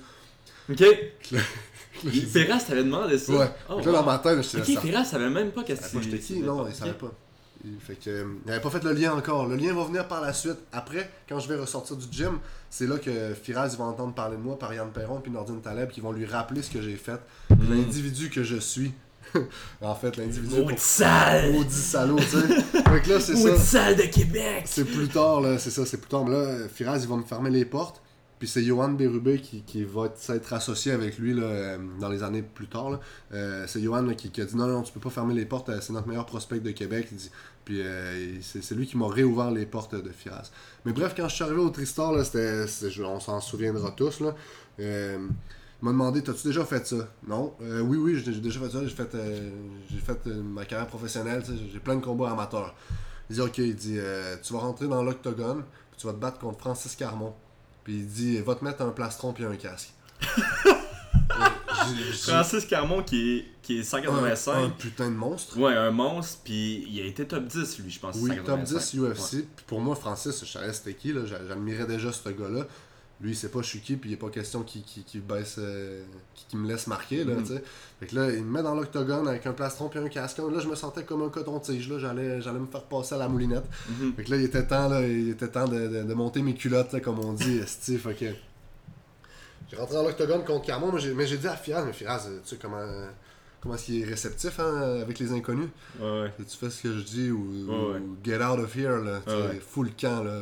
Ok. 0.69 0.85
Ferras 2.33 2.59
t'avait 2.67 2.85
demandé 2.85 3.19
ça. 3.19 3.33
Ouais. 3.33 3.51
Oh, 3.69 3.77
que 3.81 3.87
là, 3.87 3.93
dans 3.93 4.01
wow. 4.01 4.07
ma 4.07 4.19
tête, 4.19 4.43
je 4.43 4.59
Ok, 4.59 4.83
Ferras 4.83 5.05
savait 5.05 5.31
même 5.31 5.51
pas 5.53 5.63
qu'est-ce 5.63 5.83
savait 5.83 5.95
pas 5.95 6.01
j'étais 6.03 6.19
qui? 6.19 6.41
Non, 6.41 6.67
il 6.67 6.75
savait 6.75 6.93
pas. 6.93 7.13
Il 7.65 7.79
fait 7.81 7.95
que, 7.95 8.11
euh, 8.11 8.25
il 8.45 8.51
avait 8.51 8.61
pas 8.61 8.71
fait 8.71 8.83
le 8.83 8.93
lien 8.93 9.13
encore. 9.13 9.47
Le 9.47 9.57
lien 9.57 9.73
va 9.73 9.85
venir 9.85 10.09
par 10.09 10.21
la 10.21 10.33
suite. 10.33 10.59
Après, 10.73 11.11
quand 11.29 11.39
je 11.39 11.49
vais 11.49 11.57
ressortir 11.57 11.97
du 11.97 12.07
gym, 12.11 12.39
c'est 12.69 12.87
là 12.87 12.99
que 12.99 13.35
Firaz 13.41 13.77
va 13.79 13.85
entendre 13.85 14.15
parler 14.15 14.37
de 14.37 14.43
moi 14.43 14.59
par 14.59 14.75
Yann 14.75 14.91
Perron 14.91 15.21
puis 15.21 15.31
Nordine 15.31 15.61
Taleb 15.61 15.91
qui 15.91 16.01
vont 16.01 16.13
lui 16.13 16.27
rappeler 16.27 16.63
ce 16.63 16.71
que 16.71 16.83
j'ai 16.83 16.97
fait. 16.97 17.21
Mm. 17.51 17.57
L'individu 17.71 18.31
que 18.31 18.43
je 18.43 18.57
suis. 18.57 18.93
en 19.81 19.95
fait, 19.95 20.17
l'individu. 20.17 20.57
Maudit 20.57 20.75
sale! 20.79 21.53
Maudit 21.53 21.73
salaud, 21.73 22.19
tu 22.19 22.25
sais. 22.25 22.61
fait 22.63 23.03
que 23.03 23.09
là, 23.11 23.21
c'est 23.21 23.37
ça. 23.37 23.57
Sale 23.57 23.97
de 23.97 24.03
Québec! 24.03 24.65
C'est 24.67 24.85
plus 24.85 25.09
tard, 25.09 25.41
là, 25.41 25.59
c'est 25.59 25.71
ça, 25.71 25.87
c'est 25.87 25.99
plus 25.99 26.09
tard. 26.09 26.25
Mais 26.25 26.33
là, 26.33 26.69
Firaz, 26.69 26.99
il 27.03 27.09
va 27.09 27.17
me 27.17 27.23
fermer 27.23 27.51
les 27.51 27.65
portes. 27.65 28.03
Puis 28.39 28.49
c'est 28.49 28.65
Johan 28.65 28.89
Bérubé 28.89 29.39
qui, 29.39 29.63
qui 29.63 29.85
va 29.85 30.07
être- 30.07 30.19
s'être 30.19 30.53
associé 30.53 30.91
avec 30.91 31.17
lui 31.17 31.33
là, 31.33 31.45
euh, 31.45 31.79
dans 32.01 32.09
les 32.09 32.25
années 32.25 32.43
plus 32.43 32.67
tard. 32.67 32.99
Euh, 33.33 33.65
c'est 33.69 33.81
Johan 33.81 34.03
là, 34.03 34.15
qui, 34.15 34.31
qui 34.33 34.41
a 34.41 34.45
dit 34.45 34.57
non, 34.57 34.67
non, 34.67 34.83
tu 34.83 34.93
peux 34.93 34.99
pas 34.99 35.11
fermer 35.11 35.33
les 35.33 35.45
portes, 35.47 35.69
euh, 35.69 35.79
c'est 35.81 35.93
notre 35.93 36.09
meilleur 36.09 36.27
prospect 36.27 36.59
de 36.59 36.73
Québec. 36.73 37.07
Il 37.13 37.19
dit. 37.19 37.31
Puis 37.65 37.81
euh, 37.81 38.41
c'est 38.41 38.75
lui 38.75 38.87
qui 38.87 38.97
m'a 38.97 39.09
réouvert 39.09 39.51
les 39.51 39.67
portes 39.67 39.95
de 39.95 40.11
Firaz. 40.11 40.51
Mais 40.85 40.93
bref, 40.93 41.15
quand 41.17 41.29
je 41.29 41.35
suis 41.35 41.45
arrivé 41.45 41.61
au 41.61 41.71
Tristar, 41.71 42.13
là, 42.13 42.25
on 43.05 43.21
s'en 43.21 43.41
souviendra 43.41 43.93
tous. 43.93 44.21
Là, 44.21 44.35
euh, 44.81 45.29
il 45.81 45.85
m'a 45.85 45.93
demandé 45.93 46.23
T'as-tu 46.23 46.49
déjà 46.49 46.65
fait 46.65 46.85
ça? 46.87 47.09
Non. 47.27 47.55
Euh, 47.63 47.81
oui, 47.81 47.99
oui, 47.99 48.23
j'ai 48.25 48.33
déjà 48.33 48.61
fait 48.61 48.71
ça. 48.71 48.81
J'ai 48.85 48.95
fait, 48.95 49.11
fait 50.01 50.27
ma 50.27 50.65
carrière 50.65 50.89
professionnelle. 50.89 51.45
J'ai 51.73 51.79
plein 51.79 51.97
de 51.97 52.05
combats 52.05 52.31
amateurs. 52.31 52.75
Il 53.31 53.37
dit 53.37 53.43
Ok, 53.43 53.59
il 53.59 53.77
dit 53.77 53.99
Tu 54.43 54.53
vas 54.53 54.59
rentrer 54.59 54.89
dans 54.89 55.03
l'octogone, 55.03 55.63
puis 55.91 56.01
tu 56.01 56.07
vas 56.07 56.13
te 56.13 56.19
battre 56.19 56.39
contre 56.39 56.59
Francis 56.59 56.97
Carmon. 56.97 57.33
Puis 57.85 57.95
il 57.95 58.07
dit 58.09 58.39
Va 58.41 58.57
te 58.57 58.65
mettre 58.65 58.83
un 58.83 58.91
plastron 58.91 59.33
puis 59.33 59.45
un 59.45 59.55
casque. 59.55 59.93
Francis 62.23 62.65
Carmon 62.67 63.03
qui 63.03 63.39
est, 63.39 63.45
qui 63.63 63.77
est 63.79 63.81
un, 63.81 63.85
185. 63.85 64.53
un 64.55 64.71
putain 64.71 65.11
de 65.11 65.17
monstre. 65.17 65.59
Ouais, 65.59 65.75
un 65.75 65.91
monstre, 65.91 66.39
puis 66.45 66.87
il 66.91 67.01
a 67.01 67.05
été 67.05 67.27
top 67.27 67.45
10, 67.47 67.79
lui, 67.81 67.91
je 67.91 68.01
pense. 68.01 68.17
Oui, 68.19 68.31
top 68.45 68.61
185. 68.67 68.79
10 68.81 68.99
UFC. 69.01 69.31
Puis 69.57 69.65
pour 69.67 69.81
moi, 69.81 69.95
Francis, 69.97 70.41
je 70.45 70.51
savais 70.51 70.73
c'était 70.73 70.95
qui. 70.95 71.13
là, 71.13 71.25
j'a- 71.27 71.47
J'admirais 71.47 71.87
déjà 71.87 72.11
ce 72.13 72.29
gars-là. 72.29 72.67
Lui, 73.21 73.31
il 73.33 73.37
sait 73.37 73.51
pas 73.51 73.63
je 73.63 73.69
suis 73.69 73.79
qui, 73.81 73.95
puis 73.95 74.11
il 74.11 74.13
n'est 74.15 74.19
pas 74.19 74.31
question 74.31 74.65
qu'il 74.65 74.83
qu'il 74.83 75.21
baisse, 75.21 75.55
euh, 75.59 76.03
me 76.55 76.67
laisse 76.67 76.89
marquer. 76.89 77.23
Là, 77.23 77.35
Mhm. 77.35 77.43
tu 77.45 77.53
sais. 77.55 77.63
Fait 78.01 78.07
que 78.07 78.17
là, 78.17 78.31
il 78.33 78.43
me 78.43 78.51
met 78.51 78.63
dans 78.65 78.75
l'octogone 78.75 79.29
avec 79.29 79.47
un 79.47 79.53
plastron 79.53 79.89
puis 79.89 80.01
un 80.01 80.09
casque. 80.09 80.39
Là, 80.39 80.59
je 80.61 80.67
me 80.67 80.75
sentais 80.75 81.05
comme 81.05 81.23
un 81.23 81.29
coton-tige. 81.29 81.89
là, 81.89 82.01
J'allais 82.01 82.41
j'allais 82.43 82.59
me 82.59 82.67
faire 82.67 82.83
passer 82.83 83.15
à 83.15 83.19
la 83.19 83.29
moulinette. 83.29 83.63
Mhm. 83.89 84.15
Fait 84.17 84.25
que 84.25 84.31
là, 84.33 84.37
il 84.39 84.43
était 84.45 84.67
temps, 84.67 84.89
là, 84.89 85.07
il 85.07 85.29
était 85.31 85.47
temps 85.47 85.69
de, 85.69 85.87
de- 85.87 86.03
de 86.03 86.15
monter 86.15 86.43
mes 86.43 86.55
culottes, 86.55 86.93
là, 86.93 86.99
comme 86.99 87.21
on 87.21 87.33
dit. 87.35 87.61
Fait 88.03 88.15
que 88.15 88.25
j'ai 89.73 89.79
rentré 89.79 89.95
dans 89.95 90.03
l'octogone 90.03 90.45
contre 90.45 90.67
Carmon, 90.67 90.93
mais 90.93 91.27
j'ai- 91.27 91.39
dit 91.39 91.49
à 91.49 91.57
Firaz, 91.57 91.85
mais 91.85 91.93
Firaz, 91.95 92.29
tu 92.43 92.49
sais 92.49 92.57
comment, 92.61 92.85
comment 93.63 93.75
est-ce 93.75 93.87
qu'il 93.87 94.03
est 94.03 94.05
réceptif 94.05 94.61
hein, 94.61 95.01
avec 95.01 95.19
les 95.19 95.33
inconnus? 95.33 95.71
Ouais, 95.99 96.05
ouais. 96.23 96.33
Et 96.39 96.45
tu 96.45 96.57
fais 96.57 96.69
ce 96.69 96.83
que 96.83 96.93
je 96.93 97.01
dis 97.03 97.31
ou, 97.31 97.67
Ouais, 97.69 97.93
ouais. 97.95 97.99
ou 98.01 98.17
get 98.23 98.37
out 98.45 98.59
of 98.59 98.77
here, 98.77 99.03
là, 99.03 99.21
full 99.67 99.91
camp, 99.99 100.23
là. 100.25 100.41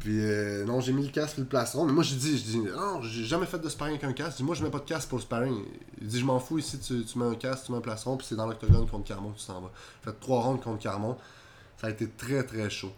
Puis 0.00 0.18
euh, 0.20 0.64
non, 0.64 0.80
j'ai 0.80 0.92
mis 0.92 1.06
le 1.06 1.12
casque 1.12 1.38
et 1.38 1.42
le 1.42 1.46
plastron, 1.46 1.84
mais 1.86 1.92
moi 1.92 2.02
j'ai 2.02 2.16
dit, 2.16 2.36
je 2.36 2.42
dis, 2.44 2.58
non, 2.58 3.00
j'ai 3.02 3.24
jamais 3.24 3.46
fait 3.46 3.58
de 3.58 3.68
sparring 3.68 3.94
avec 3.94 4.04
un 4.04 4.12
casque. 4.12 4.38
Dis, 4.38 4.42
moi 4.44 4.54
je 4.54 4.62
mets 4.64 4.70
pas 4.70 4.80
de 4.80 4.84
casque 4.84 5.08
pour 5.08 5.18
le 5.18 5.22
sparring. 5.22 5.62
Il 6.02 6.08
dit, 6.08 6.18
je 6.20 6.24
m'en 6.24 6.38
fous 6.40 6.58
ici, 6.58 6.78
tu, 6.78 7.04
tu 7.04 7.18
mets 7.18 7.24
un 7.26 7.34
casque, 7.36 7.66
tu 7.66 7.72
mets 7.72 7.78
un 7.78 7.82
plastron, 7.82 8.16
puis 8.16 8.26
c'est 8.28 8.36
dans 8.36 8.46
l'octogone 8.46 8.86
contre 8.88 9.04
Carmon 9.08 9.32
tu 9.36 9.46
t'en 9.46 9.60
vas. 9.60 9.70
J'ai 10.04 10.10
fait 10.10 10.16
trois 10.20 10.42
rounds 10.42 10.62
contre 10.62 10.82
Carmon. 10.82 11.16
Ça 11.80 11.86
a 11.86 11.90
été 11.90 12.08
très 12.08 12.42
très 12.42 12.68
chaud. 12.68 12.92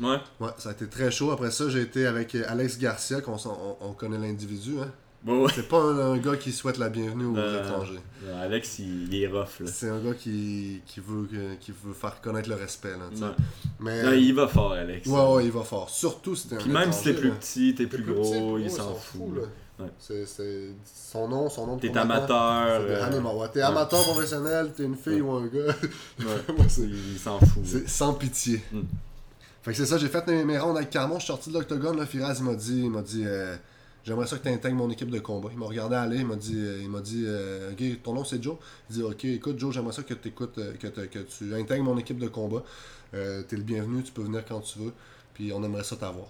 Ouais. 0.00 0.16
Ouais, 0.40 0.50
ça 0.58 0.70
a 0.70 0.72
été 0.72 0.86
très 0.88 1.10
chaud. 1.10 1.30
Après 1.30 1.50
ça, 1.50 1.68
j'ai 1.68 1.80
été 1.82 2.06
avec 2.06 2.34
Alex 2.34 2.78
Garcia, 2.78 3.20
qu'on 3.20 3.36
on, 3.46 3.76
on 3.80 3.92
connaît 3.92 4.18
l'individu. 4.18 4.74
Hein. 4.80 4.90
Ouais, 5.26 5.38
ouais. 5.40 5.50
C'est 5.54 5.66
pas 5.68 5.78
un, 5.80 6.12
un 6.12 6.18
gars 6.18 6.36
qui 6.36 6.52
souhaite 6.52 6.78
la 6.78 6.88
bienvenue 6.88 7.24
aux 7.24 7.36
Euh, 7.36 7.64
étrangers. 7.64 7.98
Alex, 8.40 8.78
il, 8.78 9.12
il 9.12 9.22
est 9.22 9.26
rough, 9.26 9.58
là. 9.60 9.66
C'est 9.66 9.88
un 9.88 9.98
gars 9.98 10.14
qui, 10.14 10.82
qui, 10.86 11.00
veut, 11.00 11.26
qui 11.58 11.72
veut 11.84 11.94
faire 11.94 12.20
connaître 12.20 12.48
le 12.48 12.54
respect. 12.54 12.90
Là. 12.90 13.26
Ouais. 13.28 13.34
Mais, 13.80 14.02
Non, 14.04 14.12
il 14.12 14.32
va 14.34 14.46
fort, 14.46 14.72
Alex. 14.72 15.08
ouais, 15.08 15.20
ouais, 15.34 15.44
il 15.46 15.50
va 15.50 15.62
fort. 15.62 15.90
Surtout 15.90 16.36
si 16.36 16.48
t'es 16.48 16.56
un 16.56 16.58
Puis 16.58 16.70
même 16.70 16.92
si 16.92 17.04
t'es 17.04 17.14
plus 17.14 17.30
petit, 17.32 17.74
t'es 17.74 17.86
plus 17.86 18.04
gros, 18.04 18.58
il 18.58 18.70
s'en 18.70 18.94
fout. 18.94 19.34
là. 19.34 19.42
Ouais. 19.78 19.90
C'est, 19.98 20.24
c'est 20.26 20.68
son 20.84 21.28
nom, 21.28 21.50
son 21.50 21.66
nom 21.66 21.76
T'es 21.78 21.94
amateur. 21.96 22.66
euh, 22.80 23.48
T'es 23.52 23.60
amateur 23.62 24.02
professionnel, 24.04 24.72
t'es 24.76 24.84
une 24.84 24.96
fille 24.96 25.20
ou 25.20 25.32
un 25.32 25.46
gars. 25.46 25.66
ouais. 26.20 26.24
Moi, 26.56 26.66
c'est- 26.68 26.82
il 26.82 27.12
il 27.14 27.18
s'en 27.18 27.38
fout. 27.40 27.62
C'est 27.64 27.88
sans 27.88 28.14
pitié. 28.14 28.62
Mm. 28.72 28.80
Fait 29.66 29.72
que 29.72 29.78
c'est 29.78 29.86
ça, 29.86 29.98
j'ai 29.98 30.06
fait 30.06 30.24
mes, 30.28 30.44
mes 30.44 30.58
rounds 30.60 30.76
avec 30.76 30.90
Carmon, 30.90 31.16
je 31.16 31.24
suis 31.24 31.26
sorti 31.26 31.48
de 31.50 31.54
l'octogone, 31.54 31.96
là, 31.96 32.06
Firaz 32.06 32.36
il 32.38 32.44
m'a 32.44 32.54
dit, 32.54 32.82
il 32.84 32.90
m'a 32.90 33.02
dit 33.02 33.24
euh, 33.26 33.56
j'aimerais 34.04 34.28
ça 34.28 34.38
que 34.38 34.44
tu 34.44 34.48
intègres 34.48 34.76
mon 34.76 34.88
équipe 34.90 35.10
de 35.10 35.18
combat. 35.18 35.48
Il 35.50 35.58
m'a 35.58 35.66
regardé 35.66 35.96
aller, 35.96 36.18
il 36.18 36.26
m'a 36.26 36.36
dit, 36.36 36.54
euh, 36.56 36.78
il 36.80 36.88
m'a 36.88 37.00
dit 37.00 37.24
euh, 37.26 37.72
OK, 37.72 38.02
ton 38.04 38.14
nom 38.14 38.22
c'est 38.22 38.40
Joe? 38.40 38.58
Il 38.90 38.94
dit 38.98 39.02
OK, 39.02 39.24
écoute 39.24 39.58
Joe, 39.58 39.74
j'aimerais 39.74 39.92
ça 39.92 40.04
que, 40.04 40.14
t'écoutes, 40.14 40.56
euh, 40.58 40.74
que, 40.74 41.18
tu 41.18 41.52
intègres 41.52 41.82
mon 41.82 41.98
équipe 41.98 42.20
de 42.20 42.28
combat. 42.28 42.62
Euh, 43.14 43.42
T'es 43.42 43.56
le 43.56 43.64
bienvenu, 43.64 44.04
tu 44.04 44.12
peux 44.12 44.22
venir 44.22 44.44
quand 44.44 44.60
tu 44.60 44.78
veux. 44.78 44.92
Puis 45.34 45.52
on 45.52 45.60
aimerait 45.64 45.82
ça 45.82 45.96
t'avoir. 45.96 46.28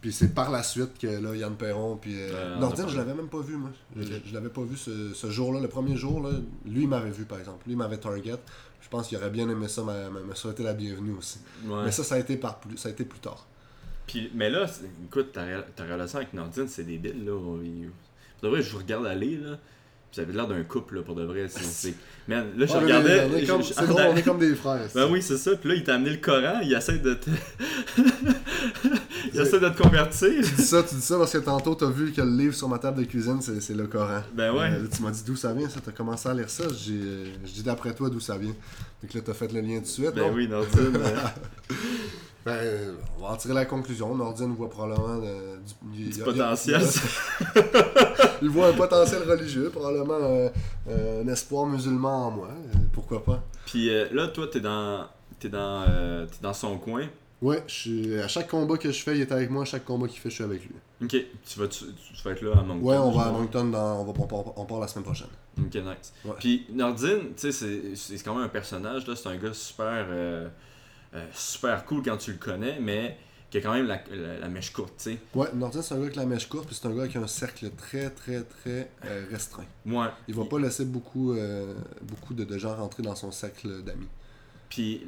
Puis 0.00 0.12
c'est 0.12 0.34
par 0.34 0.50
la 0.50 0.64
suite 0.64 0.98
que 0.98 1.06
là, 1.06 1.36
Yann 1.36 1.54
Perron, 1.54 1.96
puis 1.96 2.16
euh, 2.16 2.58
parlé. 2.58 2.82
je 2.88 2.96
l'avais 2.96 3.14
même 3.14 3.28
pas 3.28 3.40
vu, 3.40 3.56
moi. 3.56 3.70
Je, 3.96 4.02
je 4.02 4.34
l'avais 4.34 4.48
pas 4.50 4.62
vu 4.62 4.76
ce, 4.76 5.14
ce 5.14 5.30
jour-là, 5.30 5.60
le 5.60 5.68
premier 5.68 5.96
jour, 5.96 6.20
là. 6.20 6.30
Lui, 6.66 6.82
il 6.82 6.88
m'avait 6.88 7.12
vu, 7.12 7.24
par 7.24 7.38
exemple. 7.38 7.62
Lui, 7.66 7.74
il 7.74 7.78
m'avait 7.78 7.98
target. 7.98 8.40
Je 8.84 8.88
pense 8.90 9.08
qu'il 9.08 9.16
aurait 9.18 9.30
bien 9.30 9.48
aimé 9.48 9.66
ça, 9.66 9.82
me, 9.82 10.34
souhaiter 10.34 10.62
la 10.62 10.74
bienvenue 10.74 11.14
aussi. 11.18 11.38
Ouais. 11.64 11.84
Mais 11.86 11.90
ça, 11.90 12.04
ça 12.04 12.14
a 12.16 12.18
été, 12.18 12.36
par 12.36 12.60
plus, 12.60 12.76
ça 12.76 12.88
a 12.90 12.92
été 12.92 13.04
plus 13.04 13.18
tard. 13.18 13.46
Puis, 14.06 14.30
mais 14.34 14.50
là, 14.50 14.66
écoute, 15.06 15.32
ta, 15.32 15.42
relation 15.84 16.18
avec 16.18 16.32
Nordine, 16.34 16.68
c'est 16.68 16.84
débile, 16.84 17.24
là. 17.24 17.32
Il- 17.64 17.90
Pour 18.40 18.50
de 18.50 18.54
vrai, 18.54 18.62
je 18.62 18.70
vous 18.70 18.78
regarde 18.78 19.06
aller, 19.06 19.36
là. 19.38 19.58
Vous 20.12 20.20
avez 20.20 20.32
l'air 20.32 20.46
d'un 20.46 20.62
couple, 20.62 20.96
là, 20.96 21.02
pour 21.02 21.14
de 21.16 21.24
vrai. 21.24 21.48
c'est- 21.48 21.64
c'est- 21.64 21.94
Man, 22.28 22.52
là, 22.56 22.66
je 22.66 22.72
Ouais, 22.74 22.78
regardais. 22.80 23.26
on 23.32 23.36
est 23.36 23.46
comme- 23.46 23.62
je- 23.62 23.72
C'est 23.72 23.86
drôle, 23.86 24.02
on 24.10 24.16
est 24.16 24.22
comme 24.22 24.38
des 24.38 24.54
frères. 24.54 24.86
Ben 24.94 25.10
oui, 25.10 25.22
c'est 25.22 25.38
ça. 25.38 25.56
Puis 25.56 25.68
là, 25.70 25.74
il 25.74 25.82
t'a 25.82 25.94
amené 25.94 26.10
le 26.10 26.18
Coran, 26.18 26.60
il 26.62 26.72
essaie 26.72 26.98
de 26.98 27.14
te. 27.14 27.30
il 29.34 29.40
essaie 29.40 29.60
de 29.60 29.68
te 29.68 29.82
convertir. 29.82 30.30
Tu 30.44 30.54
dis 30.54 30.62
ça, 30.62 30.82
tu 30.82 30.94
dis 30.94 31.00
ça 31.02 31.18
parce 31.18 31.32
que 31.32 31.38
tantôt, 31.38 31.74
t'as 31.74 31.90
vu 31.90 32.12
que 32.12 32.20
le 32.22 32.30
livre 32.36 32.54
sur 32.54 32.68
ma 32.68 32.78
table 32.78 33.00
de 33.00 33.04
cuisine, 33.04 33.40
c'est 33.42 33.74
le 33.74 33.86
Coran. 33.86 34.22
Ben 34.34 34.52
ouais. 34.52 34.70
Euh, 34.72 34.82
là, 34.82 34.88
tu 34.94 35.02
m'as 35.02 35.10
dit 35.10 35.22
d'où 35.26 35.36
ça 35.36 35.52
vient, 35.52 35.68
ça. 35.68 35.80
T'as 35.84 35.92
commencé 35.92 36.28
à 36.28 36.34
lire 36.34 36.48
ça. 36.50 36.64
J'ai, 36.76 36.94
euh, 36.94 37.24
Je 37.44 37.52
dis 37.52 37.62
d'après 37.62 37.94
toi 37.94 38.08
d'où 38.10 38.20
ça 38.20 38.36
vient. 38.38 38.54
Donc 39.02 39.12
là, 39.14 39.20
t'as 39.24 39.34
fait 39.34 39.52
le 39.52 39.60
lien 39.60 39.76
tout 39.78 39.82
de 39.82 39.86
suite. 39.88 40.14
Ben 40.14 40.22
non? 40.28 40.32
oui, 40.34 40.48
Nordine. 40.48 40.96
euh, 40.96 41.74
Ben, 42.44 42.52
euh, 42.52 42.92
on 43.18 43.22
va 43.22 43.32
en 43.32 43.36
tirer 43.36 43.54
la 43.54 43.64
conclusion. 43.64 44.14
Nordine 44.14 44.54
voit 44.54 44.68
probablement 44.68 45.18
euh, 45.24 45.56
du, 45.82 46.10
potentiel. 46.22 46.82
Il, 47.56 47.62
il 48.42 48.48
voit 48.50 48.66
un 48.68 48.72
potentiel 48.74 49.22
religieux, 49.22 49.70
probablement 49.70 50.18
euh, 50.20 50.48
euh, 50.90 51.22
un 51.24 51.28
espoir 51.28 51.64
musulman 51.64 52.26
en 52.26 52.30
moi. 52.30 52.48
euh, 52.50 52.78
pourquoi 52.92 53.24
pas? 53.24 53.42
Puis 53.64 53.88
euh, 53.88 54.08
là, 54.12 54.28
toi, 54.28 54.46
t'es 54.52 54.60
dans. 54.60 55.06
T'es 55.40 55.48
dans, 55.48 55.84
euh, 55.88 56.26
t'es 56.26 56.36
dans 56.42 56.52
son 56.52 56.76
coin. 56.76 57.06
Ouais, 57.44 57.62
je 57.66 57.72
suis, 57.74 58.20
à 58.20 58.26
chaque 58.26 58.48
combat 58.48 58.78
que 58.78 58.90
je 58.90 59.02
fais, 59.02 59.16
il 59.16 59.20
est 59.20 59.30
avec 59.32 59.50
moi. 59.50 59.62
À 59.62 59.64
chaque 59.66 59.84
combat 59.84 60.08
qu'il 60.08 60.18
fait, 60.18 60.30
je 60.30 60.34
suis 60.36 60.44
avec 60.44 60.62
lui. 60.64 60.74
Ok. 61.02 61.10
Tu 61.10 61.58
vas, 61.58 61.68
tu, 61.68 61.84
tu 61.84 62.22
vas 62.24 62.30
être 62.30 62.40
là 62.42 62.52
à 62.58 62.62
Moncton. 62.62 62.86
Ouais, 62.86 62.96
on 62.96 63.10
va 63.10 63.22
à. 63.26 63.32
Moncton, 63.32 63.64
dans, 63.66 64.00
on, 64.00 64.04
va, 64.04 64.12
on, 64.18 64.26
part, 64.26 64.58
on 64.58 64.64
part 64.64 64.80
la 64.80 64.88
semaine 64.88 65.04
prochaine. 65.04 65.28
Ok, 65.58 65.74
nice. 65.74 66.12
Ouais. 66.24 66.32
Puis 66.40 66.66
Nordine, 66.72 67.34
tu 67.36 67.52
sais, 67.52 67.94
c'est- 67.94 68.24
quand 68.24 68.34
même 68.34 68.44
un 68.44 68.48
personnage, 68.48 69.06
là. 69.06 69.14
C'est 69.14 69.28
un 69.28 69.36
gars 69.36 69.52
super. 69.52 70.06
euh, 70.08 70.48
euh, 71.14 71.26
super 71.34 71.84
cool 71.84 72.02
quand 72.02 72.16
tu 72.16 72.32
le 72.32 72.38
connais, 72.38 72.80
mais 72.80 73.18
qui 73.50 73.58
a 73.58 73.60
quand 73.60 73.74
même 73.74 73.86
la, 73.86 74.02
la, 74.10 74.38
la 74.38 74.48
mèche 74.48 74.72
courte, 74.72 74.94
tu 74.96 75.12
sais. 75.12 75.18
Ouais, 75.34 75.48
Nordin, 75.54 75.82
c'est 75.82 75.92
un 75.94 75.98
gars 75.98 76.04
avec 76.04 76.16
la 76.16 76.24
mèche 76.26 76.48
courte, 76.48 76.66
puis 76.66 76.74
c'est 76.74 76.88
un 76.88 76.92
gars 76.94 77.02
avec 77.02 77.14
un 77.16 77.26
cercle 77.26 77.70
très, 77.76 78.08
très, 78.10 78.42
très 78.42 78.90
euh, 79.04 79.26
restreint. 79.30 79.66
Moi. 79.84 80.12
Il 80.28 80.34
va 80.34 80.44
pas 80.46 80.58
laisser 80.58 80.86
beaucoup, 80.86 81.36
beaucoup 82.02 82.32
de, 82.32 82.44
de 82.44 82.58
gens 82.58 82.74
rentrer 82.74 83.02
dans 83.02 83.14
son 83.14 83.30
cercle 83.30 83.82
d'amis. 83.82 84.08
Puis 84.70 85.02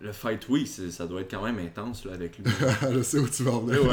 le 0.00 0.12
fight 0.12 0.48
week, 0.48 0.68
c'est- 0.68 0.90
ça 0.90 1.06
doit 1.06 1.20
être 1.22 1.30
quand 1.30 1.42
même 1.42 1.58
intense 1.58 2.04
là, 2.04 2.12
avec 2.14 2.38
lui. 2.38 2.44
je 2.92 3.02
sais 3.02 3.18
où 3.18 3.28
tu 3.28 3.42
vas 3.42 3.52
en 3.52 3.60
venir. 3.60 3.80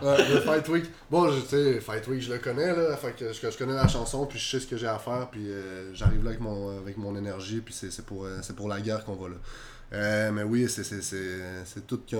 Ouais, 0.00 0.16
le 0.32 0.40
Fight 0.40 0.68
Week. 0.68 0.84
Bon, 1.10 1.28
je- 1.30 1.40
tu 1.40 1.48
sais, 1.48 1.80
Fight 1.80 2.06
Week, 2.06 2.22
je 2.22 2.32
le 2.32 2.38
connais, 2.38 2.74
là. 2.74 2.96
Fait 2.96 3.12
que 3.16 3.32
je, 3.32 3.50
je 3.50 3.58
connais 3.58 3.74
la 3.74 3.88
chanson, 3.88 4.26
puis 4.26 4.38
je 4.38 4.48
sais 4.48 4.60
ce 4.60 4.66
que 4.66 4.76
j'ai 4.76 4.86
à 4.86 4.98
faire, 4.98 5.28
puis 5.30 5.50
euh, 5.50 5.92
j'arrive 5.92 6.22
là 6.22 6.30
avec 6.30 6.40
mon, 6.40 6.78
avec 6.78 6.96
mon 6.96 7.16
énergie, 7.16 7.60
puis 7.60 7.74
c'est 7.74 8.04
pour, 8.06 8.24
euh, 8.24 8.38
c'est 8.42 8.54
pour 8.54 8.68
la 8.68 8.80
guerre 8.80 9.04
qu'on 9.04 9.16
va 9.16 9.28
là. 9.30 9.34
Euh, 9.94 10.30
mais 10.30 10.44
oui, 10.44 10.68
c'est 10.68 11.86
tout 11.86 11.98
qu'un. 12.06 12.18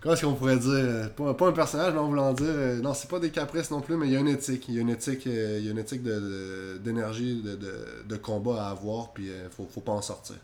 Comment 0.00 0.14
est-ce 0.14 0.24
qu'on 0.24 0.34
pourrait 0.34 0.56
dire 0.58 0.70
euh, 0.72 1.08
pas, 1.08 1.34
pas 1.34 1.48
un 1.48 1.52
personnage, 1.52 1.92
mais 1.92 1.98
en 1.98 2.06
voulant 2.08 2.32
dire. 2.32 2.46
euh, 2.48 2.80
non, 2.80 2.94
c'est 2.94 3.10
pas 3.10 3.18
des 3.18 3.30
caprices 3.30 3.70
non 3.70 3.80
plus, 3.80 3.96
mais 3.96 4.06
il 4.06 4.12
y 4.12 4.16
a 4.16 4.20
une 4.20 4.28
éthique. 4.28 4.66
Il 4.68 4.74
y 4.74 4.78
a 4.78 4.80
une 4.82 4.90
éthique, 4.90 5.26
euh, 5.26 5.56
il 5.58 5.64
y 5.64 5.68
a 5.68 5.72
une 5.72 5.78
éthique 5.78 6.02
de- 6.04 6.78
d'énergie, 6.82 7.42
de, 7.42 7.56
de, 7.56 7.74
de 8.06 8.16
combat 8.16 8.66
à 8.66 8.70
avoir, 8.70 9.12
puis 9.12 9.28
euh, 9.30 9.48
faut, 9.50 9.66
faut 9.72 9.80
pas 9.80 9.92
en 9.92 10.02
sortir. 10.02 10.36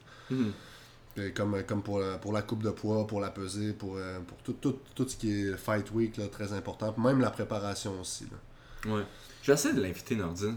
Et 1.16 1.30
comme, 1.30 1.62
comme 1.62 1.82
pour, 1.82 2.00
la- 2.00 2.16
pour 2.18 2.32
la 2.32 2.42
coupe 2.42 2.62
de 2.64 2.70
poids, 2.70 3.06
pour 3.06 3.20
la 3.20 3.30
pesée, 3.30 3.72
pour, 3.72 3.96
pour 4.26 4.36
tout, 4.38 4.54
tout, 4.54 4.78
tout 4.96 5.08
ce 5.08 5.16
qui 5.16 5.30
est 5.32 5.56
fight 5.56 5.88
week, 5.92 6.16
là, 6.16 6.24
très 6.26 6.52
important. 6.52 6.92
Même 6.98 7.20
la 7.20 7.30
préparation 7.30 7.92
aussi. 8.00 8.24
Là. 8.24 8.92
Ouais. 8.96 9.02
Je 9.42 9.52
vais 9.52 9.54
essayer 9.54 9.74
de 9.74 9.80
l'inviter, 9.80 10.16
Nordine. 10.16 10.56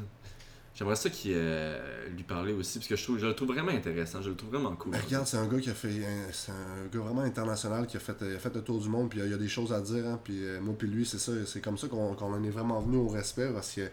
J'aimerais 0.78 0.96
ça 0.96 1.10
qu'il 1.10 1.32
euh, 1.34 2.08
lui 2.10 2.22
parler 2.24 2.54
aussi, 2.54 2.78
parce 2.78 2.88
que 2.88 2.96
je, 2.96 3.04
trouve, 3.04 3.18
je 3.18 3.26
le 3.26 3.34
trouve 3.34 3.48
vraiment 3.48 3.72
intéressant, 3.72 4.22
je 4.22 4.30
le 4.30 4.36
trouve 4.36 4.52
vraiment 4.52 4.76
cool. 4.76 4.94
Regarde, 4.96 5.26
c'est 5.26 5.38
un 5.38 5.48
gars 5.48 5.60
qui 5.60 5.72
a 5.72 5.74
fait. 5.74 5.90
C'est 6.32 6.52
un 6.52 6.86
gars 6.94 7.00
vraiment 7.00 7.22
international 7.22 7.88
qui 7.88 7.98
a 7.98 8.00
fait, 8.00 8.22
a 8.22 8.38
fait 8.38 8.54
le 8.54 8.62
tour 8.62 8.80
du 8.80 8.88
monde, 8.88 9.10
puis 9.10 9.20
il 9.20 9.30
y 9.30 9.34
a, 9.34 9.38
des 9.38 9.48
choses 9.48 9.74
à 9.74 9.82
dire. 9.82 10.06
Hein, 10.06 10.20
puis 10.24 10.46
euh, 10.46 10.62
moi, 10.62 10.76
puis 10.78 10.88
lui, 10.88 11.04
c'est 11.06 11.18
ça. 11.18 11.32
C'est 11.48 11.62
comme 11.62 11.78
ça 11.80 11.88
qu'on 11.88 12.16
en 12.16 12.44
est 12.44 12.50
vraiment 12.52 12.80
venu 12.80 12.98
au 12.98 13.08
respect, 13.08 13.50
parce 13.54 13.74
que 13.74 13.90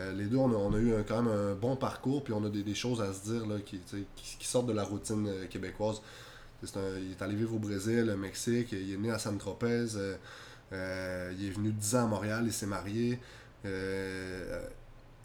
Euh, 0.00 0.12
les 0.12 0.26
deux, 0.26 0.36
on 0.36 0.52
a, 0.52 0.54
on 0.54 0.72
a 0.74 0.78
eu 0.78 0.92
quand 1.08 1.20
même 1.22 1.32
un 1.32 1.54
bon 1.54 1.74
parcours, 1.74 2.22
puis 2.22 2.32
on 2.32 2.44
a 2.44 2.48
des, 2.50 2.62
des 2.62 2.74
choses 2.76 3.00
à 3.02 3.12
se 3.12 3.32
dire 3.32 3.44
là, 3.48 3.56
qui, 3.66 3.80
qui, 4.14 4.46
sortent 4.46 4.66
de 4.68 4.72
la 4.72 4.84
routine 4.84 5.26
euh, 5.26 5.46
québécoise. 5.48 6.00
Un- 6.62 6.98
il 7.00 7.10
est 7.12 7.20
allé 7.22 7.34
vivre 7.34 7.54
au 7.56 7.58
Brésil, 7.58 8.08
au 8.14 8.16
Mexique, 8.16 8.68
il 8.70 8.92
est 8.94 8.96
né 8.96 9.10
à 9.10 9.18
San 9.18 9.36
Tropez, 9.38 9.86
euh, 9.96 10.14
euh, 10.72 11.32
il 11.36 11.46
est 11.48 11.50
venu 11.50 11.72
10 11.72 11.96
ans 11.96 12.04
à 12.04 12.06
Montréal, 12.06 12.44
il 12.46 12.52
s'est 12.52 12.66
marié. 12.66 13.18
euh, 13.64 14.60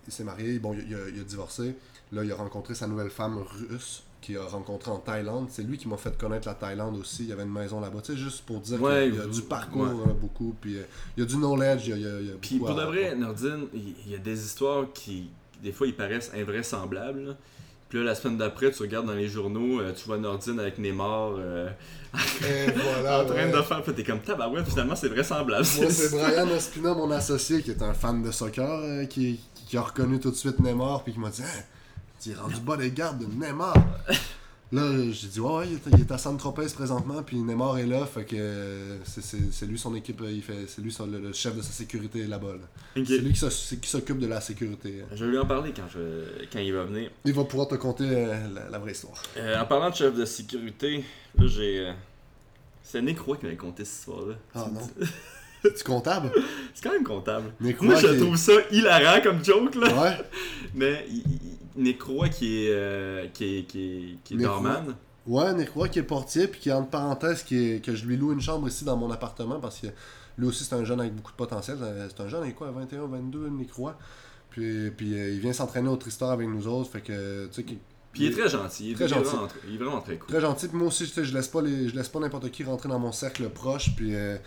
il 0.08 0.14
s'est 0.14 0.24
marié, 0.24 0.60
bon, 0.60 0.74
il, 0.74 0.88
il 0.90 0.96
a, 0.96 1.00
il 1.14 1.20
a 1.20 1.24
divorcé. 1.24 1.76
Là, 2.12 2.24
il 2.24 2.32
a 2.32 2.36
rencontré 2.36 2.76
sa 2.76 2.88
nouvelle 2.88 3.10
femme 3.10 3.44
russe, 3.70 4.04
qu'il 4.22 4.38
a 4.38 4.44
rencontrée 4.46 4.92
en 4.92 4.98
Thaïlande. 5.00 5.48
C'est 5.50 5.64
lui 5.64 5.78
qui 5.78 5.88
m'a 5.88 5.98
fait 5.98 6.16
connaître 6.18 6.48
la 6.48 6.54
Thaïlande 6.54 6.96
aussi. 6.98 7.24
Il 7.24 7.30
y 7.30 7.34
avait 7.34 7.44
une 7.44 7.52
maison 7.52 7.80
là-bas, 7.82 8.00
tu 8.04 8.14
sais, 8.14 8.18
juste 8.18 8.46
pour 8.46 8.60
dire 8.60 8.82
Ouais, 8.82 9.10
qu'il 9.12 9.20
y 9.20 9.22
a 9.24 9.26
du 9.28 9.42
parcours 9.42 9.82
ouais. 10.06 10.14
beaucoup, 10.20 10.56
puis 10.62 10.78
euh, 10.78 10.84
il 11.18 11.22
y 11.22 11.24
a 11.24 11.30
du 11.30 11.36
knowledge, 11.38 11.88
il 11.88 11.90
y 11.90 11.94
a, 11.94 11.98
il 11.98 12.02
y 12.04 12.08
a- 12.08 12.20
il 12.22 12.28
y 12.28 12.32
a 12.32 12.36
Puis 12.40 12.58
pour 12.60 12.76
de 12.76 12.84
vrai, 12.84 13.16
Nordine, 13.16 13.68
il 13.74 14.12
y 14.12 14.16
a 14.16 14.20
des 14.20 14.46
histoires 14.46 14.86
qui, 14.94 15.30
des 15.62 15.72
fois, 15.72 15.88
ils 15.88 15.96
paraissent 15.96 16.32
invraisemblables. 16.36 17.26
là. 17.30 17.34
Puis 17.90 18.00
là, 18.00 18.06
la 18.06 18.16
semaine 18.16 18.38
d'après, 18.38 18.72
tu 18.72 18.82
regardes 18.82 19.06
dans 19.08 19.14
les 19.14 19.28
journaux, 19.28 19.80
euh, 19.82 19.92
tu 19.94 20.06
vois 20.06 20.18
Nordine 20.18 20.60
avec 20.60 20.78
Neymar 20.80 21.34
euh, 21.38 21.70
voilà, 22.42 23.22
en 23.22 23.26
train 23.26 23.36
ouais. 23.36 23.52
de 23.52 23.62
faire. 23.62 23.82
Puis 23.84 23.94
t'es 23.94 24.04
comme 24.04 24.20
tabarouette, 24.22 24.68
finalement, 24.68 24.96
c'est 24.96 25.10
vraisemblable. 25.10 25.66
Moi, 25.80 25.90
c'est 25.90 26.12
Brian 26.16 26.48
Ospina, 26.50 26.94
mon 26.94 27.12
associé, 27.12 27.62
qui 27.62 27.72
est 27.72 27.82
un 27.82 27.94
fan 27.94 28.22
de 28.24 28.32
soccer, 28.32 28.68
euh, 28.84 29.06
qui, 29.06 29.40
qui 29.74 29.78
a 29.78 29.82
reconnu 29.82 30.20
tout 30.20 30.30
de 30.30 30.36
suite 30.36 30.60
Neymar, 30.60 31.04
puis 31.04 31.14
qui 31.14 31.20
m'a 31.20 31.32
dit 31.32 31.42
Hein, 31.42 31.64
tu 32.22 32.30
es 32.30 32.36
rendu 32.36 32.60
bodyguard 32.60 33.16
de 33.16 33.26
Neymar. 33.26 33.74
Là, 34.72 34.92
j'ai 35.12 35.28
dit 35.30 35.40
Ouais, 35.40 35.52
ouais, 35.58 35.68
il 35.92 36.00
est, 36.02 36.12
à 36.12 36.18
San 36.20 36.38
Tropez 36.38 36.68
présentement, 36.76 37.24
puis 37.24 37.38
Neymar 37.38 37.80
est 37.80 37.88
là, 37.88 38.06
fait 38.06 38.24
que 38.24 38.36
euh, 38.38 38.98
c'est- 39.04 39.66
lui 39.66 39.80
son 39.80 39.96
équipe, 39.96 40.22
euh, 40.22 40.32
il 40.32 40.44
fait, 40.44 40.66
c'est 40.68 40.82
lui 40.84 40.92
son- 40.92 41.08
le, 41.08 41.20
le 41.20 41.34
chef 41.34 41.56
de 41.56 41.64
sa 41.64 41.72
sécurité 41.72 42.28
là-bas. 42.28 42.54
là. 42.54 43.04
C'est 43.04 43.18
lui 43.18 43.34
qui 43.34 43.40
s'oc- 43.40 43.80
qui 43.80 43.90
s'occupe 43.90 44.20
de 44.20 44.28
la 44.28 44.42
sécurité. 44.42 45.04
Je 45.12 45.26
vais 45.26 45.32
lui 45.32 45.40
en 45.40 45.48
parler 45.48 45.74
quand, 45.76 45.88
je, 45.92 46.46
quand 46.52 46.60
il 46.60 46.72
va 46.74 46.84
venir. 46.86 47.10
Il 47.26 47.34
va 47.34 47.44
pouvoir 47.46 47.68
te 47.68 47.76
conter 47.76 48.06
euh, 48.08 48.48
la, 48.54 48.70
la 48.70 48.78
vraie 48.78 48.92
histoire. 48.92 49.22
Euh, 49.38 49.60
en 49.60 49.66
parlant 49.66 49.90
de 49.90 49.96
chef 49.96 50.14
de 50.16 50.26
sécurité, 50.26 51.04
là, 51.36 51.48
j'ai. 51.48 51.80
euh, 51.88 51.94
C'est 52.84 53.02
Nick 53.02 53.20
Roy 53.22 53.38
qui 53.38 53.46
m'avait 53.46 53.58
conté 53.58 53.86
cette 53.86 53.98
histoire-là. 54.02 54.36
Ah 54.54 54.68
non. 54.72 54.88
tu 55.78 55.84
comptable? 55.84 56.32
C'est 56.74 56.84
quand 56.84 56.94
même 56.94 57.04
comptable. 57.04 57.54
Moi, 57.88 57.96
je 58.02 58.08
qui 58.08 58.14
est- 58.14 58.20
trouve 58.20 58.36
ça 58.38 58.54
hilarant 58.72 59.22
comme 59.22 59.44
joke, 59.44 59.76
là. 59.76 60.02
Ouais. 60.02 60.18
Mais 60.76 61.06
Roy 62.04 62.30
qui 62.30 62.66
est, 62.66 62.72
euh, 62.72 63.28
qui 63.34 63.58
est, 63.60 63.64
qui 63.64 63.82
est, 63.84 64.18
qui 64.24 64.34
est. 64.36 64.38
Ouais, 65.26 65.54
Nick 65.54 65.70
Roy 65.70 65.88
qui 65.88 66.00
est 66.00 66.04
portier, 66.04 66.48
puis 66.48 66.60
qui 66.60 66.72
entre 66.72 66.90
parenthèses, 66.90 67.44
qui 67.44 67.58
est, 67.58 67.84
que 67.86 67.96
je 67.96 68.06
lui 68.06 68.18
loue 68.18 68.34
une 68.34 68.42
chambre 68.42 68.68
ici 68.68 68.84
dans 68.84 68.98
mon 68.98 69.10
appartement 69.10 69.60
parce 69.60 69.80
que 69.80 69.88
lui 70.38 70.48
aussi 70.48 70.64
c'est 70.66 70.76
un 70.76 70.84
jeune 70.84 71.00
avec 71.00 71.16
beaucoup 71.16 71.32
de 71.32 71.38
potentiel. 71.38 71.78
Euh, 71.82 72.08
C'est 72.10 72.22
un 72.24 72.28
jeune 72.28 72.42
avec 72.44 72.56
quoi, 72.56 72.72
21, 72.72 73.08
22, 73.08 73.48
Nick 73.50 73.72
Roy. 73.74 73.96
Puis, 74.50 74.92
puis 74.92 75.18
euh, 75.18 75.30
il 75.32 75.40
vient 75.40 75.54
s'entraîner 75.54 75.88
au 75.90 75.96
Tristar 75.96 76.30
avec 76.32 76.48
nous 76.48 76.68
autres, 76.68 76.90
fait 76.92 77.02
que 77.02 77.46
tu 77.48 77.54
sais, 77.54 77.64
qu'il- 77.64 77.78
Puis 78.14 78.24
il 78.26 78.32
est 78.32 78.32
très 78.40 78.48
gentil. 78.48 78.86
Il 78.86 78.92
est, 78.92 78.96
Très 78.96 79.06
est 79.06 79.08
gentil. 79.08 79.24
Vraiment, 79.30 79.48
très- 79.48 79.60
il 79.68 79.74
est 79.74 79.78
vraiment 79.78 80.02
très 80.02 80.18
cool. 80.18 80.28
très 80.30 80.40
gentil. 80.42 80.68
Puis 80.68 80.78
moi 80.78 80.88
aussi, 80.88 81.12
je 81.16 81.34
laisse 81.34 81.48
pas 81.48 81.62
les, 81.62 81.90
je 81.90 81.96
laisse 81.96 82.10
pas 82.10 82.20
n'importe 82.20 82.50
qui 82.52 82.64
rentrer 82.64 82.88
dans 82.88 83.00
mon 83.00 83.12
cercle 83.12 83.50
proche. 83.50 83.96
Puis 83.96 84.14
euh, 84.16 84.38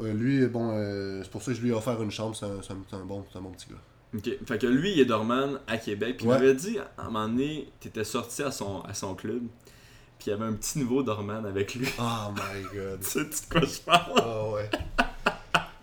lui, 0.00 0.46
bon, 0.46 0.70
euh, 0.74 1.22
c'est 1.22 1.30
pour 1.30 1.42
ça 1.42 1.52
que 1.52 1.56
je 1.56 1.62
lui 1.62 1.70
ai 1.70 1.72
offert 1.72 2.00
une 2.02 2.10
chambre. 2.10 2.36
C'est 2.36 2.44
un, 2.46 2.60
c'est 2.62 2.96
un- 2.96 3.04
bon, 3.04 3.24
c'est 3.32 3.38
un 3.38 3.42
bon 3.42 3.50
petit 3.50 3.66
gars. 3.70 3.76
Ok. 4.14 4.30
Fait 4.46 4.58
que 4.58 4.66
lui, 4.66 4.92
il 4.92 5.00
est 5.00 5.04
doorman 5.06 5.58
à 5.66 5.78
Québec. 5.78 6.18
Puis 6.18 6.26
Ouais. 6.26 6.36
il 6.36 6.40
m'avait 6.40 6.54
dit, 6.54 6.78
à 6.78 7.02
un 7.02 7.04
moment 7.06 7.26
donné, 7.28 7.68
t'étais 7.80 8.04
sorti 8.04 8.42
à 8.42 8.50
son, 8.50 8.80
à 8.82 8.92
son 8.94 9.14
club. 9.14 9.42
Puis 10.18 10.28
il 10.28 10.30
y 10.30 10.32
avait 10.32 10.44
un 10.44 10.52
petit 10.54 10.78
nouveau 10.78 11.02
doorman 11.02 11.44
avec 11.46 11.74
lui. 11.74 11.88
Oh 11.98 12.30
my 12.34 12.62
god. 12.74 13.00
tu 13.02 13.06
sais 13.06 13.24
de 13.24 13.34
quoi 13.50 13.60
je 13.62 13.80
parle? 13.80 14.12
Ah 14.18 14.48
ouais. 14.50 14.70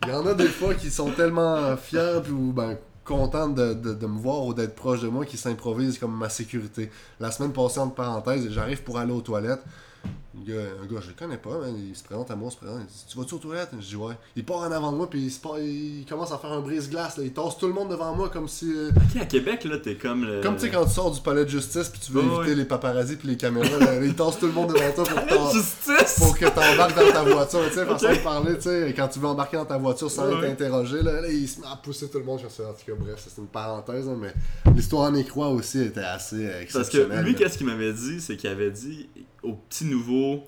Il 0.06 0.10
y 0.10 0.12
en 0.16 0.26
a 0.28 0.34
des 0.34 0.48
fois 0.48 0.74
qui 0.76 0.92
sont 0.92 1.12
tellement 1.12 1.76
fiers 1.78 2.20
puis, 2.24 2.32
ou 2.34 2.52
ben, 2.52 2.78
contents 3.04 3.50
de, 3.50 3.74
de- 3.74 4.08
me 4.08 4.18
voir 4.20 4.46
ou 4.46 4.54
d'être 4.54 4.76
proche 4.76 5.02
de 5.02 5.08
moi 5.08 5.26
qui 5.26 5.38
s'improvisent 5.38 5.98
comme 5.98 6.16
ma 6.18 6.30
sécurité. 6.30 6.90
La 7.20 7.32
semaine 7.32 7.54
passée, 7.54 7.80
entre 7.80 7.96
parenthèses, 7.96 8.50
j'arrive 8.52 8.84
pour 8.84 8.98
aller 9.00 9.12
aux 9.12 9.22
toilettes. 9.22 9.64
Un 10.36 10.42
gars, 10.52 10.62
un 10.82 10.86
gars, 10.92 11.00
je 11.00 11.10
le 11.10 11.14
connais 11.18 11.38
pas, 11.38 11.60
man, 11.60 11.76
il 11.78 11.96
se 11.96 12.04
présente 12.04 12.30
à 12.32 12.36
moi, 12.36 12.50
il 12.50 12.54
se 12.54 12.58
présente, 12.58 12.80
il 12.82 12.86
dit 12.88 13.06
Tu 13.08 13.18
vas-tu 13.20 13.36
aux 13.36 13.38
toilettes? 13.38 13.70
Je 13.80 13.86
dis 13.86 13.96
Ouais. 13.96 14.16
Il 14.36 14.44
part 14.44 14.58
en 14.58 14.72
avant 14.72 14.92
de 14.92 14.98
moi, 14.98 15.08
puis 15.08 15.22
il, 15.22 15.32
se 15.32 15.40
part- 15.40 15.60
il 15.60 16.06
commence 16.10 16.32
à 16.32 16.40
faire 16.40 16.52
un 16.52 16.60
brise-glace. 16.60 17.18
là. 17.18 17.24
Il 17.24 17.32
tasse 17.34 17.56
tout 17.60 17.68
le 17.68 17.74
monde 17.74 17.90
devant 17.90 18.16
moi 18.16 18.30
comme 18.30 18.48
si. 18.48 18.74
euh, 18.76 18.90
Ok, 18.90 19.22
à 19.22 19.26
Québec, 19.26 19.64
là, 19.64 19.78
t'es 19.78 19.96
comme 19.96 20.26
le. 20.26 20.42
Comme 20.42 20.56
tu 20.56 20.62
sais, 20.62 20.70
quand 20.72 20.86
tu 20.86 20.92
sors 20.92 21.12
du 21.12 21.22
palais 21.22 21.46
de 21.46 21.50
justice, 21.50 21.88
puis 21.88 22.02
tu 22.04 22.12
veux 22.14 22.22
éviter 22.24 22.38
ouais. 22.50 22.56
les 22.56 22.66
paparazzis 22.66 23.16
puis 23.16 23.28
les 23.28 23.38
caméras, 23.38 23.78
là, 23.78 24.04
il 24.04 24.16
tasse 24.16 24.40
tout 24.40 24.48
le 24.48 24.54
monde 24.54 24.74
devant 24.74 24.92
toi 24.92 25.04
pour 25.06 25.52
pour 26.18 26.38
que 26.38 26.46
t'embarques 26.46 26.96
dans 26.96 27.12
ta 27.12 27.24
voiture, 27.24 27.60
tu 27.68 27.74
sais, 27.76 27.86
façon 27.86 28.06
Ok. 28.08 28.12
de 28.18 28.24
parler, 28.24 28.56
tu 28.56 28.62
sais, 28.64 28.94
quand 28.98 29.08
tu 29.10 29.20
veux 29.20 29.28
embarquer 29.28 29.58
dans 29.58 29.66
ta 29.66 29.78
voiture 29.78 30.10
sans 30.10 30.28
Ouais. 30.28 30.38
être 30.48 30.52
interrogé, 30.52 31.04
là, 31.04 31.22
là, 31.22 31.28
il 31.30 31.48
se 31.48 31.62
met 31.62 31.68
à 31.68 31.76
pousser 31.78 32.10
tout 32.10 32.18
le 32.18 32.26
monde, 32.26 32.40
je 32.44 32.48
sais, 32.50 32.66
en 32.66 32.74
tout 32.74 32.86
cas, 32.86 32.94
bref, 33.00 33.24
c'est 33.26 33.40
une 33.40 33.48
parenthèse, 33.48 34.08
hein, 34.10 34.18
mais 34.20 34.34
l'histoire 34.76 35.12
en 35.12 35.16
écroix 35.16 35.50
aussi 35.50 35.80
était 35.84 36.00
assez 36.02 36.48
euh, 36.48 36.50
Parce 36.50 36.74
que 36.74 36.80
exceptionnelle. 36.80 37.24
lui, 37.26 37.36
qu'est-ce 37.36 37.58
qu'il 37.58 37.68
m'avait 37.68 37.94
dit, 37.94 38.20
c'est 38.20 38.36
qu'il 38.36 38.50
avait 38.50 38.72
dit 38.72 39.08
au 39.44 39.54
petit 39.54 39.86
nouveau 39.86 40.44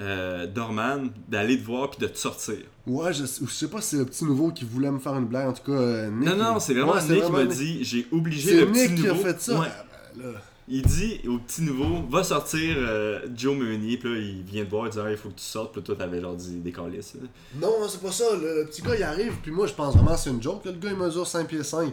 euh, 0.00 0.46
doorman 0.46 1.10
d'aller 1.28 1.58
te 1.58 1.64
voir 1.64 1.90
puis 1.90 2.00
de 2.00 2.06
te 2.12 2.18
sortir. 2.18 2.56
Ouais, 2.86 3.12
je, 3.12 3.24
sais- 3.26 3.44
je 3.46 3.50
sais 3.52 3.68
pas 3.68 3.80
si 3.80 3.90
c'est 3.90 3.96
le 3.98 4.04
petit 4.06 4.24
nouveau 4.24 4.50
qui 4.50 4.64
voulait 4.64 4.90
me 4.90 4.98
faire 4.98 5.14
une 5.16 5.26
blague, 5.26 5.48
en 5.48 5.52
tout 5.52 5.62
cas, 5.70 5.78
euh, 5.78 6.10
Nick. 6.10 6.28
Non, 6.28 6.36
non, 6.36 6.60
c'est 6.60 6.74
vraiment 6.74 6.92
Ouais, 6.94 7.02
Nick 7.08 7.24
qui 7.24 7.32
m'a 7.32 7.44
Nick. 7.44 7.52
dit 7.56 7.84
j'ai 7.84 8.06
obligé 8.10 8.50
C'est 8.50 8.60
le 8.60 8.66
petit 8.66 8.80
Nick 8.88 8.94
qui 8.96 9.02
nouveau. 9.08 9.20
a 9.20 9.32
fait 9.32 9.40
ça. 9.40 9.58
Ouais. 9.60 9.66
Ah, 9.70 9.84
ben, 10.16 10.32
là. 10.32 10.38
Il 10.66 10.80
dit 10.80 11.20
au 11.28 11.36
petit 11.38 11.60
nouveau 11.60 12.02
va 12.08 12.24
sortir 12.24 12.74
euh, 12.78 13.20
Joe 13.36 13.54
Meunier, 13.54 13.98
puis 13.98 14.08
là 14.14 14.18
il 14.18 14.42
vient 14.42 14.64
te 14.64 14.70
voir, 14.70 14.86
il 14.86 14.92
dit 14.92 14.98
Ah, 14.98 15.10
il 15.10 15.16
faut 15.18 15.28
que 15.28 15.34
tu 15.38 15.44
sortes, 15.44 15.74
puis 15.74 15.82
toi 15.82 15.94
t'avais 15.94 16.22
genre 16.22 16.34
dit 16.34 16.56
des 16.56 16.72
calices. 16.72 17.16
Non, 17.60 17.68
c'est 17.86 18.00
pas 18.00 18.10
ça. 18.10 18.24
Le, 18.34 18.62
le 18.62 18.66
petit 18.66 18.80
gars, 18.80 18.96
il 18.96 19.02
arrive, 19.02 19.34
puis 19.42 19.50
moi, 19.52 19.66
je 19.66 19.74
pense 19.74 19.94
vraiment 19.94 20.16
c'est 20.16 20.30
une 20.30 20.42
joke. 20.42 20.64
Le 20.64 20.72
gars, 20.72 20.88
il 20.90 20.96
mesure 20.96 21.26
5 21.26 21.46
pieds 21.46 21.62
5. 21.62 21.92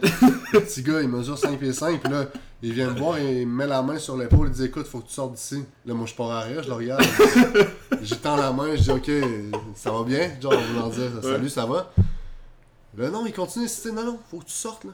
le 0.54 0.60
petit 0.60 0.82
gars, 0.82 1.02
il 1.02 1.08
mesure 1.08 1.36
5 1.36 1.58
pieds 1.58 1.72
5, 1.74 2.00
puis 2.02 2.10
là, 2.10 2.26
il 2.62 2.72
vient 2.72 2.90
me 2.90 2.98
voir, 2.98 3.18
et 3.18 3.42
il 3.42 3.46
me 3.48 3.54
met 3.56 3.66
la 3.66 3.82
main 3.82 3.98
sur 3.98 4.16
l'épaule, 4.16 4.48
il 4.48 4.52
dit 4.52 4.64
Écoute, 4.64 4.86
faut 4.86 5.00
que 5.00 5.08
tu 5.08 5.14
sortes 5.14 5.32
d'ici. 5.34 5.64
Là, 5.84 5.94
moi, 5.94 6.06
je 6.06 6.14
pars 6.14 6.30
arrière, 6.30 6.62
je 6.62 6.68
le 6.68 6.74
regarde. 6.74 7.02
J'y 8.02 8.16
tends 8.18 8.36
la 8.36 8.52
main, 8.52 8.74
je 8.76 8.82
dis 8.82 8.90
Ok, 8.90 9.10
ça 9.74 9.90
va 9.90 10.02
bien? 10.04 10.30
Genre, 10.40 10.52
en 10.52 10.60
voulant 10.72 10.88
dire 10.88 11.10
Salut, 11.22 11.48
ça 11.50 11.66
va? 11.66 11.92
Là, 12.96 13.10
non, 13.10 13.24
il 13.26 13.32
continue 13.32 13.64
d'insister 13.64 13.90
Non, 13.92 14.04
non, 14.04 14.18
faut 14.30 14.38
que 14.38 14.44
tu 14.44 14.52
sortes, 14.52 14.84
là. 14.84 14.90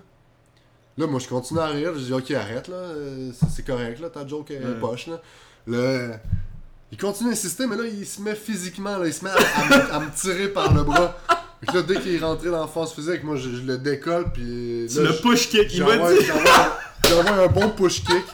Là, 0.97 1.07
moi, 1.07 1.21
je 1.21 1.29
continue 1.29 1.61
à 1.61 1.67
rire, 1.67 1.93
je 1.95 2.01
dis 2.07 2.13
Ok, 2.13 2.31
arrête, 2.31 2.69
là, 2.69 2.75
euh, 2.77 3.31
c'est 3.39 3.49
c'est 3.51 3.67
correct, 3.67 4.01
là, 4.01 4.09
ta 4.11 4.27
joke 4.27 4.51
est 4.51 4.59
Ouais. 4.65 4.81
poche, 4.81 5.07
là. 5.09 5.21
Là, 5.67 6.17
il 6.91 6.97
continue 6.99 7.31
d'insister, 7.31 7.67
mais 7.67 7.77
là, 7.77 7.85
il 7.87 8.07
se 8.07 8.21
met 8.23 8.35
physiquement, 8.35 8.97
là, 8.97 9.07
il 9.07 9.13
se 9.13 9.23
met 9.25 9.31
à, 9.31 9.35
à 9.35 9.65
me, 9.69 9.93
à 9.95 10.01
me 10.01 10.11
tirer 10.15 10.49
par 10.49 10.73
le 10.73 10.83
bras. 10.85 11.17
Que 11.66 11.75
là, 11.77 11.83
dès 11.83 11.97
qu'il 12.01 12.14
est 12.14 12.18
rentré 12.18 12.51
dans 12.51 12.61
la 12.61 12.66
phase 12.68 12.92
physique, 12.92 13.25
moi, 13.25 13.37
je, 13.37 13.51
je 13.51 13.62
le 13.62 13.79
décolle, 13.79 14.27
puis... 14.33 14.87
Tu 14.88 14.97
là, 14.99 15.11
le 15.11 15.12
je- 15.16 15.23
push 15.23 15.49
kick, 15.49 15.75
il 15.75 15.83
m'a 15.85 15.97
dit 15.97 16.25
j'envoie- 16.25 17.44
un 17.44 17.47
bon 17.49 17.71
push 17.71 18.05
kick. 18.05 18.25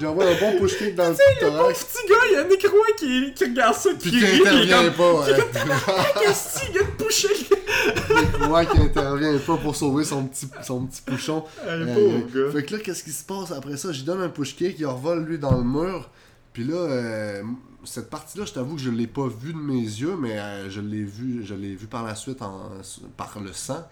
J'envoie 0.00 0.24
un 0.26 0.34
bon 0.38 0.58
push 0.58 0.78
kick 0.78 0.94
dans 0.94 1.08
le 1.08 1.14
Pauvre 1.40 1.56
thorax. 1.56 1.84
petit 1.84 2.08
gars, 2.08 2.16
il 2.30 2.32
y 2.32 2.36
a 2.36 2.44
Nick 2.44 2.62
Roy 2.66 2.86
qui, 2.98 3.34
qui 3.34 3.44
regarde 3.44 3.74
ça, 3.74 3.90
Puis 4.00 4.10
qui 4.10 4.24
rit, 4.24 4.40
puis 4.40 4.48
est 4.48 4.72
intervient 4.72 4.90
pas, 4.92 5.12
ouais. 5.14 5.26
Qu'est-ce 6.22 6.60
qu'il 6.60 6.72
vient 6.72 6.82
de 6.82 7.04
pusher 7.04 8.48
Ouais, 8.50 8.66
qui 8.66 8.78
intervient 8.80 9.38
pas 9.38 9.56
pour 9.56 9.76
sauver 9.76 10.04
son 10.04 10.24
petit, 10.26 10.46
son 10.62 10.86
petit 10.86 11.02
pouchon. 11.02 11.44
Hey, 11.66 11.70
Euh, 11.82 11.94
pauvre 11.94 12.26
gars. 12.46 12.52
Fait 12.52 12.64
que 12.64 12.76
là, 12.76 12.80
qu'est-ce 12.82 13.02
qui 13.04 13.10
se 13.12 13.24
passe 13.24 13.50
après 13.50 13.76
ça? 13.76 13.92
J'y 13.92 14.04
donne 14.04 14.22
un 14.22 14.28
push 14.28 14.54
kick, 14.56 14.76
il 14.78 14.86
revole 14.86 15.24
lui 15.24 15.38
dans 15.38 15.56
le 15.56 15.64
mur. 15.64 16.08
Puis 16.52 16.64
là, 16.64 16.76
euh, 16.76 17.42
cette 17.88 18.10
partie-là, 18.10 18.44
je 18.44 18.52
t'avoue 18.52 18.76
que 18.76 18.82
je 18.82 18.90
l'ai 18.90 19.06
pas 19.06 19.26
vue 19.26 19.52
de 19.52 19.58
mes 19.58 19.80
yeux, 19.80 20.16
mais 20.16 20.38
euh, 20.38 20.70
je 20.70 20.80
l'ai 20.80 21.04
vu, 21.04 21.44
je 21.44 21.54
l'ai 21.54 21.74
vu 21.74 21.86
par 21.86 22.02
la 22.02 22.14
suite 22.14 22.42
en, 22.42 22.70
par 23.16 23.40
le 23.40 23.52
sang. 23.52 23.86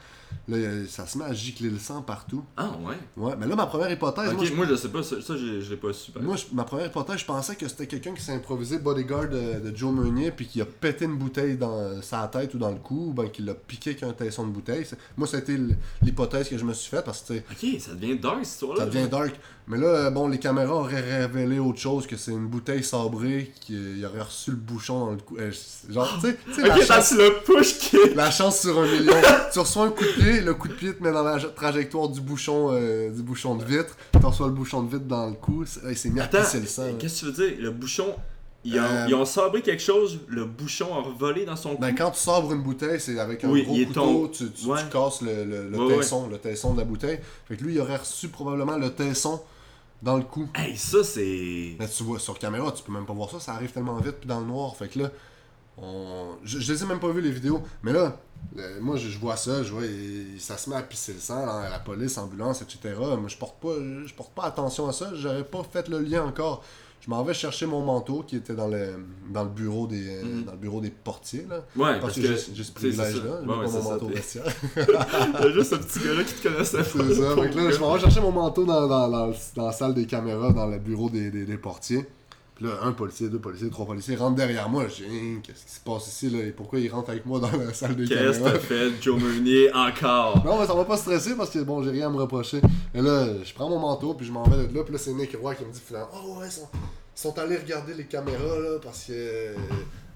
Là, 0.49 0.57
euh, 0.59 0.85
ça 0.89 1.07
se 1.07 1.19
met 1.19 1.25
à 1.25 1.33
gicler 1.33 1.71
le 1.71 1.79
sang 1.79 2.03
partout. 2.03 2.45
Ah 2.57 2.71
ouais? 2.87 2.95
Ouais, 3.17 3.35
mais 3.39 3.47
là, 3.47 3.57
ma 3.57 3.67
première 3.67 3.91
hypothèse, 3.91 4.29
Ok, 4.29 4.37
moi, 4.37 4.45
je- 4.45 4.55
moi 4.55 4.67
je 4.69 4.77
sais 4.77 4.89
pas, 4.91 5.03
ça, 5.03 5.17
ça, 5.21 5.37
je, 5.37 5.61
je 5.61 5.71
l'ai 5.71 5.77
pas 5.77 5.93
su. 5.93 6.13
moi, 6.21 6.37
je- 6.37 6.45
ma 6.55 6.63
première 6.65 6.87
hypothèse, 6.87 7.19
je 7.19 7.25
pensais 7.25 7.57
que 7.57 7.67
c'était 7.69 7.87
quelqu'un 7.89 8.15
qui 8.15 8.23
s'est 8.23 8.33
improvisé 8.33 8.79
bodyguard 8.79 9.29
de, 9.29 9.69
de 9.71 9.77
Joe 9.77 9.93
Meunier 9.93 10.31
puis 10.31 10.47
qui 10.47 10.61
a 10.61 10.65
pété 10.65 11.05
une 11.07 11.17
bouteille 11.17 11.57
dans 11.57 12.01
sa 12.01 12.29
tête 12.29 12.55
ou 12.55 12.59
dans 12.59 12.71
le 12.71 12.77
cou, 12.79 13.09
ou 13.09 13.13
ben 13.13 13.29
qu'il 13.29 13.45
l'a 13.45 13.55
piqué 13.55 13.91
avec 13.91 14.03
un 14.05 14.13
tesson 14.13 14.47
de 14.47 14.53
bouteille. 14.53 14.87
Moi, 15.17 15.27
ça 15.27 15.39
a 15.39 15.41
été 15.41 15.55
l- 15.55 15.77
l'hypothèse 16.03 16.49
que 16.49 16.57
je 16.59 16.65
me 16.65 16.73
suis 16.75 16.91
faite 16.91 17.05
parce 17.05 17.23
que 17.23 17.35
Ok, 17.35 17.81
ça 17.81 17.95
devient 17.95 18.17
dark 18.17 18.39
cette 18.45 18.53
histoire-là. 18.55 18.85
ça 18.85 18.91
devient 18.91 19.09
dark. 19.09 19.35
Mais 19.69 19.79
là, 19.79 19.87
euh, 19.89 20.11
bon, 20.11 20.29
les 20.29 20.39
caméras 20.39 20.77
auraient 20.77 21.01
révélé 21.27 21.59
autre 21.59 21.81
chose 21.81 22.07
que 22.07 22.17
c'est 22.17 22.31
une 22.31 22.47
bouteille 22.47 22.85
sabrée 22.85 23.53
qui 23.61 23.77
aurait 24.05 24.21
reçu 24.23 24.53
le 24.53 24.57
bouchon 24.59 25.07
dans 25.07 25.11
le 25.11 25.17
cou. 25.17 25.37
Euh, 25.41 25.51
genre, 25.91 26.09
tu 26.21 26.55
sais, 26.55 26.63
la 26.69 26.81
chance- 26.87 27.11
le 27.13 27.43
push 27.45 27.93
la 28.15 28.31
chance 28.31 28.61
sur 28.61 28.79
un 28.79 28.87
million. 28.87 29.13
tu 29.53 29.59
reçois 29.59 29.87
un 29.87 29.91
coup 29.91 30.05
de 30.05 30.16
pied, 30.21 30.41
le 30.41 30.55
coup 30.55 30.69
de 30.69 30.73
pied 30.75 30.95
te 30.95 31.03
met 31.03 31.13
dans 31.13 31.23
la 31.23 31.39
trajectoire 31.41 32.09
du 32.09 32.21
bouchon, 32.21 32.69
euh, 32.73 33.11
du 33.11 33.23
bouchon 33.23 33.55
de 33.57 33.65
vitre. 33.65 33.97
Tu 34.19 34.25
reçois 34.25 34.47
le 34.49 34.53
bouchon 34.53 34.83
de 34.83 34.91
vitre 34.91 35.07
dans 35.07 35.27
le 35.27 35.35
cou. 35.35 35.65
C'est- 35.67 35.85
hey, 35.89 35.97
C'est 35.97 36.11
mis 36.11 36.21
à 36.21 36.27
pisser 36.27 36.61
le 36.61 36.67
sang. 36.67 36.83
qu'est-ce 36.99 37.21
que 37.23 37.27
tu 37.31 37.33
veux 37.33 37.49
dire? 37.51 37.57
Le 37.61 37.71
bouchon, 37.71 38.15
ils 38.65 38.79
ont, 38.79 38.83
Euh, 38.83 39.05
ils 39.09 39.15
ont 39.15 39.25
sabré 39.25 39.63
quelque 39.63 39.83
chose, 39.83 40.19
le 40.29 40.45
bouchon 40.45 40.93
a 40.95 41.01
revolé 41.03 41.45
dans 41.45 41.55
son 41.57 41.77
cou. 41.77 41.81
Ben, 41.81 41.95
quand 41.95 42.11
tu 42.11 42.19
sabres 42.21 42.53
une 42.53 42.63
bouteille, 42.63 42.99
c'est 43.01 43.19
avec 43.19 43.45
un 43.45 43.51
Oui, 43.51 43.63
gros 43.63 43.75
il 43.77 43.87
couteau, 43.87 44.01
ton- 44.01 44.29
tu, 44.29 44.51
tu- 44.51 44.67
Ouais. 44.67 44.81
tu 44.83 44.91
casses 44.91 45.23
le, 45.23 45.45
le, 45.45 45.69
le 45.71 45.79
Ouais, 45.79 45.97
tesson, 45.99 46.29
le 46.29 46.39
tesson 46.39 46.73
de 46.75 46.79
la 46.79 46.85
bouteille. 46.85 47.19
Fait 47.49 47.57
que 47.57 47.63
lui, 47.63 47.75
il 47.75 47.81
aurait 47.81 47.97
reçu 47.97 48.29
probablement 48.29 48.77
le 48.77 48.91
tesson 48.91 49.41
dans 50.03 50.17
le 50.17 50.25
cou. 50.25 50.49
Hey, 50.55 50.77
ça 50.77 51.05
c'est. 51.05 51.77
Mais 51.79 51.89
tu 51.89 52.03
vois, 52.03 52.19
sur 52.19 52.39
caméra, 52.39 52.73
tu 52.73 52.83
peux 52.83 52.93
même 52.93 53.07
pas 53.07 53.13
voir 53.15 53.31
ça, 53.31 53.39
ça 53.41 53.53
arrive 53.53 53.71
tellement 53.71 53.97
vite 53.99 54.17
puis 54.21 54.29
dans 54.29 54.41
le 54.41 54.47
noir. 54.47 54.75
Fait 54.77 54.89
que 54.89 54.99
là, 54.99 55.11
on... 55.79 56.37
Je, 56.45 56.59
je 56.61 56.73
les 56.73 56.83
ai 56.83 56.87
même 56.87 57.01
pas 57.01 57.11
vu 57.11 57.21
les 57.21 57.31
vidéos. 57.31 57.63
Mais 57.83 57.93
là, 57.93 58.17
euh, 58.59 58.79
moi 58.81 58.97
je, 58.97 59.09
je 59.09 59.19
vois 59.19 59.37
ça, 59.37 59.63
je 59.63 59.73
vois, 59.73 59.85
il- 59.85 60.41
ça 60.41 60.57
se 60.57 60.71
met 60.71 60.77
à 60.77 60.83
pisser 60.83 61.13
le 61.15 61.21
sang, 61.21 61.45
là, 61.47 61.69
la 61.71 61.79
police, 61.79 62.17
ambulance, 62.19 62.63
etc. 62.63 62.95
Moi 62.99 63.25
je 63.29 63.37
porte 63.37 63.61
pas, 63.61 63.75
je 64.07 64.15
porte 64.15 64.33
pas 64.33 64.45
attention 64.45 64.89
à 64.89 64.93
ça, 64.93 65.11
j'aurais 65.15 65.45
pas 65.45 65.63
fait 65.71 65.89
le 65.89 65.99
lien 66.01 66.25
encore. 66.25 66.63
Je 67.03 67.11
m'en 67.11 67.23
vais 67.23 67.35
chercher 67.35 67.67
mon 67.67 67.83
manteau 67.85 68.25
qui 68.27 68.35
était 68.37 68.55
dans 68.55 68.67
le, 68.67 68.95
dans 69.31 69.45
le 69.45 69.51
bureau 69.51 69.87
des 69.87 70.09
euh, 70.17 70.23
Mhm. 70.25 70.45
dans 70.45 70.53
le 70.53 70.59
bureau 70.59 70.81
des 70.81 70.91
portiers 70.91 71.47
là. 71.49 71.63
Ouais, 71.77 72.01
Parce, 72.01 72.15
que, 72.15 72.23
j'ai 72.23 72.37
ce 72.37 72.51
tu 72.51 72.57
sais, 72.57 72.65
c'est 72.65 72.75
privilège 72.75 72.99
là, 72.99 73.05
ça. 73.15 73.39
j'ai 73.43 73.47
pas 73.47 73.55
mon 73.55 73.83
manteau 73.83 74.07
t'es- 74.07 74.15
vestiaire. 74.15 74.45
T'as 75.33 75.51
juste 75.53 75.71
ce 75.71 75.77
petit 75.77 76.01
gars-là 76.01 76.25
qui 76.25 76.35
te 76.35 76.49
connaissait. 76.49 76.83
C'est 76.83 77.15
ça. 77.15 77.35
Que 77.35 77.57
là, 77.59 77.71
je 77.71 77.79
m'en 77.79 77.95
vais 77.95 78.01
chercher 78.01 78.21
mon 78.21 78.33
manteau 78.33 78.65
dans, 78.65 78.89
dans, 78.89 79.09
dans, 79.09 79.33
dans 79.55 79.67
la 79.67 79.73
salle 79.73 79.95
des 79.95 80.07
caméras, 80.07 80.53
dans 80.53 80.67
le 80.67 80.79
bureau 80.79 81.09
des, 81.09 81.31
des, 81.31 81.45
des 81.45 81.59
portiers. 81.59 82.07
Puis 82.57 82.65
là, 82.65 82.79
un 82.85 82.93
policier, 82.93 83.29
deux 83.29 83.39
policiers, 83.39 83.69
trois 83.69 83.85
policiers 83.85 84.17
rentrent 84.17 84.37
derrière 84.37 84.67
moi. 84.71 84.87
Je 84.89 85.05
dis, 85.05 85.41
qu'est-ce 85.43 85.67
qui 85.67 85.73
se 85.73 85.81
passe 85.81 86.09
ici, 86.09 86.31
là? 86.31 86.39
Et 86.43 86.53
pourquoi 86.53 86.81
ils 86.81 86.89
rentrent 86.89 87.11
avec 87.11 87.27
moi 87.27 87.39
dans 87.39 87.51
la 87.55 87.75
salle 87.75 87.95
des 87.95 88.07
Qu'est-ce 88.09 88.39
que 88.39 88.45
caméras? 88.45 88.53
t'as 88.53 88.59
fait, 88.59 88.93
Joe 89.03 89.21
Meunier, 89.21 89.71
encore? 89.75 90.43
Non, 90.43 90.59
mais 90.59 90.67
ça 90.67 90.73
va 90.75 90.87
pas 90.87 90.97
stresser 90.97 91.35
parce 91.37 91.51
que 91.51 91.59
bon, 91.59 91.83
j'ai 91.83 91.91
rien 91.91 92.07
à 92.07 92.11
me 92.11 92.17
reprocher. 92.17 92.63
Et 92.95 93.03
là, 93.03 93.27
je 93.45 93.53
prends 93.53 93.69
mon 93.69 93.79
manteau, 93.79 94.15
puis 94.15 94.27
je 94.27 94.33
m'en 94.33 94.43
vais 94.45 94.69
de 94.69 94.75
là. 94.75 94.85
Puis 94.85 94.93
là, 94.95 94.99
c'est 94.99 95.13
Nick 95.13 95.37
Roy 95.39 95.55
qui 95.55 95.67
me 95.67 95.71
dit 95.71 95.83
finalement, 95.87 96.09
oh 96.15 96.39
ouais, 96.41 96.47
ils 96.47 96.53
sont, 96.53 96.69
ils 96.73 97.21
sont 97.21 97.39
allés 97.39 97.59
regarder 97.59 97.93
les 97.93 98.07
caméras, 98.07 98.59
là, 98.59 98.79
parce 98.83 99.05
que 99.05 99.13
euh, 99.13 99.55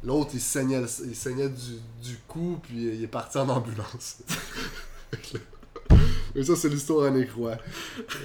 l'autre, 0.03 0.31
il 0.33 0.41
saignait, 0.41 0.81
il 1.07 1.15
saignait 1.17 1.51
du, 1.51 1.75
du 2.03 2.17
cou, 2.27 2.59
puis 2.63 2.95
il 2.95 3.05
est 3.05 3.07
parti 3.07 3.37
en 3.37 3.51
ambulance. 3.51 4.17
Et 6.35 6.45
ça, 6.45 6.55
c'est 6.57 6.69
l'histoire 6.69 7.07
à 7.07 7.11
Roy. 7.37 7.57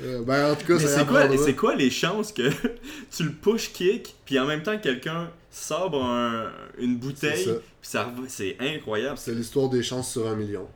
Euh, 0.04 0.22
ben, 0.24 0.52
en 0.52 0.56
tout 0.56 0.66
cas, 0.68 0.74
Mais 0.76 0.80
c'est 0.88 1.06
quoi, 1.08 1.38
c'est 1.38 1.56
quoi 1.56 1.76
les 1.76 1.90
chances 1.90 2.32
que 2.32 2.50
tu 3.16 3.24
le 3.24 3.32
push 3.32 3.72
kick, 3.74 4.16
puis 4.26 4.38
en 4.40 4.46
même 4.46 4.62
temps 4.64 4.78
quelqu'un 4.78 5.30
sabre 5.50 6.04
un- 6.04 6.52
une 6.78 6.98
bouteille, 6.98 7.44
puis 7.46 7.60
ça 7.90 8.12
c'est 8.28 8.58
incroyable. 8.60 9.18
C'est 9.18 9.34
l'histoire 9.34 9.70
des 9.70 9.82
chances 9.84 10.12
sur 10.12 10.28
un 10.28 10.36
million. 10.36 10.68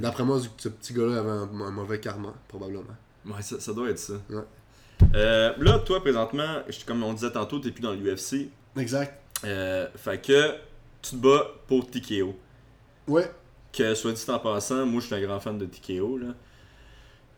D'après 0.00 0.24
moi, 0.24 0.40
ce 0.58 0.68
petit 0.68 0.92
gars-là 0.92 1.18
avait 1.20 1.30
un, 1.30 1.48
un 1.66 1.70
mauvais 1.70 2.00
karma, 2.00 2.34
probablement. 2.48 2.84
Ouais, 3.26 3.40
ça, 3.42 3.60
ça 3.60 3.72
doit 3.72 3.88
être 3.90 3.98
ça. 3.98 4.14
Ouais. 4.28 4.42
Euh, 5.14 5.52
là, 5.58 5.78
toi, 5.78 6.00
présentement, 6.02 6.62
comme 6.86 7.02
on 7.02 7.12
disait 7.14 7.30
tantôt, 7.32 7.58
t'es 7.58 7.70
plus 7.70 7.80
dans 7.82 7.92
l'UFC. 7.92 8.48
Exact. 8.76 9.18
Euh, 9.44 9.86
fait 9.96 10.20
que 10.20 10.54
tu 11.02 11.12
te 11.12 11.16
bats 11.16 11.46
pour 11.66 11.90
TKO. 11.90 12.34
Ouais. 13.08 13.30
Que 13.72 13.94
soit 13.94 14.12
dit 14.12 14.24
en 14.28 14.38
passant, 14.38 14.84
moi 14.86 15.00
je 15.00 15.06
suis 15.06 15.14
un 15.14 15.20
grand 15.20 15.40
fan 15.40 15.56
de 15.58 15.66
TKO. 15.66 16.18
Là. 16.18 16.26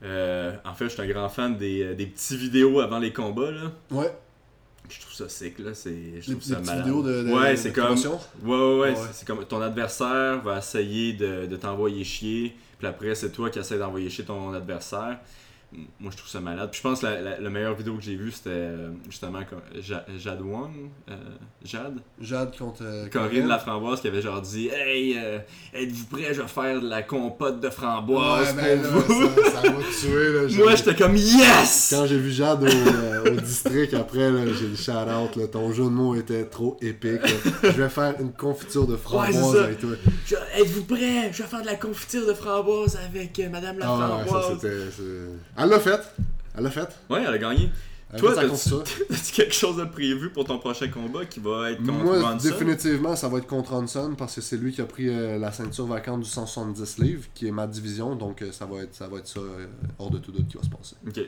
Euh, 0.05 0.53
en 0.65 0.75
fait, 0.75 0.87
je 0.87 0.91
suis 0.95 1.03
un 1.03 1.07
grand 1.07 1.29
fan 1.29 1.57
des, 1.57 1.83
euh, 1.83 1.95
des 1.95 2.07
petits 2.07 2.37
vidéos 2.37 2.81
avant 2.81 2.99
les 2.99 3.13
combats. 3.13 3.51
Là. 3.51 3.73
Ouais. 3.91 4.13
Je 4.89 5.01
trouve 5.01 5.13
ça 5.13 5.29
sick. 5.29 5.59
Là. 5.59 5.75
C'est, 5.75 6.21
je 6.21 6.31
trouve 6.33 6.43
ça 6.43 6.57
petites 6.57 6.67
malade. 6.67 6.85
vidéos 6.85 7.03
de, 7.03 7.23
de 7.23 7.33
ouais, 7.33 7.57
c'est 7.57 7.73
comme. 7.73 7.97
Ouais, 7.97 8.09
ouais, 8.43 8.57
ouais. 8.57 8.79
Ouais. 8.91 8.95
C'est, 8.97 9.13
c'est 9.13 9.27
comme 9.27 9.45
ton 9.45 9.61
adversaire 9.61 10.41
va 10.43 10.59
essayer 10.59 11.13
de, 11.13 11.47
de 11.47 11.57
t'envoyer 11.57 12.03
chier. 12.05 12.57
Puis 12.79 12.87
après, 12.87 13.15
c'est 13.15 13.31
toi 13.31 13.49
qui 13.49 13.59
essaies 13.59 13.79
d'envoyer 13.79 14.11
chier 14.11 14.25
ton 14.25 14.53
adversaire. 14.53 15.19
Moi, 16.01 16.11
je 16.13 16.17
trouve 16.19 16.29
ça 16.31 16.41
malade. 16.41 16.69
Puis 16.71 16.79
je 16.79 16.89
pense 16.89 17.01
que 17.01 17.07
la, 17.07 17.21
la, 17.21 17.41
la 17.41 17.51
meilleure 17.51 17.75
vidéo 17.75 17.95
que 17.97 18.03
j'ai 18.03 18.15
vue, 18.17 18.31
c'était 18.31 18.51
euh, 18.51 18.91
justement 19.09 19.41
comme 19.49 19.61
Ja- 19.81 20.05
Jade 20.19 20.43
Wong. 20.43 20.71
euh, 21.11 21.15
Jade? 21.65 21.95
Jade 22.21 22.57
contre 22.59 22.83
euh, 22.83 23.09
Corinne 23.09 23.47
Laframboise 23.49 24.01
qui 24.03 24.09
avait 24.09 24.21
genre 24.21 24.43
dit 24.43 24.69
Hey, 24.69 25.17
euh, 25.17 25.39
êtes-vous 25.73 26.05
prêts, 26.07 26.35
je 26.35 26.43
vais 26.43 26.49
faire 26.49 26.81
de 26.81 26.89
la 26.89 27.03
compote 27.03 27.61
de 27.61 27.71
framboise 27.71 28.55
Ouais, 28.55 28.63
ben 28.63 28.83
pour 28.83 28.93
là, 29.01 29.05
vous? 29.07 29.43
ça, 29.45 29.51
ça 29.63 29.71
va 29.71 29.79
tuer. 30.01 30.33
Là, 30.33 30.65
Moi, 30.65 30.75
j'étais 30.77 30.95
comme 30.95 31.17
Yes 31.17 31.95
Quand 31.95 32.07
j'ai 32.07 32.19
vu 32.19 32.31
Jade 32.33 32.65
au, 32.65 33.29
au 33.31 33.41
district 33.41 33.95
après, 33.95 34.31
j'ai 34.59 34.69
dit 34.69 34.77
shout 34.77 34.91
out, 34.93 35.37
là, 35.37 35.47
ton 35.51 35.73
jeu 35.73 35.85
de 35.85 35.89
mots 35.89 36.15
était 36.15 36.45
trop 36.45 36.77
épique. 36.83 37.21
Je 37.63 37.69
vais 37.71 37.89
faire 37.89 38.15
une 38.21 38.33
confiture 38.33 38.87
de 38.87 38.93
Ouais, 38.93 38.99
framboise 38.99 39.57
ça. 39.57 39.65
avec 39.65 39.81
toi. 39.81 39.91
Êtes-vous 40.59 40.85
prêts, 40.85 41.33
je 41.33 41.43
vais 41.43 41.49
faire 41.49 41.63
de 41.63 41.67
la 41.67 41.77
confiture 41.77 42.27
de 42.27 42.35
framboise 42.35 42.99
avec 43.09 43.41
Madame 43.51 43.79
la 43.79 43.87
Ah 43.89 43.95
ouais, 43.95 44.01
ça 44.01 44.27
framboise. 44.27 44.61
c'était. 44.61 44.77
c'est- 44.95 45.62
Elle 45.63 45.69
l'a 45.69 45.79
fait. 45.79 46.01
Elle 46.57 46.65
l'a 46.65 46.71
fait. 46.71 46.89
ouais, 47.09 47.23
elle 47.27 47.35
a 47.35 47.39
gagné. 47.39 47.71
Elle 48.13 48.21
Toi, 48.21 48.35
t'as-tu 48.35 49.33
quelque 49.33 49.55
chose 49.55 49.77
de 49.77 49.85
prévu 49.85 50.31
pour 50.31 50.45
ton 50.45 50.59
prochain 50.59 50.89
combat 50.89 51.25
qui 51.25 51.41
va 51.41 51.71
être 51.71 51.79
contre 51.79 51.93
Moi, 51.93 52.35
définitivement, 52.35 53.17
ça 53.17 53.29
va 53.29 53.39
être 53.39 53.47
contre 53.47 53.73
Hanson 53.73 54.15
parce 54.19 54.35
que 54.35 54.41
c'est 54.41 54.57
lui 54.57 54.73
qui 54.73 54.81
a 54.83 54.85
pris 54.85 55.09
euh, 55.09 55.39
la 55.39 55.51
ceinture 55.51 55.87
vacante 55.87 56.21
du 56.21 56.29
170 56.29 56.99
livres, 56.99 57.25
qui 57.33 57.47
est 57.47 57.53
ma 57.53 57.67
division. 57.67 58.15
Donc, 58.15 58.43
euh, 58.43 58.53
ça 58.53 58.67
va 58.67 58.83
être 58.83 58.95
ça, 58.95 59.07
va 59.09 59.19
être 59.19 59.29
ça 59.29 59.41
euh, 59.41 59.67
hors 59.99 60.11
de 60.11 60.19
tout 60.19 60.33
doute 60.33 60.49
qui 60.49 60.59
va 60.59 60.63
se 60.63 60.69
passer. 60.69 60.97
Ok. 61.07 61.27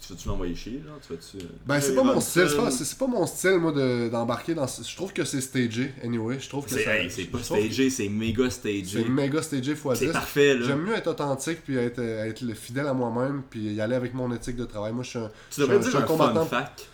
Puis 0.00 0.06
tu 0.06 0.12
vas-tu 0.14 0.28
l'envoyer 0.28 0.54
chier, 0.54 0.80
genre? 0.86 0.98
Tu 1.06 1.12
vas-tu. 1.12 1.44
euh, 1.44 1.48
Ben, 1.66 1.80
c'est 1.80 1.94
pas 1.94 2.02
mon 2.04 2.20
style, 2.20 2.46
c'est 2.48 2.56
pas, 2.56 2.70
c'est- 2.70 2.84
c'est 2.84 2.98
pas 2.98 3.06
mon 3.06 3.26
style, 3.26 3.58
moi, 3.58 3.72
de- 3.72 4.08
d'embarquer 4.08 4.54
dans. 4.54 4.66
ce- 4.66 4.82
Je 4.88 4.94
trouve 4.96 5.12
que 5.12 5.24
c'est 5.24 5.40
stagé, 5.40 5.92
anyway. 6.04 6.38
Je 6.40 6.48
trouve 6.48 6.64
que 6.64 6.70
C'est 6.70 6.84
ça- 6.84 6.96
hey, 6.96 7.10
c'est 7.10 7.24
pas 7.24 7.38
trouve 7.38 7.58
que 7.58 7.64
stagé, 7.64 7.90
c'est 7.90 8.08
méga 8.08 8.44
C'est 8.50 8.80
stagé. 8.82 9.04
méga 9.08 9.42
stagé 9.42 9.72
x 9.72 9.80
C'est 9.94 10.06
10. 10.06 10.12
parfait, 10.12 10.54
là. 10.54 10.66
J'aime 10.66 10.82
mieux 10.82 10.94
être 10.94 11.08
authentique 11.08 11.58
puis 11.64 11.76
être, 11.76 11.98
euh, 11.98 12.24
être 12.26 12.40
le 12.42 12.54
fidèle 12.54 12.86
à 12.86 12.94
moi-même 12.94 13.42
puis 13.50 13.74
y 13.74 13.80
aller 13.80 13.96
avec 13.96 14.14
mon 14.14 14.32
éthique 14.34 14.56
de 14.56 14.64
travail. 14.64 14.92
Moi, 14.92 15.02
je 15.04 15.08
suis 15.10 15.18
un. 15.18 15.30
Tu 15.50 15.60
devrais 15.60 15.76
je 15.78 15.82
suis 15.82 15.90
dire 15.90 16.00
un 16.00 16.02
un 16.04 16.06
combattant. 16.06 16.46
fun 16.46 16.56
fact. 16.60 16.86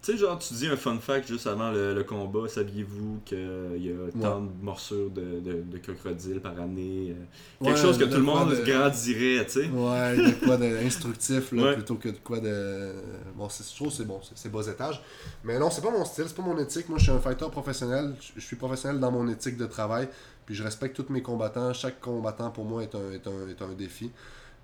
Tu 0.00 0.12
sais, 0.12 0.18
genre, 0.18 0.38
tu 0.38 0.54
dis 0.54 0.68
un 0.68 0.76
fun 0.76 0.96
fact 1.00 1.26
juste 1.26 1.48
avant 1.48 1.72
le, 1.72 1.92
le 1.92 2.04
combat. 2.04 2.48
Saviez-vous 2.48 3.18
qu'il 3.24 3.38
y 3.82 3.90
a 3.90 4.22
tant 4.22 4.42
de 4.42 4.50
morsures 4.62 5.10
de, 5.10 5.40
de, 5.40 5.62
de 5.62 5.78
crocodiles 5.78 6.40
par 6.40 6.52
année 6.60 7.10
euh, 7.10 7.64
Quelque 7.64 7.74
Ouais, 7.76 7.82
chose 7.82 7.98
que 7.98 8.04
tout 8.04 8.12
le 8.16 8.22
monde 8.22 8.50
de- 8.50 8.64
grandirait, 8.64 9.44
tu 9.46 9.52
sais? 9.62 9.68
Ouais, 9.68 10.16
de 10.16 10.44
quoi 10.46 10.56
d'instructif 10.56 11.50
là, 11.50 11.62
Ouais. 11.64 11.74
plutôt 11.74 11.96
que 11.96 12.10
de 12.10 12.16
quoi 12.22 12.38
de. 12.38 12.92
Bon, 13.36 13.48
c'est- 13.48 13.68
je 13.68 13.74
trouve 13.74 13.92
c'est 13.92 14.04
bon, 14.06 14.20
c'est- 14.34 14.48
bas 14.48 14.66
étage. 14.68 15.02
Mais 15.42 15.58
non, 15.58 15.68
c'est 15.68 15.82
pas 15.82 15.90
mon 15.90 16.04
style, 16.04 16.24
c'est 16.28 16.36
pas 16.36 16.42
mon 16.42 16.58
éthique. 16.58 16.88
Moi, 16.88 16.98
je 16.98 17.02
suis 17.02 17.12
un 17.12 17.18
fighter 17.18 17.46
professionnel. 17.50 18.14
Je 18.20 18.40
je 18.40 18.46
suis 18.46 18.56
professionnel 18.56 19.00
dans 19.00 19.10
mon 19.10 19.28
éthique 19.28 19.56
de 19.56 19.66
travail. 19.66 20.08
Puis 20.46 20.54
je 20.54 20.62
respecte 20.62 20.94
tous 20.96 21.12
mes 21.12 21.22
combattants. 21.22 21.74
Chaque 21.74 22.00
combattant 22.00 22.50
pour 22.52 22.64
moi 22.64 22.84
est 22.84 22.94
un, 22.94 23.10
est 23.12 23.26
un, 23.26 23.48
est 23.48 23.60
un 23.62 23.74
défi. 23.76 24.10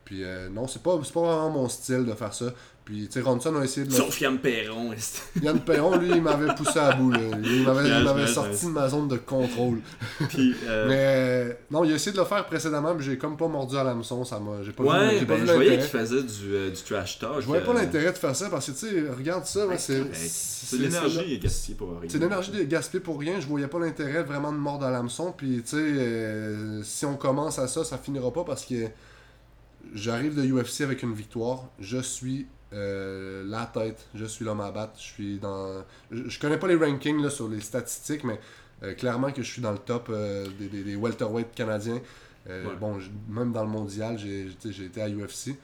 Puis 0.05 0.23
euh, 0.23 0.49
non, 0.49 0.67
c'est 0.67 0.83
pas, 0.83 0.97
pas 0.97 1.21
vraiment 1.21 1.51
mon 1.51 1.69
style 1.69 2.05
de 2.05 2.13
faire 2.13 2.35
ça. 2.35 2.47
Puis, 2.85 3.07
tu 3.07 3.13
sais, 3.13 3.21
Ronson 3.23 3.57
a 3.57 3.65
essayé 3.65 3.87
de 3.87 3.93
le 3.93 3.97
Sauf 3.97 4.21
Yann 4.21 4.39
Perron. 4.39 4.91
Yann 5.41 5.59
Perron, 5.61 5.97
lui, 5.97 6.11
il 6.11 6.21
m'avait 6.21 6.55
poussé 6.55 6.79
à 6.79 6.93
bout. 6.93 7.11
là. 7.11 7.19
Il 7.43 7.63
m'avait, 7.63 8.27
sorti 8.27 8.67
de 8.67 8.73
ma 8.73 8.91
zone 8.91 9.09
de 9.09 9.17
contrôle. 9.17 9.81
Puis, 10.29 10.55
euh, 10.69 10.89
Mais 10.89 10.97
euh, 10.99 11.55
non, 11.71 11.85
il 11.85 11.93
a 11.93 11.95
essayé 11.95 12.13
de 12.13 12.19
le 12.19 12.27
faire 12.27 12.45
précédemment, 12.45 12.95
mais 12.95 13.03
j'ai 13.03 13.17
comme 13.17 13.39
pas 13.39 13.49
mordu 13.49 13.75
à 13.79 13.85
l'hameçon. 13.85 14.23
Ça 14.27 14.39
m'a, 14.39 14.63
j'ai 14.63 14.73
pas 14.73 14.83
vu, 14.83 14.89
ouais, 14.91 15.25
ben, 15.25 15.41
vu 15.41 15.47
je 15.47 15.53
voyais 15.53 15.79
qu'il 15.79 15.89
faisait 15.89 16.23
du, 16.23 16.53
euh, 16.53 16.71
du 16.71 16.83
trash 16.83 17.19
talk. 17.19 17.41
Je 17.41 17.47
voyais 17.47 17.65
pas 17.65 17.71
euh, 17.71 17.81
l'intérêt 17.81 18.13
de 18.13 18.19
faire 18.19 18.37
ça 18.37 18.51
parce 18.51 18.67
que 18.67 18.73
tu 18.73 18.79
sais, 18.87 19.05
regarde 19.17 19.47
ça, 19.47 19.67
ouais, 19.67 19.79
c'est. 19.79 20.05
C'est 20.15 20.77
l'énergie 20.77 21.39
gaspillée 21.39 21.77
pour 21.77 21.89
rien. 21.89 22.09
C'est 22.11 22.19
l'énergie 22.19 22.67
gaspillée 22.67 23.03
pour 23.03 23.19
rien. 23.19 23.41
Je 23.41 23.47
voyais 23.47 23.69
pas 23.69 23.79
l'intérêt 23.79 24.25
vraiment 24.25 24.53
de 24.53 24.59
mordre 24.59 24.85
à 24.85 24.91
l'hameçon. 24.91 25.33
Puis 25.35 25.63
tu 25.63 25.77
sais, 25.77 26.83
si 26.83 27.07
on 27.07 27.17
commence 27.17 27.59
à 27.59 27.67
ça, 27.67 27.83
ça 27.83 27.97
finira 27.97 28.31
pas 28.31 28.45
parce 28.45 28.67
que 28.67 28.75
j'arrive 29.95 30.35
de 30.35 30.43
UFC 30.47 30.83
avec 30.83 31.03
une 31.03 31.15
victoire. 31.15 31.69
Je 31.81 31.99
suis 31.99 32.47
euh, 32.73 33.45
la 33.47 33.67
tête. 33.67 34.07
Je 34.15 34.25
suis 34.25 34.45
l'homme 34.45 34.61
à 34.61 34.71
battre. 34.71 34.95
Je 34.97 35.03
suis 35.03 35.39
dans. 35.39 35.85
Je, 36.11 36.29
je 36.29 36.41
connais 36.41 36.59
pas 36.59 36.69
les 36.69 36.77
rankings 36.77 37.23
là, 37.23 37.31
sur 37.31 37.49
les 37.49 37.61
statistiques, 37.61 38.25
mais 38.25 38.41
euh, 38.83 38.95
clairement 38.95 39.31
que 39.33 39.43
je 39.43 39.51
suis 39.51 39.63
dans 39.63 39.73
le 39.73 39.79
top 39.79 40.09
euh, 40.11 40.47
des, 40.59 40.69
des, 40.69 40.83
des 40.85 40.97
welterweight 40.97 41.53
canadiens. 41.55 42.01
Ouais. 42.47 42.61
Bon, 42.79 42.99
même 43.29 43.53
dans 43.53 43.65
le 43.65 43.71
mondial, 43.71 44.19
j'ai 44.19 44.49
été 44.85 45.01
à 45.01 45.09
UFC. 45.09 45.57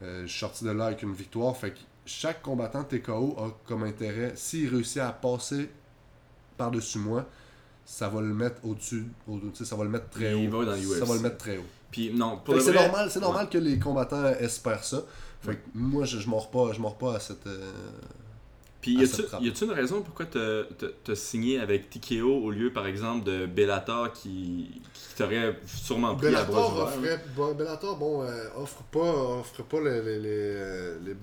Je 0.00 0.26
suis 0.26 0.38
sorti 0.38 0.64
de 0.64 0.70
là 0.70 0.86
avec 0.86 1.02
une 1.02 1.12
victoire. 1.12 1.56
Fait 1.56 1.72
que 1.72 1.78
chaque 2.06 2.40
combattant 2.40 2.84
TKO 2.84 3.36
a 3.38 3.58
comme 3.66 3.82
intérêt, 3.82 4.32
s'il 4.36 4.68
réussit 4.68 4.98
à 4.98 5.12
passer 5.12 5.68
par-dessus 6.56 6.98
moi, 6.98 7.26
ça 7.84 8.08
va 8.08 8.20
le 8.20 8.32
mettre 8.32 8.64
au-dessus, 8.64 9.06
au, 9.26 9.40
ça 9.54 9.74
va 9.74 9.82
le 9.82 9.90
mettre 9.90 10.08
très 10.10 10.40
Il 10.40 10.54
haut. 10.54 10.64
va 10.64 10.76
dans 10.76 10.80
Ça 10.80 11.04
va 11.04 11.14
le 11.14 11.20
mettre 11.20 11.38
très 11.38 11.58
haut. 11.58 11.66
Puis, 11.90 12.12
non, 12.14 12.38
pour 12.44 12.54
le 12.54 12.60
c'est 12.60 12.72
vrai- 12.72 12.84
normal, 12.86 13.10
c'est 13.10 13.20
normal 13.20 13.48
que 13.48 13.58
les 13.58 13.78
combattants 13.78 14.26
espèrent 14.38 14.84
ça. 14.84 15.02
Fait 15.42 15.56
que 15.56 15.60
moi, 15.74 16.04
je, 16.04 16.18
je 16.18 16.28
mords 16.28 16.50
pas, 16.50 16.72
je 16.72 16.80
mords 16.80 16.98
pas 16.98 17.14
à 17.16 17.20
cette. 17.20 17.46
euh, 17.46 17.70
Puis 18.80 18.94
y 18.94 19.02
a-tu 19.04 19.24
trappe. 19.24 19.42
y 19.42 19.48
a-tu 19.48 19.64
une 19.64 19.72
raison 19.72 20.02
pourquoi 20.02 20.26
t'as 20.26 21.14
signé 21.14 21.58
avec 21.58 21.90
TKO 21.90 22.28
au 22.44 22.50
lieu 22.50 22.72
par 22.72 22.86
exemple 22.86 23.24
de 23.24 23.46
Bellator 23.46 24.12
qui, 24.12 24.80
qui 24.94 25.14
t'aurait 25.16 25.58
sûrement 25.66 26.14
pris 26.16 26.28
à 26.28 26.44
bras 26.44 26.62
Bellator 26.68 26.78
offrait, 26.82 27.24
bon, 27.36 27.54
Bellator, 27.54 27.96
bon, 27.96 28.22
euh, 28.22 28.44
offre 28.56 28.82
pas, 28.84 29.00
offre 29.00 29.62
pas 29.64 29.80
les, 29.80 30.00
les, 30.02 30.18
les, 30.20 31.16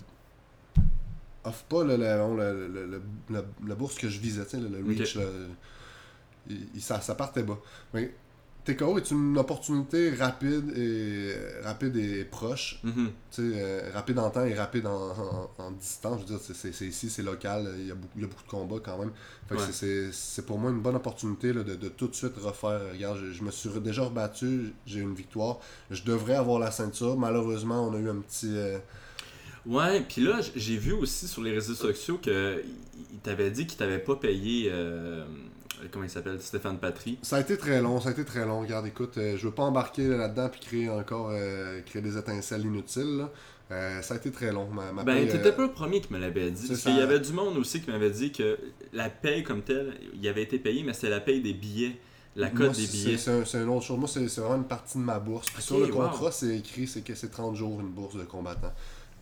offre 1.45 1.63
pas 1.63 1.83
le, 1.83 1.95
le- 1.95 2.67
le- 2.85 3.01
la, 3.29 3.41
la 3.67 3.75
bourse 3.75 3.95
que 3.95 4.09
je 4.09 4.19
visais, 4.19 4.43
le, 4.53 4.67
le 4.67 4.85
reach, 4.87 5.15
Ok. 5.15 5.23
là. 5.23 5.29
Il- 6.49 6.67
il- 6.75 6.81
ça, 6.81 7.01
ça 7.01 7.15
partait 7.15 7.43
bas. 7.43 7.57
Mais 7.93 8.13
TKO 8.73 8.97
est 8.97 9.11
une 9.11 9.37
opportunité 9.37 10.11
rapide 10.15 10.71
et 10.77 11.33
rapide 11.63 11.95
et 11.95 12.23
proche? 12.25 12.79
Mhm. 12.83 13.09
Sais, 13.31 13.41
euh, 13.43 13.89
rapide 13.93 14.19
en 14.19 14.29
temps 14.29 14.45
et 14.45 14.53
rapide 14.53 14.85
en, 14.87 15.09
en- 15.11 15.49
en 15.57 15.71
distance. 15.71 16.21
Je 16.27 16.33
veux 16.33 16.37
dire, 16.39 16.55
c'est- 16.73 16.85
ici, 16.85 17.09
c'est 17.09 17.23
local, 17.23 17.73
il 17.79 17.87
y, 17.87 17.91
a 17.91 17.95
beaucoup, 17.95 18.13
il 18.17 18.21
y 18.21 18.25
a 18.25 18.27
beaucoup 18.27 18.43
de 18.43 18.49
combats 18.49 18.79
quand 18.83 18.97
même. 18.97 19.11
Ouais. 19.51 19.57
c'est- 20.11 20.45
pour 20.45 20.59
moi 20.59 20.71
une 20.71 20.81
bonne 20.81 20.95
opportunité 20.95 21.53
là, 21.53 21.63
de, 21.63 21.75
de 21.75 21.87
tout 21.89 22.07
de 22.07 22.15
suite 22.15 22.35
refaire. 22.37 22.81
Regarde, 22.93 23.17
je, 23.19 23.31
je 23.31 23.43
me 23.43 23.51
suis 23.51 23.69
déjà 23.79 24.03
rebattu, 24.03 24.73
j'ai 24.85 24.99
une 24.99 25.13
victoire. 25.15 25.59
Je 25.89 26.03
devrais 26.03 26.35
avoir 26.35 26.59
la 26.59 26.71
ceinture. 26.71 27.17
Malheureusement, 27.17 27.87
on 27.87 27.93
a 27.95 27.99
eu 27.99 28.09
un 28.09 28.17
petit. 28.21 28.51
euh, 28.55 28.77
Ouais, 29.65 29.99
puis 30.07 30.21
là 30.21 30.39
j'ai 30.55 30.77
vu 30.77 30.93
aussi 30.93 31.27
sur 31.27 31.41
les 31.43 31.51
réseaux 31.51 31.75
sociaux 31.75 32.17
que 32.21 32.63
il 32.65 32.73
il 33.13 33.19
t'avait 33.19 33.51
dit 33.51 33.67
qu'il 33.67 33.77
t'avait 33.77 33.99
pas 33.99 34.15
payé 34.15 34.69
euh, 34.71 35.25
comment 35.91 36.03
il 36.05 36.09
s'appelle? 36.09 36.41
Stéphane 36.41 36.77
Patry. 36.79 37.17
Ça 37.21 37.37
a 37.37 37.39
été 37.41 37.57
très 37.57 37.81
long, 37.81 37.99
ça 38.01 38.09
a 38.09 38.11
été 38.11 38.25
très 38.25 38.45
long. 38.45 38.61
Regarde, 38.61 38.87
écoute, 38.87 39.17
euh, 39.17 39.37
je 39.37 39.45
veux 39.45 39.53
pas 39.53 39.63
embarquer 39.63 40.07
là-dedans 40.07 40.49
puis 40.49 40.59
créer 40.59 40.89
encore 40.89 41.29
euh, 41.31 41.81
créer 41.81 42.01
des 42.01 42.17
étincelles 42.17 42.61
inutiles. 42.65 43.17
là. 43.17 43.31
Euh, 43.69 44.01
ça 44.01 44.13
a 44.13 44.17
été 44.17 44.31
très 44.31 44.51
long. 44.53 44.67
Ma, 44.69 44.93
ma 44.93 45.03
Ben, 45.03 45.27
t'étais 45.27 45.49
euh, 45.49 45.51
pas 45.51 45.63
le 45.63 45.71
premier 45.71 45.99
qui 45.99 46.13
me 46.13 46.19
l'avait 46.19 46.51
dit. 46.51 46.67
Parce 46.69 46.79
ça. 46.79 46.89
qu'il 46.89 46.99
y 46.99 47.01
avait 47.01 47.19
du 47.19 47.33
monde 47.33 47.57
aussi 47.57 47.81
qui 47.81 47.89
m'avait 47.91 48.11
dit 48.11 48.31
que 48.31 48.57
la 48.93 49.09
paye 49.09 49.43
comme 49.43 49.61
telle, 49.61 49.93
il 50.13 50.25
avait 50.27 50.43
été 50.43 50.57
payé, 50.57 50.83
mais 50.83 50.93
c'était 50.93 51.09
la 51.09 51.19
paye 51.19 51.41
des 51.41 51.53
billets. 51.53 51.99
La 52.37 52.49
cote 52.49 52.75
des 52.77 52.85
billets. 52.87 53.17
C'est 53.17 53.31
un- 53.31 53.45
c'est 53.45 53.57
une 53.61 53.67
autre 53.69 53.83
chose. 53.85 53.97
Moi, 53.97 54.07
c'est 54.07 54.25
vraiment 54.39 54.55
une 54.57 54.67
partie 54.67 54.97
de 54.99 55.03
ma 55.03 55.19
bourse. 55.19 55.47
Puis 55.53 55.61
sur 55.63 55.79
le 55.79 55.87
wow. 55.87 56.03
contrat, 56.03 56.31
c'est 56.31 56.55
écrit 56.57 56.87
c'est 56.87 57.01
que 57.01 57.13
c'est 57.15 57.29
30 57.29 57.55
jours 57.55 57.79
une 57.81 57.89
bourse 57.89 58.15
de 58.15 58.23
combattant. 58.23 58.71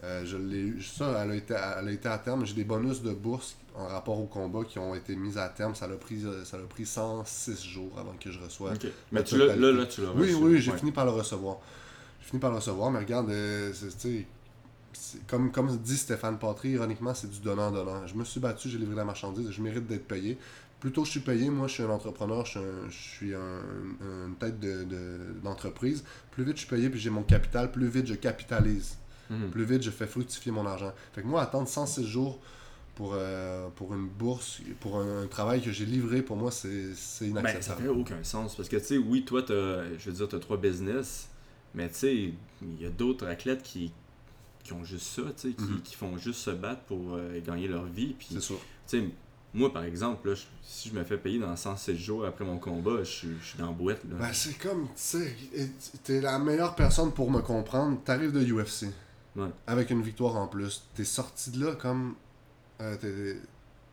Euh, 0.05 0.23
je 0.25 0.37
l'ai. 0.37 0.73
Ça, 0.81 1.23
elle 1.23 1.31
a, 1.31 1.35
été, 1.35 1.53
elle 1.55 1.87
a 1.87 1.91
été 1.91 2.07
à 2.07 2.17
terme. 2.19 2.45
J'ai 2.45 2.53
des 2.53 2.63
bonus 2.63 3.01
de 3.01 3.11
bourse 3.11 3.55
en 3.75 3.87
rapport 3.87 4.19
au 4.19 4.27
combat 4.27 4.63
qui 4.63 4.77
ont 4.77 4.93
été 4.93 5.15
mis 5.15 5.37
à 5.37 5.49
terme. 5.49 5.73
Ça 5.73 5.87
l'a 5.87 5.95
pris, 5.95 6.23
euh, 6.25 6.45
ça 6.45 6.57
l'a 6.57 6.63
pris 6.65 6.85
106 6.85 7.63
jours 7.65 7.91
avant 7.97 8.13
que 8.19 8.31
je 8.31 8.39
reçoive. 8.39 8.77
Mais 9.11 9.23
tu 9.23 9.37
l'as, 9.37 9.55
là, 9.55 9.71
là, 9.71 9.85
tu 9.87 10.01
l'as 10.01 10.11
Oui, 10.11 10.31
reçu. 10.31 10.35
oui, 10.35 10.61
j'ai 10.61 10.71
Ouais. 10.71 10.77
fini 10.77 10.91
par 10.91 11.05
le 11.05 11.11
recevoir. 11.11 11.57
J'ai 12.21 12.27
fini 12.29 12.39
par 12.39 12.51
le 12.51 12.57
recevoir, 12.57 12.91
mais 12.91 12.99
regarde, 12.99 13.29
euh, 13.31 13.71
c'est- 13.73 14.25
comme, 15.27 15.51
comme 15.51 15.75
dit 15.77 15.97
Stéphane 15.97 16.37
Patry, 16.37 16.69
ironiquement, 16.71 17.13
c'est 17.13 17.29
du 17.29 17.39
donnant-donnant. 17.39 18.05
Je 18.07 18.13
me 18.15 18.23
suis 18.23 18.39
battu, 18.39 18.69
j'ai 18.69 18.77
livré 18.77 18.95
la 18.95 19.05
marchandise, 19.05 19.49
je 19.49 19.61
mérite 19.61 19.87
d'être 19.87 20.07
payé. 20.07 20.37
Plus 20.79 20.91
tôt 20.91 21.03
je 21.05 21.11
suis 21.11 21.19
payé, 21.21 21.49
moi 21.49 21.67
je 21.67 21.73
suis 21.73 21.83
un 21.83 21.89
entrepreneur, 21.89 22.45
je 22.45 22.51
suis, 22.51 22.59
un- 22.59 22.89
je 22.89 22.95
suis 22.95 23.33
un- 23.33 24.27
une 24.27 24.35
tête 24.35 24.59
de- 24.59 24.83
de- 24.83 25.39
d'entreprise. 25.43 26.03
plus 26.31 26.43
vite 26.43 26.55
je 26.57 26.59
suis 26.61 26.69
payé, 26.69 26.89
puis 26.89 26.99
j'ai 26.99 27.09
mon 27.09 27.23
capital, 27.23 27.71
plus 27.71 27.87
vite 27.87 28.05
je 28.07 28.13
capitalise. 28.13 28.97
Mhm. 29.29 29.49
Plus 29.49 29.63
vite 29.65 29.81
je 29.83 29.91
fais 29.91 30.07
fructifier 30.07 30.51
mon 30.51 30.65
argent. 30.65 30.93
Fait 31.13 31.21
que 31.21 31.27
moi, 31.27 31.41
attendre 31.41 31.67
106 31.67 32.05
jours 32.05 32.39
pour, 32.95 33.11
euh, 33.13 33.67
pour 33.75 33.93
une 33.93 34.07
bourse, 34.07 34.61
pour 34.79 34.99
un, 34.99 35.23
un 35.23 35.27
travail 35.27 35.61
que 35.61 35.71
j'ai 35.71 35.85
livré, 35.85 36.21
pour 36.21 36.37
moi, 36.37 36.51
c'est 36.51 36.93
c'est 36.95 37.27
Ben, 37.29 37.43
ça 37.43 37.49
inacceptable. 37.51 37.81
fait 37.83 37.87
aucun 37.89 38.23
sens. 38.23 38.55
Parce 38.55 38.69
que, 38.69 38.77
tu 38.77 38.85
sais, 38.85 38.97
oui, 38.97 39.25
toi, 39.25 39.41
t'as, 39.43 39.83
je 39.97 40.09
veux 40.09 40.13
dire, 40.13 40.27
t'as 40.29 40.39
trois 40.39 40.57
business, 40.57 41.27
mais 41.73 41.89
tu 41.89 41.95
sais, 41.95 42.15
il 42.61 42.81
y 42.81 42.85
a 42.85 42.89
d'autres 42.89 43.27
athlètes 43.27 43.63
qui, 43.63 43.91
qui 44.63 44.73
ont 44.73 44.83
juste 44.85 45.07
ça, 45.07 45.23
tu 45.37 45.49
sais, 45.49 45.53
qui, 45.55 45.63
Mhm. 45.63 45.81
qui 45.81 45.95
font 45.95 46.17
juste 46.17 46.39
se 46.39 46.51
battre 46.51 46.81
pour 46.83 47.15
euh, 47.15 47.39
gagner 47.45 47.67
leur 47.67 47.83
vie. 47.85 48.15
C'est 48.31 48.39
sûr. 48.41 48.57
tu 48.87 48.99
sais, 48.99 49.09
moi, 49.53 49.71
par 49.71 49.83
exemple, 49.85 50.29
là, 50.29 50.35
si 50.63 50.89
je 50.89 50.93
me 50.95 51.03
fais 51.03 51.17
payer 51.17 51.39
dans 51.39 51.55
107 51.55 51.95
jours 51.97 52.25
après 52.25 52.43
mon 52.45 52.57
combat, 52.57 52.99
je 53.03 53.09
suis, 53.11 53.29
je 53.41 53.45
suis 53.45 53.57
dans 53.59 53.67
la 53.67 53.71
boîte. 53.71 54.03
Là. 54.05 54.15
Ben, 54.19 54.33
c'est 54.33 54.57
comme, 54.57 54.83
tu 54.87 54.91
sais, 54.95 55.35
t'es 56.03 56.19
la 56.21 56.39
meilleure 56.39 56.75
personne 56.75 57.11
pour 57.13 57.29
me 57.31 57.41
comprendre. 57.41 57.99
T'arrives 58.03 58.31
de 58.33 58.41
UFC. 58.43 58.87
Avec 59.67 59.89
une 59.89 60.01
victoire 60.01 60.35
en 60.37 60.47
plus. 60.47 60.87
T'es 60.95 61.03
sorti 61.05 61.51
de 61.51 61.65
là 61.65 61.75
comme. 61.75 62.15
euh, 62.81 62.95
t'es- 62.97 63.39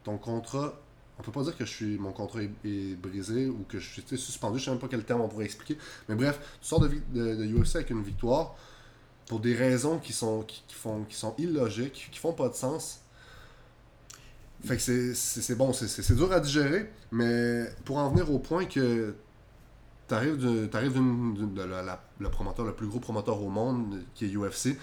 ton 0.04 0.18
contrat. 0.18 0.74
On 1.18 1.22
peut 1.22 1.30
pas 1.32 1.42
dire 1.44 1.56
que 1.56 1.64
je 1.64 1.70
suis 1.70 1.98
mon 1.98 2.12
contrat 2.12 2.40
est, 2.42 2.96
brisé 2.96 3.46
ou 3.46 3.64
que 3.68 3.78
je 3.78 3.88
suis 3.88 4.02
suspendu. 4.18 4.58
Je 4.58 4.64
sais 4.64 4.70
même 4.70 4.80
pas 4.80 4.88
quel 4.88 5.04
terme 5.04 5.20
on 5.20 5.28
pourrait 5.28 5.44
expliquer. 5.44 5.78
Mais 6.08 6.14
bref, 6.16 6.38
tu 6.60 6.66
sors 6.68 6.80
de, 6.80 6.88
de, 6.88 7.36
de 7.36 7.44
UFC 7.46 7.76
avec 7.76 7.90
une 7.90 8.02
victoire 8.02 8.56
pour 9.26 9.38
des 9.40 9.54
raisons 9.54 9.98
qui 9.98 10.12
sont, 10.12 10.42
qui, 10.42 10.64
qui 10.66 10.74
font, 10.74 11.04
qui 11.04 11.14
sont 11.14 11.34
illogiques, 11.38 12.08
qui 12.10 12.18
font 12.18 12.32
pas 12.32 12.48
de 12.48 12.54
sens. 12.54 13.00
Fait 14.64 14.76
que 14.76 14.82
c'est- 14.82 15.14
c'est 15.14 15.54
bon, 15.56 15.72
c'est- 15.72 15.88
c'est 15.88 16.14
dur 16.14 16.30
à 16.32 16.38
digérer, 16.40 16.90
mais 17.10 17.66
pour 17.84 17.98
en 17.98 18.08
venir 18.10 18.30
au 18.32 18.38
point 18.38 18.64
que 18.64 19.14
t'arrives 20.08 20.38
de, 20.38 20.66
t'arrives 20.66 20.92
d'une- 20.92 21.54
de 21.54 21.62
la- 21.62 21.82
la- 21.82 22.02
le 22.18 22.30
promoteur, 22.30 22.64
le 22.64 22.74
plus 22.74 22.86
gros 22.86 23.00
promoteur 23.00 23.42
au 23.42 23.48
monde, 23.48 24.02
qui 24.14 24.24
est 24.26 24.28
UFC, 24.28 24.76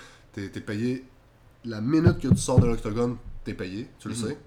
t'es 0.47 0.59
es 0.59 0.61
payé 0.61 1.05
la 1.65 1.81
minute 1.81 2.19
que 2.19 2.27
tu 2.29 2.37
sors 2.37 2.59
de 2.59 2.67
l'octogone, 2.67 3.17
t'es 3.43 3.53
payé, 3.53 3.87
tu 3.99 4.07
le 4.09 4.15
Mhm. 4.15 4.21
sais. 4.27 4.37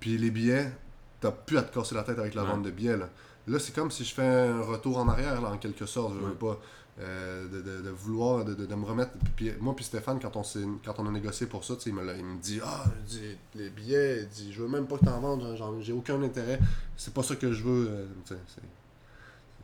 Puis 0.00 0.18
les 0.18 0.30
billets, 0.30 0.72
t'as 1.20 1.30
plus 1.30 1.56
à 1.58 1.62
te 1.62 1.72
casser 1.74 1.94
la 1.94 2.02
tête 2.02 2.18
avec 2.18 2.34
la 2.34 2.42
Ouais. 2.42 2.48
vente 2.50 2.62
de 2.62 2.70
billets. 2.70 2.96
Là, 2.96 3.08
Là, 3.46 3.58
c'est 3.58 3.74
comme 3.74 3.90
si 3.90 4.04
je 4.06 4.14
fais 4.14 4.24
un 4.26 4.62
retour 4.62 4.96
en 4.96 5.06
arrière, 5.06 5.42
là, 5.42 5.50
en 5.50 5.58
quelque 5.58 5.84
sorte. 5.84 6.14
Je 6.14 6.18
veux 6.20 6.30
Ouais. 6.30 6.34
pas 6.34 6.58
euh, 7.00 7.48
de, 7.48 7.60
de- 7.60 7.82
de 7.82 7.90
vouloir, 7.90 8.44
de, 8.44 8.54
me 8.74 8.84
remettre. 8.84 9.10
Puis, 9.36 9.50
moi, 9.60 9.74
puis 9.74 9.84
Stéphane, 9.84 10.18
quand 10.20 10.36
on, 10.36 10.42
quand 10.84 10.94
on 11.00 11.06
a 11.08 11.10
négocié 11.10 11.46
pour 11.48 11.64
ça, 11.64 11.74
tu 11.74 11.82
sais, 11.82 11.90
il 11.90 11.94
me, 11.96 12.02
il 12.16 12.24
me 12.24 12.38
dit 12.40 12.60
Ah, 12.64 12.84
dit, 13.06 13.36
les 13.56 13.68
billets, 13.68 14.20
il 14.22 14.28
dit, 14.28 14.52
je 14.52 14.62
veux 14.62 14.68
même 14.68 14.86
pas 14.86 14.96
que 14.98 15.04
t'en 15.04 15.18
vendes, 15.20 15.56
genre, 15.56 15.74
j'ai 15.82 15.92
aucun 15.92 16.22
intérêt. 16.22 16.58
C'est 16.96 17.12
pas 17.12 17.22
ça 17.24 17.34
que 17.36 17.52
je 17.52 17.64
veux. 17.64 17.88
euh, 17.90 18.06
c'est 18.24 18.36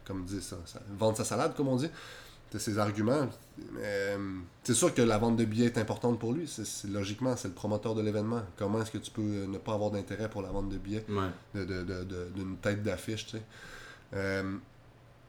comme 0.05 0.25
dit 0.25 0.43
ça, 0.43 0.57
ça- 0.67 0.83
vendre 0.99 1.17
sa 1.17 1.25
salade, 1.25 1.55
comme 1.57 1.69
on 1.69 1.77
dit. 1.77 1.89
C'est 2.51 2.59
ses 2.59 2.79
arguments. 2.79 3.29
Euh, 3.79 4.39
c'est 4.65 4.75
sûr 4.75 4.93
que 4.93 5.03
la 5.03 5.19
vente 5.19 5.37
de 5.37 5.45
billets 5.45 5.67
est 5.67 5.79
importante 5.79 6.19
pour 6.19 6.33
lui. 6.33 6.49
C'est, 6.49 6.89
logiquement, 6.89 7.37
c'est 7.37 7.47
le 7.49 7.55
promoteur 7.55 7.95
de 7.95 8.03
l'événement. 8.03 8.43
Comment 8.57 8.83
est-ce 8.83 8.91
que 8.91 8.99
tu 8.99 9.11
peux 9.13 9.23
euh, 9.23 9.47
ne 9.47 9.59
pas 9.59 9.75
avoir 9.75 9.91
d'intérêt 9.93 10.29
pour 10.29 10.43
la 10.43 10.49
vente 10.51 10.69
de 10.69 10.77
billets 10.77 11.05
Ouais. 11.09 11.29
de, 11.55 11.65
de- 11.65 11.83
de- 11.85 12.05
de- 12.05 12.29
d'une 12.35 12.57
tête 12.57 12.83
d'affiche, 12.83 13.27
tu 13.27 13.33
sais? 13.37 13.43
Euh, 14.15 14.57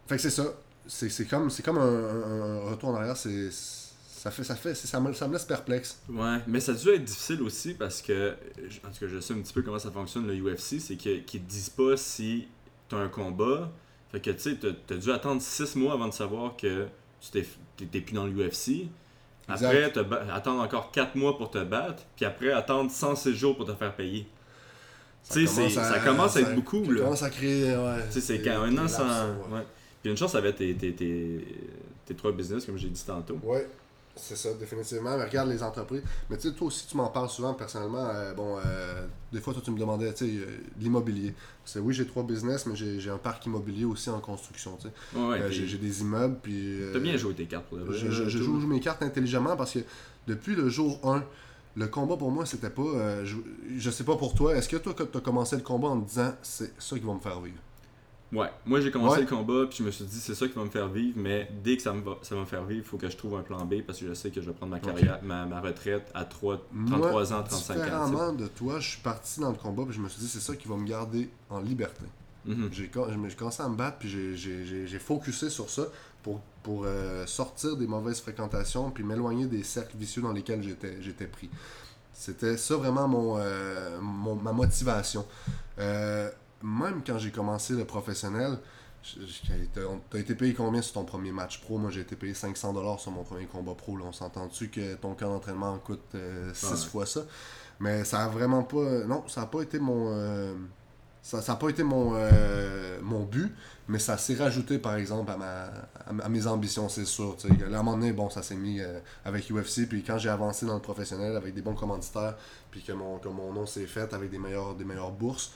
fait 0.08 0.16
que 0.16 0.22
c'est 0.24 0.30
ça. 0.32 0.46
C'est, 0.88 1.10
c'est 1.10 1.26
comme, 1.26 1.52
c'est 1.52 1.62
comme 1.64 1.78
un, 1.78 2.60
retour 2.72 2.90
en 2.90 2.96
arrière. 2.96 3.16
C'est, 3.16 3.50
ça, 3.52 4.32
fait, 4.32 4.44
ça, 4.44 4.56
fait, 4.56 4.74
ça, 4.74 5.00
me, 5.00 5.14
ça 5.14 5.28
me 5.28 5.34
laisse 5.34 5.46
perplexe. 5.46 6.00
Ouais, 6.10 6.38
mais 6.48 6.60
ça 6.60 6.72
a 6.72 6.76
dû 6.76 6.90
être 6.90 7.04
difficile 7.06 7.44
aussi 7.44 7.76
parce 7.76 8.02
que, 8.02 8.34
je- 8.68 8.80
en 8.80 8.92
tout 8.92 9.00
cas, 9.00 9.08
je 9.08 9.20
sais 9.20 9.36
un 9.36 9.42
petit 9.42 9.54
peu 9.54 9.62
comment 9.62 9.78
ça 9.80 9.92
fonctionne 9.92 10.26
le 10.26 10.34
UFC, 10.36 10.80
c'est 10.80 10.96
qu'ils 10.96 11.24
te 11.24 11.38
disent 11.38 11.70
pas 11.70 11.96
si 11.98 12.48
t'as 12.90 12.98
un 12.98 13.10
combat. 13.10 13.72
Fait 14.12 14.20
que, 14.20 14.32
tu 14.32 14.40
sais, 14.40 14.58
t'as 14.88 14.96
dû 14.96 15.12
attendre 15.12 15.40
6 15.40 15.76
mois 15.76 15.94
avant 15.94 16.08
de 16.08 16.14
savoir 16.14 16.58
que 16.58 16.88
tu 17.22 17.88
t'es 17.88 18.02
plus 18.02 18.14
dans 18.14 18.26
l'UFC. 18.26 18.88
Après, 19.48 19.92
te 19.92 20.00
attendre 20.32 20.62
encore 20.62 20.92
4 20.92 21.16
mois 21.16 21.38
pour 21.38 21.52
te 21.52 21.62
battre, 21.64 22.04
puis 22.16 22.26
après, 22.26 22.52
attendre 22.52 22.90
106 22.92 23.34
jours 23.36 23.56
pour 23.58 23.66
te 23.66 23.74
faire 23.74 23.94
payer. 23.96 24.26
Tu 25.30 25.46
sais, 25.46 25.48
c'est- 25.48 25.70
ça 25.70 26.00
commence 26.00 26.36
à 26.38 26.42
être 26.42 26.56
beaucoup, 26.56 26.84
Ça 26.86 26.92
là. 26.92 27.00
commence 27.02 27.24
à 27.24 27.30
créer. 27.30 27.76
Ouais, 27.76 28.00
c'est 28.10 28.42
quand 28.42 28.62
un 28.64 28.78
an 28.78 28.88
sans. 28.88 29.04
ouais. 29.08 29.54
Ouais. 29.58 29.66
Puis 30.02 30.10
une 30.12 30.18
chance, 30.18 30.32
ça 30.32 30.40
avait 30.40 30.54
tes, 30.54 30.74
tes, 30.74 30.94
tes, 30.94 31.46
tes 32.06 32.16
trois 32.16 32.32
business, 32.32 32.66
comme 32.66 32.78
j'ai 32.78 32.90
dit 32.90 33.04
tantôt. 33.06 33.38
Ouais, 33.44 33.68
c'est 34.16 34.36
ça, 34.36 34.54
définitivement. 34.54 35.18
Mais 35.18 35.24
regarde 35.26 35.50
les 35.50 35.64
entreprises. 35.64 36.04
Mais 36.30 36.38
tu 36.38 36.50
sais, 36.50 36.54
toi 36.56 36.68
aussi, 36.68 36.86
tu 36.88 36.98
m'en 36.98 37.08
parles 37.10 37.30
souvent 37.30 37.54
personnellement. 37.54 38.06
euh, 38.06 38.34
bon, 38.34 38.58
euh, 38.64 39.06
des 39.32 39.40
fois, 39.42 39.54
toi, 39.54 39.62
tu 39.64 39.72
me 39.72 39.80
demandais, 39.80 40.14
tu 40.14 40.26
sais, 40.26 40.32
euh, 40.46 40.58
l'immobilier. 40.80 41.34
C'est 41.66 41.80
oui, 41.80 41.94
j'ai 41.94 42.06
trois 42.06 42.24
business, 42.24 42.66
mais 42.66 42.76
j'ai 42.76 43.10
un 43.10 43.18
parc 43.18 43.46
immobilier 43.46 43.86
aussi 43.86 44.10
en 44.10 44.20
construction, 44.20 44.78
tu 44.78 44.88
sais. 44.88 44.94
Ouais, 45.18 45.42
Euh, 45.42 45.50
j'ai 45.52 45.78
des 45.78 46.02
immeubles, 46.02 46.38
puis. 46.42 46.80
T'as 46.94 47.00
bien 47.00 47.18
joué 47.18 47.34
tes 47.34 47.46
cartes 47.46 47.66
pour 47.68 47.78
le 47.78 47.86
vrai. 47.86 47.98
Je, 47.98 48.12
je- 48.12 48.38
joue 48.44 48.58
mes 48.68 48.80
cartes 48.80 49.02
intelligemment 49.04 49.56
parce 49.56 49.74
que 49.74 49.80
depuis 50.28 50.56
le 50.56 50.70
jour 50.70 51.00
1, 51.04 51.24
le 51.78 51.88
combat 51.88 52.18
pour 52.18 52.32
moi, 52.32 52.46
c'était 52.46 52.70
pas. 52.70 53.24
je, 53.24 53.38
je 53.78 53.90
sais 53.92 54.04
pas 54.04 54.18
pour 54.18 54.34
toi, 54.36 54.56
est-ce 54.56 54.68
que 54.68 54.78
toi, 54.78 54.94
quand 54.98 55.10
tu 55.10 55.18
as 55.18 55.22
commencé 55.22 55.56
le 55.56 55.62
combat 55.62 55.88
en 55.88 56.02
te 56.02 56.08
disant 56.10 56.34
c'est 56.42 56.74
ça 56.82 57.00
qui 57.00 57.06
va 57.06 57.14
me 57.14 57.20
faire 57.20 57.40
vivre? 57.40 57.58
Ouais, 58.34 58.50
moi 58.66 58.80
j'ai 58.80 58.92
commencé 58.92 59.16
Ouais. 59.18 59.22
le 59.24 59.28
combat, 59.28 59.66
puis 59.68 59.80
je 59.80 59.84
me 59.84 59.92
suis 59.92 60.06
dit 60.06 60.18
c'est 60.20 60.36
ça 60.36 60.48
qui 60.48 60.54
va 60.54 60.64
me 60.64 60.70
faire 60.70 60.88
vivre, 60.88 61.14
mais 61.18 61.50
dès 61.64 61.76
que 61.76 61.84
ça, 61.84 61.92
me 61.92 62.02
va, 62.02 62.14
ça 62.22 62.34
va 62.36 62.42
me 62.42 62.46
faire 62.46 62.64
vivre, 62.64 62.82
il 62.86 62.88
faut 62.88 62.98
que 62.98 63.10
je 63.10 63.18
trouve 63.18 63.36
un 63.36 63.42
plan 63.42 63.66
B 63.66 63.82
parce 63.86 64.00
que 64.00 64.08
je 64.08 64.14
sais 64.14 64.30
que 64.32 64.40
je 64.42 64.46
vais 64.48 64.54
prendre 64.54 64.72
ma 64.72 64.80
carrière, 64.80 65.20
ma, 65.22 65.46
ma 65.46 65.60
retraite 65.60 66.10
à 66.14 66.24
3, 66.24 66.58
33 66.88 67.12
Moi, 67.12 67.34
ans, 67.34 67.44
35 67.44 67.74
ans. 67.74 67.78
Différemment 67.84 68.32
de 68.34 68.48
toi, 68.48 68.80
je 68.80 68.90
suis 68.92 69.02
parti 69.02 69.42
dans 69.42 69.50
le 69.52 69.58
combat 69.58 69.84
puis 69.86 69.94
je 69.94 70.00
me 70.00 70.08
suis 70.08 70.22
dit 70.22 70.30
c'est 70.30 70.40
ça 70.40 70.56
qui 70.56 70.68
va 70.70 70.78
me 70.78 70.88
garder 70.88 71.30
en 71.50 71.60
liberté. 71.60 72.06
Mhm. 72.46 72.70
J'ai 72.72 72.88
co- 72.88 73.08
j'ai 73.30 73.36
commencé 73.36 73.62
à 73.64 73.68
me 73.70 73.76
battre 73.76 73.98
puis 73.98 74.08
j'ai- 74.10 74.36
j'ai 74.38 74.66
j'ai- 74.66 74.88
j'ai 74.88 75.00
focusé 75.00 75.50
sur 75.50 75.70
ça 75.70 75.84
pour, 76.24 76.40
pour 76.64 76.84
euh, 76.86 77.26
sortir 77.28 77.76
des 77.76 77.86
mauvaises 77.86 78.22
fréquentations 78.22 78.92
puis 78.92 79.04
m'éloigner 79.04 79.46
des 79.46 79.64
cercles 79.64 79.98
vicieux 79.98 80.22
dans 80.22 80.32
lesquels 80.32 80.64
j'étais 80.64 81.02
j'étais 81.02 81.28
pris. 81.28 81.50
C'était 82.14 82.56
ça 82.58 82.76
vraiment 82.78 83.08
mon, 83.08 83.38
euh, 83.40 84.00
mon- 84.02 84.36
ma 84.36 84.54
motivation. 84.54 85.26
Euh, 85.80 86.30
même 86.64 87.02
quand 87.06 87.18
j'ai 87.18 87.32
commencé 87.32 87.74
le 87.74 87.86
professionnel, 87.86 88.58
t'as 90.10 90.20
été 90.20 90.36
payé 90.36 90.54
combien 90.54 90.82
sur 90.82 90.94
ton 90.94 91.06
premier 91.06 91.32
match 91.32 91.62
pro? 91.62 91.78
Moi 91.78 91.90
j'ai 91.92 92.02
été 92.02 92.16
payé 92.16 92.34
500$ 92.34 93.00
sur 93.00 93.12
mon 93.12 93.24
premier 93.24 93.46
combat 93.46 93.74
pro. 93.74 93.98
Là. 93.98 94.06
On 94.08 94.12
s'entend-tu 94.12 94.70
que 94.70 94.96
ton 94.96 95.16
camp 95.16 95.30
d'entraînement 95.30 95.78
coûte 95.80 96.16
6 96.54 96.72
Ouais. 96.72 96.78
fois 96.90 97.06
ça? 97.06 97.22
Mais 97.80 98.04
ça 98.04 98.26
a 98.26 98.28
vraiment 98.28 98.64
pas. 98.64 99.06
Non, 99.08 99.24
ça 99.28 99.42
a 99.42 99.46
pas 99.48 99.62
été 99.62 99.80
mon. 99.80 100.08
euh, 100.12 100.54
ça 101.24 101.40
n'a 101.48 101.56
pas 101.56 101.70
été 101.70 101.84
mon, 101.84 102.14
euh, 102.16 103.00
mon 103.04 103.24
but, 103.26 103.54
mais 103.88 104.00
ça 104.00 104.18
s'est 104.18 104.34
rajouté, 104.34 104.80
par 104.80 104.96
exemple, 104.96 105.32
à, 105.32 105.38
ma, 105.38 106.24
à, 106.24 106.30
mes 106.30 106.48
ambitions, 106.48 106.90
c'est 106.90 107.06
sûr. 107.06 107.38
Là, 107.70 107.78
à 107.78 107.80
un 107.80 107.84
moment 107.84 107.94
donné, 107.96 108.12
bon, 108.12 108.32
ça 108.32 108.42
s'est 108.42 108.56
mis 108.56 108.80
euh, 108.82 109.00
avec 109.24 109.52
UFC, 109.52 109.88
puis 109.88 110.04
quand 110.04 110.18
j'ai 110.18 110.30
avancé 110.30 110.66
dans 110.66 110.74
le 110.74 110.82
professionnel 110.82 111.36
avec 111.36 111.54
des 111.54 111.62
bons 111.62 111.76
commanditaires, 111.76 112.36
puis 112.72 112.82
que 112.82 112.92
mon, 112.92 113.20
que 113.20 113.28
mon 113.30 113.54
nom 113.54 113.68
s'est 113.68 113.86
fait 113.86 114.12
avec 114.16 114.32
des 114.32 114.40
meilleures, 114.40 114.74
des 114.74 114.84
meilleures 114.84 115.12
bourses, 115.12 115.52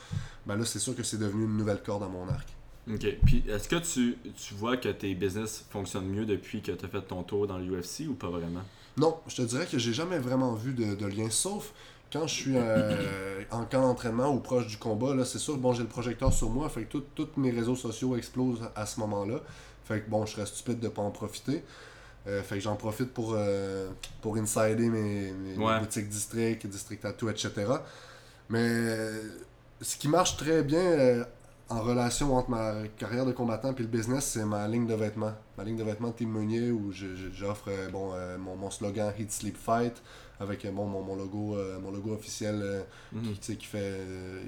ben 0.46 0.56
là, 0.56 0.64
c'est 0.64 0.78
sûr 0.78 0.94
que 0.96 1.02
c'est 1.02 1.18
devenu 1.18 1.44
une 1.44 1.56
nouvelle 1.56 1.82
corde 1.82 2.02
à 2.02 2.08
mon 2.08 2.28
arc. 2.28 2.48
Ok, 2.88 3.04
puis 3.24 3.42
est-ce 3.48 3.68
que 3.68 3.76
tu, 3.76 4.16
tu 4.36 4.54
vois 4.54 4.76
que 4.76 4.88
tes 4.88 5.14
business 5.14 5.64
fonctionnent 5.70 6.06
mieux 6.08 6.24
depuis 6.24 6.62
que 6.62 6.70
tu 6.72 6.84
as 6.84 6.88
fait 6.88 7.02
ton 7.02 7.22
tour 7.24 7.46
dans 7.48 7.58
l'UFC 7.58 8.06
ou 8.08 8.14
pas 8.14 8.28
vraiment? 8.28 8.62
Non, 8.96 9.16
je 9.26 9.36
te 9.36 9.42
dirais 9.42 9.66
que 9.66 9.76
j'ai 9.78 9.92
jamais 9.92 10.18
vraiment 10.18 10.54
vu 10.54 10.72
de, 10.72 10.94
de 10.94 11.06
lien, 11.06 11.28
sauf 11.30 11.72
quand 12.12 12.28
je 12.28 12.34
suis 12.34 12.52
euh, 12.54 13.42
en 13.50 13.64
camp 13.64 13.82
d'entraînement 13.82 14.32
ou 14.32 14.38
proche 14.38 14.68
du 14.68 14.76
combat. 14.76 15.14
Là, 15.16 15.24
c'est 15.24 15.40
sûr, 15.40 15.56
bon, 15.56 15.72
j'ai 15.72 15.82
le 15.82 15.88
projecteur 15.88 16.32
sur 16.32 16.48
moi, 16.48 16.68
fait 16.68 16.84
que 16.84 16.98
tous 16.98 17.28
mes 17.36 17.50
réseaux 17.50 17.74
sociaux 17.74 18.16
explosent 18.16 18.62
à 18.76 18.86
ce 18.86 19.00
moment-là. 19.00 19.40
Fait 19.84 20.00
que 20.02 20.08
bon, 20.08 20.24
je 20.24 20.32
serais 20.34 20.46
stupide 20.46 20.78
de 20.78 20.88
pas 20.88 21.02
en 21.02 21.10
profiter. 21.10 21.64
Euh, 22.28 22.42
fait 22.44 22.56
que 22.56 22.60
j'en 22.60 22.76
profite 22.76 23.12
pour, 23.12 23.34
euh, 23.36 23.88
pour 24.22 24.36
insider 24.36 24.88
mes, 24.88 25.32
mes- 25.32 25.56
mes 25.56 25.64
Ouais. 25.64 25.80
boutiques 25.80 26.08
district, 26.08 26.66
district 26.68 27.02
tattoo, 27.02 27.28
etc. 27.30 27.50
Mais 28.48 28.60
ce 29.80 29.96
qui 29.96 30.08
marche 30.08 30.36
très 30.36 30.62
bien 30.62 30.78
euh, 30.80 31.24
en 31.68 31.80
relation 31.80 32.34
entre 32.36 32.50
ma 32.50 32.74
carrière 32.96 33.26
de 33.26 33.32
combattant 33.32 33.74
et 33.74 33.80
le 33.82 33.88
business, 33.88 34.24
c'est 34.24 34.44
ma 34.44 34.66
ligne 34.68 34.86
de 34.86 34.94
vêtements. 34.94 35.34
Ma 35.58 35.64
ligne 35.64 35.76
de 35.76 35.82
vêtements 35.84 36.12
Team 36.12 36.30
Meunier 36.30 36.70
où 36.70 36.92
j'offre 36.92 37.68
euh, 37.68 37.88
bon, 37.90 38.12
euh, 38.14 38.38
mon, 38.38 38.56
mon 38.56 38.70
slogan 38.70 39.12
Heat 39.18 39.32
Sleep 39.32 39.56
Fight 39.56 40.00
avec 40.38 40.66
bon, 40.72 40.86
mon, 40.86 41.02
mon 41.02 41.16
logo, 41.16 41.56
euh, 41.56 41.78
mon 41.80 41.90
logo 41.90 42.12
officiel 42.12 42.60
euh, 42.62 42.82
Mhm. 43.12 43.34
qui, 43.40 43.56
fait, 43.66 44.00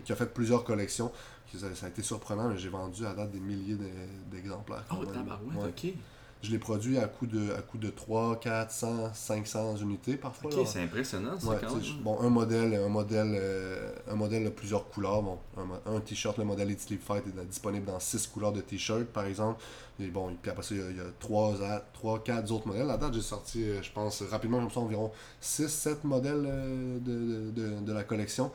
qui 0.04 0.12
a 0.12 0.16
fait 0.16 0.32
plusieurs 0.32 0.64
collections. 0.64 1.10
Ça, 1.56 1.74
ça 1.74 1.86
a 1.86 1.88
été 1.88 2.02
surprenant, 2.02 2.48
mais 2.48 2.58
j'ai 2.58 2.68
vendu 2.68 3.06
à 3.06 3.14
date 3.14 3.30
des 3.30 3.40
milliers 3.40 3.74
de- 3.76 4.30
d'exemplaires. 4.30 4.84
quand 4.88 4.98
Oh, 5.00 5.04
même. 5.06 5.14
tabarouette, 5.14 5.56
Ouais. 5.56 5.68
ok. 5.94 5.94
Je 6.40 6.52
l'ai 6.52 6.58
produit 6.58 6.98
à 6.98 7.06
coût 7.06 7.26
de, 7.26 7.52
à 7.52 7.62
coût 7.62 7.78
de 7.78 7.90
3, 7.90 8.38
400, 8.38 9.10
500 9.12 9.76
unités 9.78 10.16
parfois. 10.16 10.52
Ok, 10.54 10.66
c'est 10.68 10.80
impressionnant, 10.82 11.38
ça, 11.38 11.48
Ouais, 11.48 11.56
quand 11.60 11.74
même. 11.74 11.82
bon, 12.02 12.20
un 12.20 12.28
modèle, 12.30 12.74
un 12.76 12.88
modèle, 12.88 13.32
euh, 13.34 13.92
un 14.08 14.14
modèle 14.14 14.44
de 14.44 14.48
plusieurs 14.50 14.88
couleurs. 14.88 15.20
Bon, 15.22 15.38
un, 15.86 15.98
t-shirt, 16.00 16.38
le 16.38 16.44
modèle 16.44 16.68
Elite 16.68 16.80
Sleep 16.82 17.02
Fight 17.02 17.24
est 17.26 17.44
disponible 17.44 17.86
dans 17.86 17.98
six 17.98 18.26
couleurs 18.28 18.52
de 18.52 18.60
t-shirt, 18.60 19.04
par 19.06 19.24
exemple. 19.26 19.60
Et 19.98 20.06
bon, 20.08 20.32
puis 20.40 20.50
après 20.52 20.62
ça, 20.62 20.76
il 20.76 20.80
y 20.80 20.84
a, 20.84 20.90
il 20.90 20.96
y 20.96 21.00
a 21.00 21.04
trois, 21.18 21.60
à- 21.60 21.82
trois, 21.92 22.22
quatre 22.22 22.52
autres 22.52 22.68
modèles. 22.68 22.88
À 22.88 22.96
date, 22.96 23.14
j'ai 23.14 23.20
sorti, 23.20 23.64
euh, 23.64 23.82
je 23.82 23.90
pense, 23.90 24.22
rapidement 24.22 24.60
comme 24.60 24.70
ça, 24.70 24.78
environ 24.78 25.10
6-7 25.42 26.04
modèles 26.04 26.44
euh, 26.46 26.98
de, 27.00 27.50
de, 27.50 27.80
de 27.80 27.92
la 27.92 28.04
collection. 28.04 28.52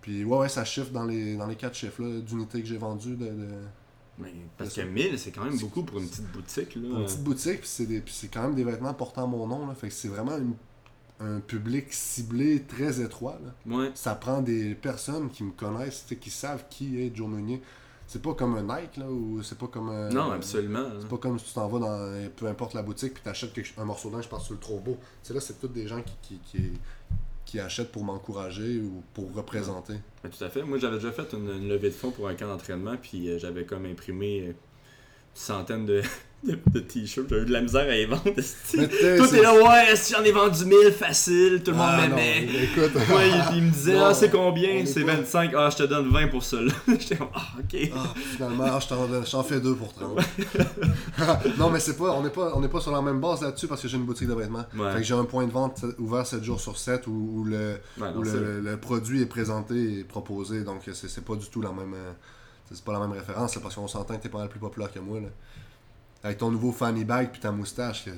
Puis 0.00 0.24
ouais, 0.24 0.36
ouais, 0.38 0.48
ça 0.48 0.64
chiffre 0.64 0.90
dans 0.90 1.04
les, 1.04 1.36
dans 1.36 1.46
les 1.46 1.54
quatre 1.56 1.74
chiffres 1.76 2.02
là, 2.02 2.20
d'unités 2.20 2.60
que 2.60 2.66
j'ai 2.66 2.76
vendues. 2.76 3.14
De- 3.16 3.30
Mais 4.18 4.32
parce 4.56 4.70
C'est 4.70 4.82
que 4.82 4.86
ça. 4.86 4.92
1000, 4.92 5.18
c'est 5.18 5.30
quand 5.32 5.44
même 5.44 5.58
beaucoup 5.58 5.82
pour 5.82 5.98
une 5.98 6.08
petite 6.08 6.30
boutique. 6.32 6.74
Là. 6.76 6.88
pour 6.88 6.98
une 6.98 7.04
petite 7.06 7.22
boutique, 7.24 7.60
puis 7.60 7.68
c'est, 7.68 7.86
des- 7.86 8.00
puis 8.00 8.14
c'est 8.14 8.28
quand 8.28 8.42
même 8.42 8.54
des 8.54 8.64
vêtements 8.64 8.94
portant 8.94 9.26
mon 9.26 9.46
nom. 9.46 9.66
Là, 9.66 9.74
fait 9.74 9.88
que 9.88 9.94
c'est 9.94 10.08
vraiment 10.08 10.36
une- 10.38 10.54
un 11.20 11.40
public 11.40 11.86
ciblé 11.92 12.62
très 12.62 13.00
étroit. 13.00 13.38
Là. 13.44 13.76
Ouais. 13.76 13.90
ça 13.94 14.14
prend 14.14 14.40
des 14.42 14.74
personnes 14.74 15.30
qui 15.30 15.44
me 15.44 15.52
connaissent, 15.52 16.04
qui 16.20 16.30
savent 16.30 16.64
qui 16.68 17.00
est 17.00 17.14
Joe 17.14 17.28
Meunier. 17.28 17.62
C'est 18.06 18.20
pas 18.20 18.34
comme 18.34 18.54
un 18.56 18.62
Nike, 18.62 18.98
là, 18.98 19.08
ou 19.10 19.42
c'est 19.42 19.56
pas 19.56 19.66
comme 19.68 19.88
un... 19.88 20.10
Non, 20.10 20.30
absolument. 20.32 20.88
C'est 21.00 21.08
pas 21.08 21.16
comme 21.16 21.38
si 21.38 21.46
tu 21.46 21.54
t'en 21.54 21.66
vas 21.68 21.78
dans 21.78 22.28
peu 22.36 22.46
importe 22.48 22.74
la 22.74 22.82
boutique 22.82 23.14
puis 23.14 23.22
t'achètes 23.22 23.52
quelque- 23.54 23.72
un 23.80 23.84
morceau 23.86 24.10
de 24.10 24.16
linge 24.16 24.28
parce 24.28 24.44
que 24.48 24.52
le 24.54 24.60
trouves 24.60 24.82
beau. 24.82 24.98
Tu 25.22 25.28
sais, 25.28 25.34
là, 25.34 25.40
c'est 25.40 25.58
tous 25.58 25.68
des 25.68 25.88
gens 25.88 26.02
qui, 26.02 26.14
qui, 26.20 26.38
qui, 26.44 26.72
qui 27.54 27.60
achètent 27.60 27.92
pour 27.92 28.02
m'encourager 28.02 28.80
ou 28.80 29.04
pour 29.14 29.32
représenter. 29.32 29.94
Tout 30.24 30.44
à 30.44 30.48
fait. 30.48 30.64
Moi, 30.64 30.78
j'avais 30.78 30.96
déjà 30.96 31.12
fait 31.12 31.32
une, 31.34 31.48
une 31.48 31.68
levée 31.68 31.90
de 31.90 31.94
fonds 31.94 32.10
pour 32.10 32.26
un 32.26 32.34
camp 32.34 32.48
d'entraînement, 32.48 32.96
puis 33.00 33.30
euh, 33.30 33.38
j'avais 33.38 33.64
comme 33.64 33.86
imprimé 33.86 34.40
euh, 34.40 34.46
une 34.46 34.54
centaine 35.34 35.86
de, 35.86 36.02
de, 36.46 36.58
de 36.72 36.80
t-shirts. 36.80 37.28
J'avais 37.28 37.42
eu 37.42 37.46
de 37.46 37.52
la 37.52 37.60
misère 37.62 37.82
à 37.82 37.86
les 37.92 38.06
vendre. 38.06 38.22
Toi, 38.34 38.34
c'est- 38.42 38.88
t'es 38.88 39.42
là, 39.42 39.54
ouais, 39.54 39.96
si 39.96 40.12
j'en 40.14 40.22
ai 40.22 40.32
vendu 40.32 40.64
1000, 40.64 40.92
facile, 40.92 41.62
tout 41.64 41.70
le 41.70 41.76
monde 41.76 41.86
Ah, 41.90 42.06
m'aimait. 42.08 42.46
Écoute, 42.64 42.94
Ouais, 43.10 43.28
il, 43.52 43.56
il 43.58 43.62
me 43.64 43.70
disait, 43.70 43.98
ah, 43.98 44.12
c'est 44.14 44.30
combien? 44.30 44.70
est 44.70 44.86
C'est 44.86 45.04
pas- 45.04 45.14
25. 45.16 45.52
Ah, 45.56 45.68
je 45.70 45.76
te 45.76 45.82
donne 45.84 46.08
20 46.10 46.28
pour 46.28 46.42
ça. 46.42 46.58
J'étais 46.88 47.16
comme, 47.16 47.28
ah, 47.34 47.42
ok. 47.58 47.90
Ah, 47.96 48.14
finalement, 48.32 48.64
ah, 48.66 48.78
je 48.80 49.30
t'en 49.30 49.42
fais 49.42 49.60
deux 49.60 49.74
pour 49.74 49.92
30. 49.92 50.18
non, 51.58 51.70
mais 51.70 51.80
c'est 51.80 51.96
pas, 51.96 52.10
on 52.12 52.22
n'est 52.22 52.30
pas, 52.30 52.52
on 52.54 52.60
n'est 52.60 52.68
pas 52.68 52.80
sur 52.80 52.92
la 52.92 53.02
même 53.02 53.20
base 53.20 53.42
là-dessus 53.42 53.66
parce 53.66 53.80
que 53.82 53.88
j'ai 53.88 53.96
une 53.96 54.04
boutique 54.04 54.28
de 54.28 54.34
vêtements. 54.34 54.64
Ouais. 54.76 54.92
Fait 54.92 54.98
que 54.98 55.04
j'ai 55.04 55.14
un 55.14 55.24
point 55.24 55.46
de 55.46 55.52
vente 55.52 55.84
ouvert 55.98 56.26
7 56.26 56.42
jours 56.44 56.60
sur 56.60 56.76
7 56.78 57.06
où, 57.06 57.30
où 57.40 57.44
le, 57.44 57.76
Ouais, 57.98 58.10
non, 58.12 58.16
où 58.20 58.24
c'est- 58.24 58.32
le, 58.34 58.60
le 58.60 58.76
produit 58.76 59.22
est 59.22 59.26
présenté 59.26 60.00
et 60.00 60.04
proposé. 60.04 60.62
Donc, 60.64 60.82
c'est, 60.92 61.08
c'est 61.08 61.24
pas 61.24 61.36
du 61.36 61.46
tout 61.48 61.60
la 61.62 61.70
même, 61.70 61.94
euh, 61.94 62.12
c'est 62.70 62.84
pas 62.84 62.92
la 62.92 63.00
même 63.00 63.12
référence 63.12 63.54
là, 63.54 63.60
parce 63.62 63.74
qu'on 63.74 63.88
s'entend 63.88 64.16
que 64.16 64.22
t'es 64.22 64.28
pas 64.28 64.38
mal 64.38 64.48
plus 64.48 64.60
populaire 64.60 64.92
que 64.92 64.98
moi. 64.98 65.20
Là. 65.20 65.28
Avec 66.24 66.38
ton 66.38 66.50
nouveau 66.50 66.72
fanny 66.72 67.04
bag 67.04 67.30
puis 67.32 67.40
ta 67.40 67.52
moustache, 67.52 68.06
Ouais, 68.06 68.14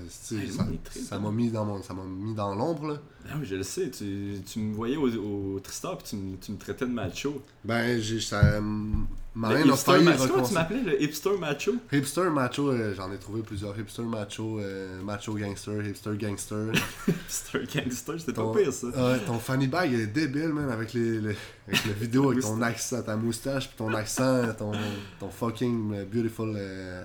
ça, 0.90 1.18
m'a 1.18 1.30
mis 1.32 1.50
dans 1.50 1.64
mon, 1.64 1.82
ça 1.82 1.92
m'a 1.92 2.04
mis 2.04 2.34
dans 2.34 2.54
l'ombre. 2.54 2.86
Là. 2.92 2.96
Ah 3.28 3.34
oui, 3.40 3.44
je 3.44 3.56
le 3.56 3.64
sais. 3.64 3.90
Tu, 3.90 4.36
tu 4.48 4.60
me 4.60 4.72
voyais 4.72 4.96
au, 4.96 5.08
au 5.08 5.58
Tristar, 5.60 5.98
puis 5.98 6.06
tu, 6.10 6.16
me- 6.16 6.36
tu 6.36 6.52
me 6.52 6.56
traitais 6.56 6.86
de 6.86 6.92
macho. 6.92 7.42
Ben, 7.64 8.00
j'ai, 8.00 8.20
ça 8.20 8.60
m'a 8.60 9.48
Le 9.50 9.56
rien. 9.56 10.16
Comment 10.28 10.42
tu 10.46 10.54
m'appelais, 10.54 10.82
le 10.84 11.02
hipster 11.02 11.36
macho? 11.36 11.72
Hipster 11.92 12.30
macho, 12.30 12.70
euh, 12.70 12.94
j'en 12.94 13.10
ai 13.12 13.18
trouvé 13.18 13.42
plusieurs. 13.42 13.76
Hipster 13.76 14.02
macho, 14.04 14.60
euh, 14.60 15.02
macho 15.02 15.34
gangster, 15.34 15.84
hipster 15.84 16.16
gangster. 16.16 16.72
Hipster 17.08 17.66
gangster, 17.74 18.20
c'était 18.20 18.32
pas 18.34 18.52
pire, 18.56 18.72
ça. 18.72 18.86
Ton 19.26 19.40
funny 19.40 19.66
bag 19.66 19.90
il 19.92 20.00
est 20.02 20.06
débile, 20.06 20.50
man, 20.50 20.70
avec 20.70 20.92
les, 20.92 21.20
les- 21.20 21.36
avec 21.66 21.84
la 21.86 21.92
vidéo, 21.94 22.30
avec 22.30 22.42
ton 22.44 22.62
accent, 22.62 23.02
ta 23.02 23.16
moustache, 23.16 23.66
puis 23.66 23.76
ton 23.78 23.92
accent, 23.94 24.44
ton, 24.56 24.70
ton 25.18 25.28
fucking 25.28 25.92
euh, 25.92 26.04
beautiful 26.04 26.52
euh, 26.56 27.04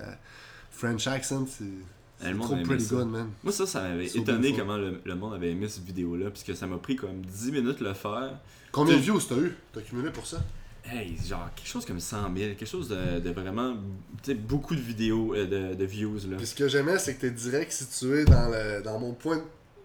French 0.82 1.06
accent. 1.06 1.46
C'est 1.46 2.38
trop 2.38 2.56
pretty 2.64 2.86
good, 2.86 3.06
man. 3.08 3.30
Moi, 3.44 3.52
ça, 3.52 3.66
ça 3.66 3.82
m'avait 3.82 4.08
So 4.08 4.18
étonné 4.20 4.52
comment 4.56 4.76
le, 4.76 5.00
le 5.04 5.14
monde 5.14 5.34
avait 5.34 5.50
aimé 5.52 5.68
cette 5.68 5.84
vidéo-là, 5.84 6.30
puisque 6.30 6.56
ça 6.56 6.66
m'a 6.66 6.78
pris 6.78 6.96
comme 6.96 7.20
10 7.24 7.52
minutes 7.52 7.80
le 7.80 7.94
faire. 7.94 8.38
Combien 8.72 8.96
de 8.96 9.00
views 9.00 9.20
t'as 9.20 9.36
eu? 9.36 9.54
T'as 9.72 9.80
cumulé 9.82 10.10
pour 10.10 10.26
ça? 10.26 10.38
Hey, 10.84 11.16
genre 11.24 11.48
quelque 11.54 11.68
chose 11.68 11.84
comme 11.86 12.00
100 12.00 12.16
000, 12.22 12.34
quelque 12.34 12.66
chose 12.66 12.88
de, 12.88 13.20
de 13.20 13.30
vraiment, 13.30 13.74
tu 14.22 14.32
sais, 14.32 14.34
beaucoup 14.34 14.74
de 14.74 14.80
vidéos, 14.80 15.32
euh, 15.34 15.46
de, 15.72 15.74
de 15.76 15.84
views, 15.84 16.16
là. 16.28 16.36
Puis 16.38 16.46
ce 16.46 16.54
que 16.56 16.66
j'aimais, 16.66 16.98
c'est 16.98 17.14
que 17.14 17.20
t'es 17.20 17.30
direct 17.30 17.70
situé 17.70 18.24
dans, 18.24 18.48
le, 18.48 18.82
dans 18.82 18.98
mon 18.98 19.12
point 19.12 19.40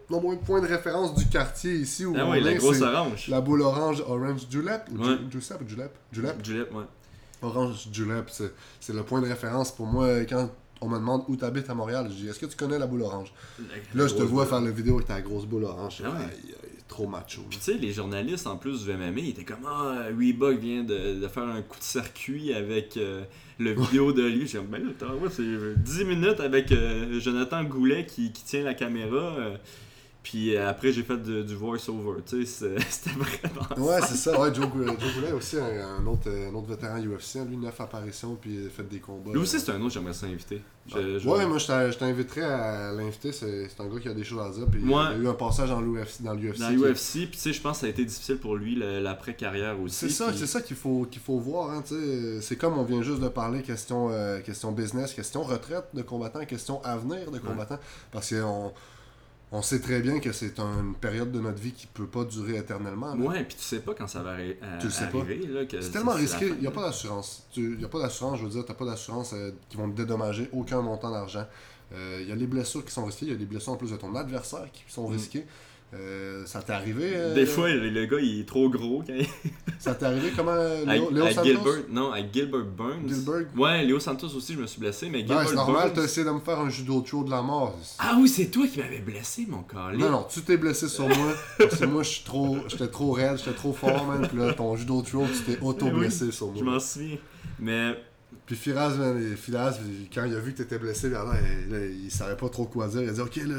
mon 0.09 0.37
point 0.37 0.61
de 0.61 0.67
référence 0.67 1.13
du 1.15 1.25
quartier 1.27 1.73
ici 1.75 2.05
où 2.05 2.15
Ah 2.17 2.25
on 2.25 2.31
ouais, 2.31 2.39
la 2.39 2.53
grosse 2.55 2.81
orange. 2.81 3.27
la 3.27 3.41
boule 3.41 3.61
orange 3.61 4.01
orange 4.07 4.47
julep 4.49 4.83
ou 4.91 4.97
Ouais. 5.03 5.17
ju- 5.29 5.39
julep 5.41 5.61
ou 5.61 5.67
julep? 6.13 6.45
Julep 6.45 6.73
ouais. 6.73 6.83
Orange 7.41 7.89
Julep, 7.91 8.31
c'est 8.79 8.93
le 8.93 9.03
point 9.03 9.21
de 9.21 9.27
référence 9.27 9.71
pour 9.71 9.85
moi 9.85 10.21
quand 10.21 10.49
on 10.81 10.89
me 10.89 10.97
demande 10.97 11.23
où 11.27 11.35
t'habites 11.35 11.69
à 11.69 11.73
Montréal. 11.73 12.07
Je 12.09 12.15
dis 12.15 12.27
est-ce 12.27 12.39
que 12.39 12.45
tu 12.45 12.55
connais 12.55 12.77
la 12.79 12.87
boule 12.87 13.01
orange? 13.01 13.33
La 13.59 14.01
Là, 14.03 14.07
je 14.07 14.13
te 14.15 14.21
vois 14.23 14.43
boule. 14.43 14.49
faire 14.53 14.61
la 14.61 14.71
vidéo 14.71 14.95
avec 14.95 15.07
ta 15.07 15.21
grosse 15.21 15.45
boule 15.45 15.63
orange. 15.65 16.01
Ah 16.05 16.09
ouais. 16.11 16.55
Trop 16.87 17.05
macho. 17.07 17.41
Puis 17.49 17.59
tu 17.59 17.65
sais, 17.65 17.73
les 17.77 17.91
journalistes 17.91 18.47
en 18.47 18.55
plus 18.55 18.85
du 18.85 18.93
MMA, 18.93 19.19
ils 19.19 19.29
étaient 19.31 19.43
comme 19.43 19.65
Ah, 19.67 20.05
Reebok 20.17 20.57
vient 20.57 20.83
de, 20.83 21.19
de 21.19 21.27
faire 21.27 21.43
un 21.43 21.61
coup 21.61 21.77
de 21.77 21.83
circuit 21.83 22.53
avec 22.53 22.95
euh, 22.95 23.23
le 23.59 23.73
vidéo 23.73 24.13
de 24.13 24.23
lui. 24.23 24.47
J'ai 24.47 24.59
dit, 24.59 24.65
ben 24.71 24.81
là, 24.81 25.29
c'est 25.29 25.43
10 25.83 26.05
minutes 26.05 26.39
avec 26.39 26.71
euh, 26.71 27.19
Jonathan 27.19 27.63
Goulet 27.65 28.05
qui, 28.05 28.31
qui 28.31 28.43
tient 28.45 28.63
la 28.63 28.73
caméra. 28.73 29.15
euh, 29.37 29.57
puis 30.29 30.55
euh, 30.57 30.69
après, 30.69 30.91
j'ai 30.91 31.03
fait 31.03 31.15
de- 31.17 31.41
du 31.41 31.55
voice-over. 31.55 32.21
Tu 32.25 32.45
sais, 32.45 32.75
c'était 32.89 33.11
vraiment. 33.11 33.87
Ouais, 33.87 33.99
c'est 34.01 34.15
ça. 34.17 34.37
Ouais, 34.39 34.53
Joe, 34.53 34.65
Joe 34.99 35.13
Goulet 35.15 35.31
aussi, 35.31 35.57
un, 35.57 35.99
un 36.01 36.05
autre, 36.05 36.27
euh, 36.27 36.49
un 36.49 36.53
autre 36.53 36.67
vétéran 36.67 36.97
UFC. 36.99 37.35
Lui, 37.47 37.55
9 37.55 37.79
apparitions, 37.79 38.35
puis 38.39 38.55
il 38.61 38.67
a 38.67 38.69
fait 38.69 38.83
des 38.83 38.99
combats. 38.99 39.31
Lui 39.31 39.39
aussi, 39.39 39.57
c'est 39.59 39.71
un 39.71 39.79
autre, 39.81 39.93
j'aimerais 39.93 40.11
ça 40.13 40.25
inviter. 40.25 40.61
Je- 40.87 41.19
je- 41.19 41.29
Ouais, 41.29 41.45
moi, 41.45 41.57
je 41.59 41.93
t'inviterais 41.97 42.43
à 42.43 42.91
l'inviter. 42.91 43.31
C'est 43.31 43.69
un 43.79 43.87
gars 43.87 43.99
qui 44.01 44.09
a 44.09 44.13
des 44.13 44.23
choses 44.25 44.41
à 44.45 44.49
dire. 44.49 44.67
Puis 44.69 44.81
Ouais. 44.83 44.89
il 44.89 44.95
a 44.95 45.15
eu 45.17 45.27
un 45.29 45.33
passage 45.33 45.69
dans 45.69 45.79
l'UFC. 45.81 46.21
Dans 46.23 46.33
l'UFC. 46.33 46.59
Dans 46.59 46.67
qui- 46.69 46.75
l'UFC, 46.75 47.11
puis 47.27 47.29
tu 47.31 47.37
sais, 47.39 47.53
je 47.53 47.61
pense 47.61 47.77
que 47.77 47.81
ça 47.81 47.87
a 47.87 47.89
été 47.89 48.03
difficile 48.03 48.37
pour 48.37 48.55
lui 48.57 48.75
l'après-carrière 48.75 49.79
aussi. 49.81 49.95
C'est 49.95 50.09
ça, 50.09 50.27
puis- 50.29 50.37
c'est 50.39 50.47
ça 50.47 50.61
qu'il 50.61 50.75
faut, 50.75 51.05
qu'il 51.09 51.21
faut 51.21 51.39
voir. 51.39 51.71
Hein, 51.71 51.83
c'est 52.41 52.55
comme 52.57 52.77
on 52.77 52.83
vient 52.83 53.01
juste 53.01 53.21
de 53.21 53.29
parler 53.29 53.61
question, 53.61 54.09
euh, 54.11 54.39
question 54.41 54.71
business, 54.71 55.13
question 55.13 55.41
retraite 55.43 55.85
de 55.93 56.01
combattants, 56.01 56.43
question 56.45 56.81
avenir 56.83 57.31
de 57.31 57.39
combattants. 57.39 57.79
Parce 58.11 58.29
qu'on 58.33 58.71
on 59.51 59.61
sait 59.61 59.79
très 59.79 60.01
bien 60.01 60.19
que 60.19 60.31
c'est 60.33 60.59
une 60.59 60.93
période 60.95 61.31
de 61.31 61.39
notre 61.39 61.59
vie 61.61 61.71
qui 61.71 61.87
peut 61.87 62.05
pas 62.07 62.25
durer 62.25 62.57
éternellement. 62.57 63.15
là. 63.15 63.25
Ouais, 63.25 63.43
puis 63.45 63.55
tu 63.55 63.63
sais 63.63 63.79
pas 63.79 63.93
quand 63.93 64.07
ça 64.07 64.21
va 64.21 64.37
arri- 64.37 64.57
à- 64.61 64.77
Tu 64.77 64.87
le 64.87 64.91
sais 64.91 65.05
arriver. 65.05 65.39
C'est 65.81 65.91
tellement 65.91 66.13
risqué, 66.13 66.47
il 66.47 66.59
n'y 66.61 66.67
a 66.67 66.71
pas 66.71 66.81
d'assurance. 66.83 67.47
Il 67.55 67.77
n'y 67.77 67.85
a 67.85 67.87
pas 67.87 67.99
d'assurance, 67.99 68.39
je 68.39 68.43
veux 68.43 68.49
dire, 68.49 68.65
tu 68.65 68.73
pas 68.73 68.85
d'assurance 68.85 69.31
euh, 69.33 69.51
qui 69.69 69.77
vont 69.77 69.89
te 69.89 69.95
dédommager 69.95 70.49
aucun 70.51 70.81
montant 70.81 71.11
d'argent. 71.11 71.45
Euh, 71.93 72.19
Il 72.21 72.27
y 72.27 72.31
a 72.33 72.35
les 72.35 72.47
blessures 72.47 72.83
qui 72.83 72.91
sont 72.91 73.05
risquées, 73.05 73.27
il 73.27 73.31
y 73.31 73.35
a 73.35 73.37
des 73.37 73.45
blessures 73.45 73.71
en 73.73 73.77
plus 73.77 73.91
de 73.91 73.95
ton 73.95 74.13
adversaire 74.15 74.67
qui 74.73 74.83
sont 74.89 75.09
Mm. 75.09 75.13
Euh, 75.93 76.45
ça 76.45 76.61
t'est 76.61 76.73
arrivé 76.73 77.13
euh, 77.15 77.33
Des 77.33 77.45
fois, 77.45 77.69
le, 77.69 78.05
gars, 78.05 78.19
il 78.19 78.41
est 78.41 78.47
trop 78.47 78.69
gros. 78.69 79.03
Quand 79.07 79.13
il... 79.17 79.25
Ça 79.79 79.93
t'est 79.95 80.05
arrivé 80.05 80.31
comment 80.35 80.51
euh, 80.51 80.83
Léo, 80.85 81.29
Santos? 81.29 81.43
Gilbert, 81.43 81.83
non, 81.89 82.11
avec 82.11 82.33
Gilbert 82.33 82.65
Burns. 82.65 83.07
Gilbert? 83.07 83.45
Ouais, 83.55 83.85
Léo 83.85 83.99
Santos 83.99 84.35
aussi, 84.35 84.53
je 84.53 84.59
me 84.59 84.67
suis 84.67 84.79
blessé, 84.79 85.07
mais 85.07 85.19
Ouais, 85.19 85.27
Gilbert 85.27 85.47
c'est 85.47 85.55
normal, 85.55 85.91
t'as 85.93 86.03
essayé 86.03 86.25
de 86.25 86.31
me 86.31 86.39
faire 86.39 86.59
un 86.59 86.69
judo 86.69 86.99
throw 87.01 87.23
de 87.23 87.29
la 87.29 87.41
mort. 87.41 87.77
Ah 87.99 88.17
oui, 88.19 88.27
c'est 88.27 88.47
toi 88.47 88.65
qui 88.67 88.79
m'avais 88.79 88.99
blessé, 88.99 89.45
mon 89.47 89.61
collègue. 89.61 89.99
Non, 89.99 90.09
non, 90.09 90.25
tu 90.29 90.41
t'es 90.41 90.57
blessé 90.57 90.89
sur 90.89 91.07
moi, 91.07 91.33
parce 91.59 91.77
que 91.77 91.85
moi, 91.85 92.03
je 92.03 92.09
suis 92.09 92.23
trop, 92.23 92.57
j'étais 92.67 92.87
trop 92.87 93.11
raide, 93.11 93.37
j'étais 93.37 93.55
trop 93.55 93.71
fort, 93.71 94.05
man. 94.07 94.27
Puis 94.27 94.37
là, 94.39 94.53
ton 94.53 94.75
judo 94.75 95.01
throw, 95.03 95.25
tu 95.27 95.43
t'es 95.43 95.59
auto-blessé 95.61 96.31
sur 96.31 96.53
Je 96.55 96.63
moi. 96.63 96.73
m'en 96.73 96.79
souviens. 96.79 97.17
Mais 97.59 97.95
Puis 98.47 98.55
Firaz, 98.55 98.93
quand 100.15 100.23
il 100.23 100.33
a 100.33 100.39
vu 100.39 100.53
que 100.53 100.57
t'étais 100.59 100.77
blessé, 100.79 101.09
là, 101.09 101.25
là, 101.25 101.77
il 101.85 102.09
savait 102.09 102.37
pas 102.37 102.47
trop 102.47 102.63
quoi 102.65 102.87
dire. 102.87 103.01
Il 103.01 103.09
a 103.09 103.11
dit, 103.11 103.19
ok, 103.19 103.35
là, 103.45 103.55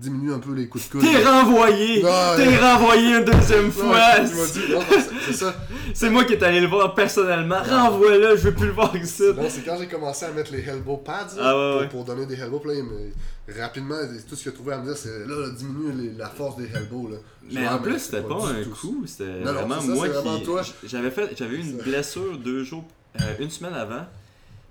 diminue 0.00 0.32
un 0.32 0.40
peu 0.40 0.52
les 0.52 0.66
coups 0.68 0.84
de 0.88 0.92
coude. 0.92 1.00
t'es 1.02 1.24
renvoyé! 1.24 2.02
T'es 2.02 2.56
renvoyé 2.58 3.18
une 3.18 3.24
deuxième 3.24 3.70
fois! 3.70 4.00
c'est- 4.26 5.32
ça. 5.32 5.54
C'est 5.94 6.10
moi 6.10 6.24
qui 6.24 6.32
est 6.32 6.42
allé 6.42 6.60
le 6.60 6.66
voir 6.66 6.94
personnellement. 6.94 7.62
Renvoie-le, 7.62 8.36
je 8.36 8.48
veux 8.48 8.54
plus 8.54 8.66
le 8.66 8.72
voir 8.72 8.94
ici. 8.96 9.22
Non, 9.36 9.44
c'est 9.48 9.64
quand 9.64 9.76
j'ai 9.78 9.86
commencé 9.86 10.24
à 10.24 10.32
mettre 10.32 10.50
les 10.52 10.62
elbow 10.68 10.96
pads 10.96 11.28
là, 11.36 11.42
Ah 11.42 11.56
ouais, 11.56 11.70
pour, 11.72 11.80
ouais. 11.82 11.88
pour 11.88 12.04
donner 12.04 12.26
des 12.26 12.34
elbow 12.40 12.60
mais 13.46 13.54
rapidement, 13.62 13.94
tout 14.28 14.34
ce 14.34 14.42
qu'il 14.42 14.50
a 14.50 14.54
trouvé 14.56 14.72
à 14.72 14.78
me 14.78 14.86
dire, 14.86 14.96
c'est 14.96 15.20
là, 15.26 15.50
diminue 15.56 16.14
la 16.18 16.28
force 16.28 16.56
des 16.56 16.66
elbows. 16.74 17.10
Là. 17.12 17.18
Mais 17.52 17.68
en 17.68 17.78
plus, 17.78 18.00
c'était 18.00 18.22
pas 18.22 18.34
du 18.52 18.60
un 18.60 18.64
tout 18.64 18.70
coup, 18.70 19.04
c'était 19.06 19.40
vraiment 19.40 19.80
ça, 19.80 19.86
moi 19.86 20.08
qui. 20.08 20.88
J'avais 20.88 21.56
eu 21.56 21.60
une 21.60 21.78
ça. 21.78 21.84
blessure 21.84 22.38
deux 22.38 22.64
jours, 22.64 22.84
euh, 23.22 23.36
une 23.40 23.50
semaine 23.50 23.74
avant. 23.74 24.06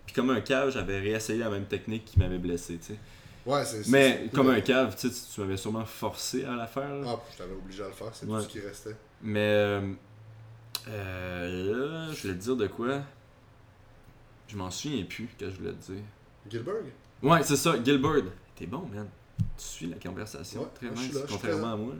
Puis 0.05 0.13
comme 0.15 0.29
un 0.29 0.41
cave, 0.41 0.71
j'avais 0.71 0.99
réessayé 0.99 1.39
la 1.39 1.49
même 1.49 1.65
technique 1.65 2.05
qui 2.05 2.19
m'avait 2.19 2.37
blessé, 2.37 2.77
tu 2.77 2.93
sais. 2.93 2.99
Ouais, 3.45 3.63
c'est 3.63 3.87
Mais 3.89 4.27
comme 4.33 4.49
un 4.49 4.61
cave, 4.61 4.95
tu 4.99 5.09
sais, 5.09 5.23
tu 5.33 5.41
m'avais 5.41 5.57
sûrement 5.57 5.85
forcé 5.85 6.45
à 6.45 6.55
la 6.55 6.65
faire. 6.67 6.89
là. 6.95 7.07
Ah, 7.15 7.19
je 7.31 7.37
t'avais 7.37 7.53
obligé 7.53 7.83
à 7.83 7.87
le 7.87 7.93
faire, 7.93 8.09
c'est 8.13 8.25
Ouais. 8.25 8.37
tout 8.39 8.43
ce 8.43 8.49
qui 8.49 8.59
restait. 8.59 8.95
Mais 9.21 9.39
euh, 9.39 9.93
euh, 10.87 12.07
là, 12.07 12.13
je 12.13 12.21
voulais 12.21 12.33
te 12.35 12.39
dire 12.43 12.55
de 12.55 12.67
quoi? 12.67 13.01
Je 14.47 14.55
m'en 14.57 14.69
souviens 14.69 15.03
plus 15.05 15.27
que 15.37 15.49
je 15.49 15.55
voulais 15.57 15.73
te 15.73 15.91
dire. 15.93 16.03
Gilbert? 16.49 16.73
Ouais, 17.23 17.43
c'est 17.43 17.55
ça, 17.55 17.75
Gilbert. 17.83 18.23
T'es 18.55 18.67
bon, 18.67 18.87
man. 18.93 19.07
Tu 19.57 19.63
suis 19.63 19.87
la 19.87 19.97
conversation. 19.97 20.61
Ouais, 20.61 20.67
Très 20.91 20.95
suis 20.95 21.11
contrairement 21.27 21.73
à 21.73 21.75
moi. 21.75 21.93
là. 21.93 21.99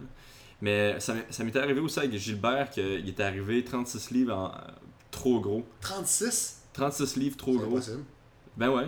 Mais 0.61 0.99
ça 0.99 1.43
m'était 1.43 1.59
arrivé 1.59 1.79
aussi 1.81 1.99
avec 1.99 2.13
Gilbert 2.15 2.69
qu'il 2.69 3.07
était 3.09 3.23
arrivé 3.23 3.63
36 3.63 4.11
livres 4.11 4.33
en, 4.33 4.47
euh, 4.47 4.57
trop 5.16 5.39
gros. 5.39 5.63
36 5.82 6.61
36 6.74 7.16
livres 7.16 7.38
trop 7.38 7.53
C'est 7.53 7.59
gros. 7.59 7.78
impossible. 7.78 8.03
Ben 8.57 8.70
ouais. 8.70 8.88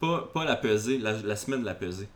Pas, 0.00 0.30
pas 0.32 0.44
la 0.44 0.56
pesée, 0.56 0.98
la, 0.98 1.12
la 1.22 1.36
semaine 1.36 1.60
de 1.60 1.66
la 1.66 1.74
pesée. 1.74 2.08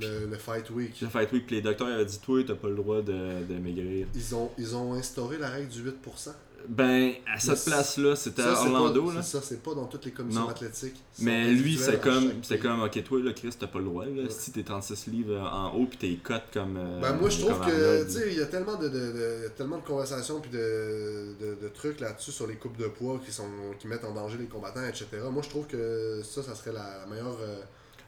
Le, 0.00 0.26
le 0.26 0.36
Fight 0.36 0.68
Week. 0.70 0.92
J'ai 0.98 1.06
fait 1.06 1.28
oui, 1.32 1.44
que 1.46 1.50
les 1.54 1.60
docteurs 1.62 1.86
avaient 1.88 2.04
dit 2.04 2.18
Toi, 2.18 2.42
t'as 2.44 2.54
pas 2.54 2.68
le 2.68 2.74
droit 2.74 3.00
de, 3.02 3.44
de 3.48 3.54
maigrir. 3.58 4.06
Ils 4.14 4.34
ont, 4.34 4.50
ils 4.58 4.74
ont 4.74 4.94
instauré 4.94 5.38
la 5.38 5.48
règle 5.50 5.68
du 5.68 5.82
8%. 5.84 6.30
Ben, 6.68 7.12
à 7.32 7.38
cette 7.38 7.64
place-là, 7.64 8.16
c'était 8.16 8.42
à 8.42 8.52
Orlando, 8.52 9.06
pas- 9.08 9.14
là. 9.16 9.22
Ça, 9.22 9.40
c'est 9.42 9.62
pas 9.62 9.74
dans 9.74 9.84
toutes 9.84 10.04
les 10.06 10.12
commissions 10.12 10.42
Non. 10.42 10.48
athlétiques. 10.48 10.96
Mais 11.18 11.50
lui, 11.52 11.76
c'est 11.76 12.00
comme, 12.00 12.30
c'est 12.42 12.58
comme, 12.58 12.82
ok, 12.82 13.04
toi, 13.04 13.20
là, 13.20 13.32
Chris, 13.34 13.50
t'as 13.58 13.66
pas 13.66 13.78
le 13.80 13.84
droit, 13.84 14.04
là. 14.06 14.22
Ouais. 14.22 14.30
Si 14.30 14.50
t'es 14.52 14.62
36 14.62 15.06
livres 15.08 15.38
en 15.40 15.72
haut, 15.76 15.86
pis 15.86 15.96
t'es 15.98 16.18
cut 16.24 16.34
comme. 16.52 16.76
euh, 16.78 17.00
Ben, 17.00 17.12
moi, 17.16 17.28
je 17.28 17.40
trouve 17.40 17.60
que, 17.60 18.04
tu 18.04 18.10
sais, 18.12 18.32
il 18.32 18.38
y 18.38 18.42
a 18.42 18.46
tellement 18.46 18.76
de, 18.76 18.88
de, 18.88 19.48
tellement 19.56 19.76
de 19.78 19.84
conversations 19.84 20.40
puis 20.40 20.50
de, 20.50 21.34
de, 21.40 21.68
trucs 21.68 22.00
là-dessus 22.00 22.32
sur 22.32 22.46
les 22.46 22.54
coupes 22.56 22.76
de 22.78 22.86
poids 22.88 23.20
qui, 23.24 23.32
sont, 23.32 23.48
qui 23.78 23.86
mettent 23.86 24.04
en 24.04 24.12
danger 24.14 24.38
les 24.38 24.46
combattants, 24.46 24.84
etc. 24.86 25.06
Moi, 25.30 25.42
je 25.42 25.48
trouve 25.50 25.66
que 25.66 26.22
ça, 26.24 26.42
ça 26.42 26.54
serait 26.54 26.72
la, 26.72 26.98
la 27.00 27.06
meilleure, 27.06 27.36
euh, 27.42 27.58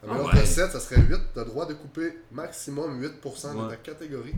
la 0.03 0.09
Ah 0.11 0.15
meilleure 0.15 0.33
ouais. 0.35 0.41
recette. 0.41 0.71
Ça 0.73 0.81
serait 0.81 1.01
8. 1.03 1.19
T'as 1.35 1.45
le 1.45 1.51
droit 1.51 1.67
de 1.67 1.75
couper 1.75 2.13
maximum 2.33 3.03
8% 3.03 3.65
de 3.65 3.69
ta 3.71 3.77
catégorie. 3.77 4.35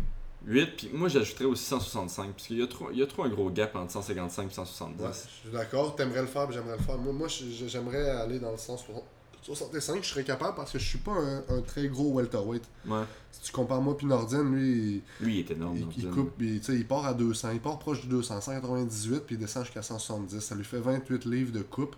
8, 0.46 0.66
puis 0.76 0.90
moi, 0.94 1.08
j'ajouterais 1.08 1.44
aussi 1.44 1.64
165, 1.64 2.32
parce 2.32 2.46
qu'il 2.46 2.58
y, 2.58 2.62
a 2.62 2.66
trop- 2.66 2.90
il 2.92 2.98
y 2.98 3.02
a 3.02 3.06
trop 3.06 3.24
un 3.24 3.28
gros 3.28 3.50
gap 3.50 3.74
entre 3.76 3.92
155 3.92 4.50
et 4.50 4.54
170. 4.54 5.02
Ouais, 5.02 5.08
je 5.12 5.48
suis 5.48 5.50
d'accord. 5.50 5.96
T'aimerais 5.96 6.20
le 6.22 6.26
faire, 6.26 6.50
j'aimerais 6.52 6.76
le 6.76 6.82
faire. 6.82 6.96
Moi, 6.98 7.12
moi 7.12 7.28
j'aimerais 7.28 8.08
aller 8.10 8.38
dans 8.38 8.52
le 8.52 8.56
165. 8.56 10.02
Je 10.04 10.08
serais 10.08 10.24
capable 10.24 10.54
parce 10.56 10.72
que 10.72 10.78
je 10.78 10.84
suis 10.86 10.98
pas 10.98 11.12
un, 11.12 11.38
un 11.56 11.60
très 11.62 11.88
gros 11.88 12.12
welterweight. 12.12 12.62
Ouais. 12.86 13.02
Si 13.32 13.42
tu 13.42 13.52
compares 13.52 13.80
moi 13.80 13.96
puis 13.96 14.06
Nordin, 14.06 14.42
lui, 14.44 15.02
il, 15.20 15.24
Lui, 15.26 15.34
il 15.34 15.38
est 15.40 15.50
énorme. 15.52 15.76
il, 15.76 16.04
il 16.04 16.10
coupe, 16.10 16.32
il, 16.40 16.60
il 16.68 16.86
part 16.86 17.06
à 17.06 17.14
200, 17.14 17.50
il 17.52 17.60
part 17.60 17.78
proche 17.78 18.00
du 18.02 18.06
200, 18.08 18.40
198, 18.40 19.20
puis 19.20 19.34
il 19.36 19.38
descend 19.38 19.64
jusqu'à 19.64 19.82
170. 19.82 20.40
Ça 20.40 20.54
lui 20.54 20.64
fait 20.64 20.78
28 20.80 21.24
livres 21.26 21.52
de 21.52 21.62
coupe. 21.62 21.96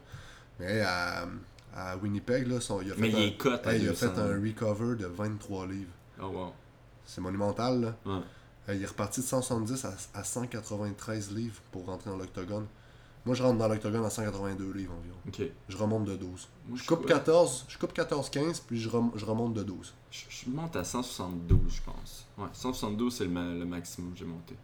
Mais 0.59 0.80
à, 0.80 1.26
à 1.74 1.97
Winnipeg, 1.97 2.47
là, 2.49 2.61
son- 2.61 2.80
il 2.82 2.91
a 2.93 2.95
fait, 2.95 3.01
Mais 3.01 3.09
il 3.11 3.16
un, 3.16 3.18
est 3.20 3.36
cut 3.38 3.49
à 3.64 3.74
hey, 3.74 3.82
il 3.82 3.88
a 3.88 3.91
200. 3.93 4.14
fait 4.14 4.20
un 4.20 4.26
recover 4.41 4.97
de 4.97 5.07
23 5.07 5.66
livres. 5.66 5.91
Oh, 6.22 6.26
wow. 6.26 6.53
C'est 7.07 7.20
monumental, 7.20 7.80
là. 7.80 7.96
Ouais. 8.07 8.20
Euh, 8.68 8.74
il 8.74 8.82
est 8.82 8.86
reparti 8.86 9.20
de 9.20 9.26
170 9.26 9.84
à, 9.84 9.94
à 10.14 10.24
193 10.24 11.32
livres 11.34 11.61
pour 11.72 11.86
rentrer 11.86 12.11
dans 12.11 12.16
l'octogone. 12.16 12.66
Moi, 13.26 13.34
je 13.34 13.42
rentre 13.42 13.59
dans 13.59 13.68
l'octogone 13.68 14.05
à 14.05 14.11
182 14.11 14.72
livres 14.72 14.92
environ. 14.98 15.16
Ok. 15.28 15.42
Je 15.68 15.76
remonte 15.76 16.05
de 16.05 16.16
12. 16.16 16.48
Moi, 16.68 16.78
Je 16.80 16.86
coupe 16.86 17.01
ouais, 17.01 17.07
14, 17.07 17.66
je 17.68 17.76
coupe 17.78 17.92
14-15, 17.94 18.62
puis 18.66 18.80
je, 18.80 18.88
rem- 18.88 19.11
je 19.14 19.24
remonte 19.26 19.53
de 19.55 19.62
12. 19.62 19.92
Je, 20.11 20.20
je 20.28 20.51
monte 20.51 20.74
à 20.76 20.84
172, 20.84 21.59
je 21.68 21.82
pense. 21.82 22.26
Ouais, 22.38 22.48
172, 22.53 23.14
c'est 23.14 23.24
le, 23.24 23.30
ma- 23.30 23.53
le 23.53 23.66
maximum 23.66 24.12
que 24.12 24.18
j'ai 24.18 24.24
monté. 24.24 24.55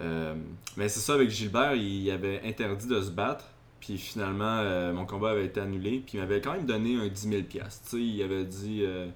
Euh, 0.00 0.34
mais 0.76 0.88
c'est 0.88 1.00
ça, 1.00 1.14
avec 1.14 1.30
Gilbert, 1.30 1.74
il 1.74 2.10
avait 2.10 2.40
interdit 2.44 2.86
de 2.86 3.00
se 3.00 3.10
battre. 3.10 3.44
Puis 3.80 3.98
finalement, 3.98 4.58
euh, 4.60 4.92
mon 4.92 5.06
combat 5.06 5.30
avait 5.30 5.46
été 5.46 5.60
annulé. 5.60 6.00
Puis 6.04 6.18
il 6.18 6.20
m'avait 6.20 6.40
quand 6.40 6.52
même 6.52 6.66
donné 6.66 6.96
un 6.96 7.08
10 7.08 7.28
000 7.28 7.42
Tu 7.42 7.58
sais, 7.60 7.96
il 8.00 8.22
avait 8.22 8.44
dit, 8.44 8.80
euh, 8.84 9.08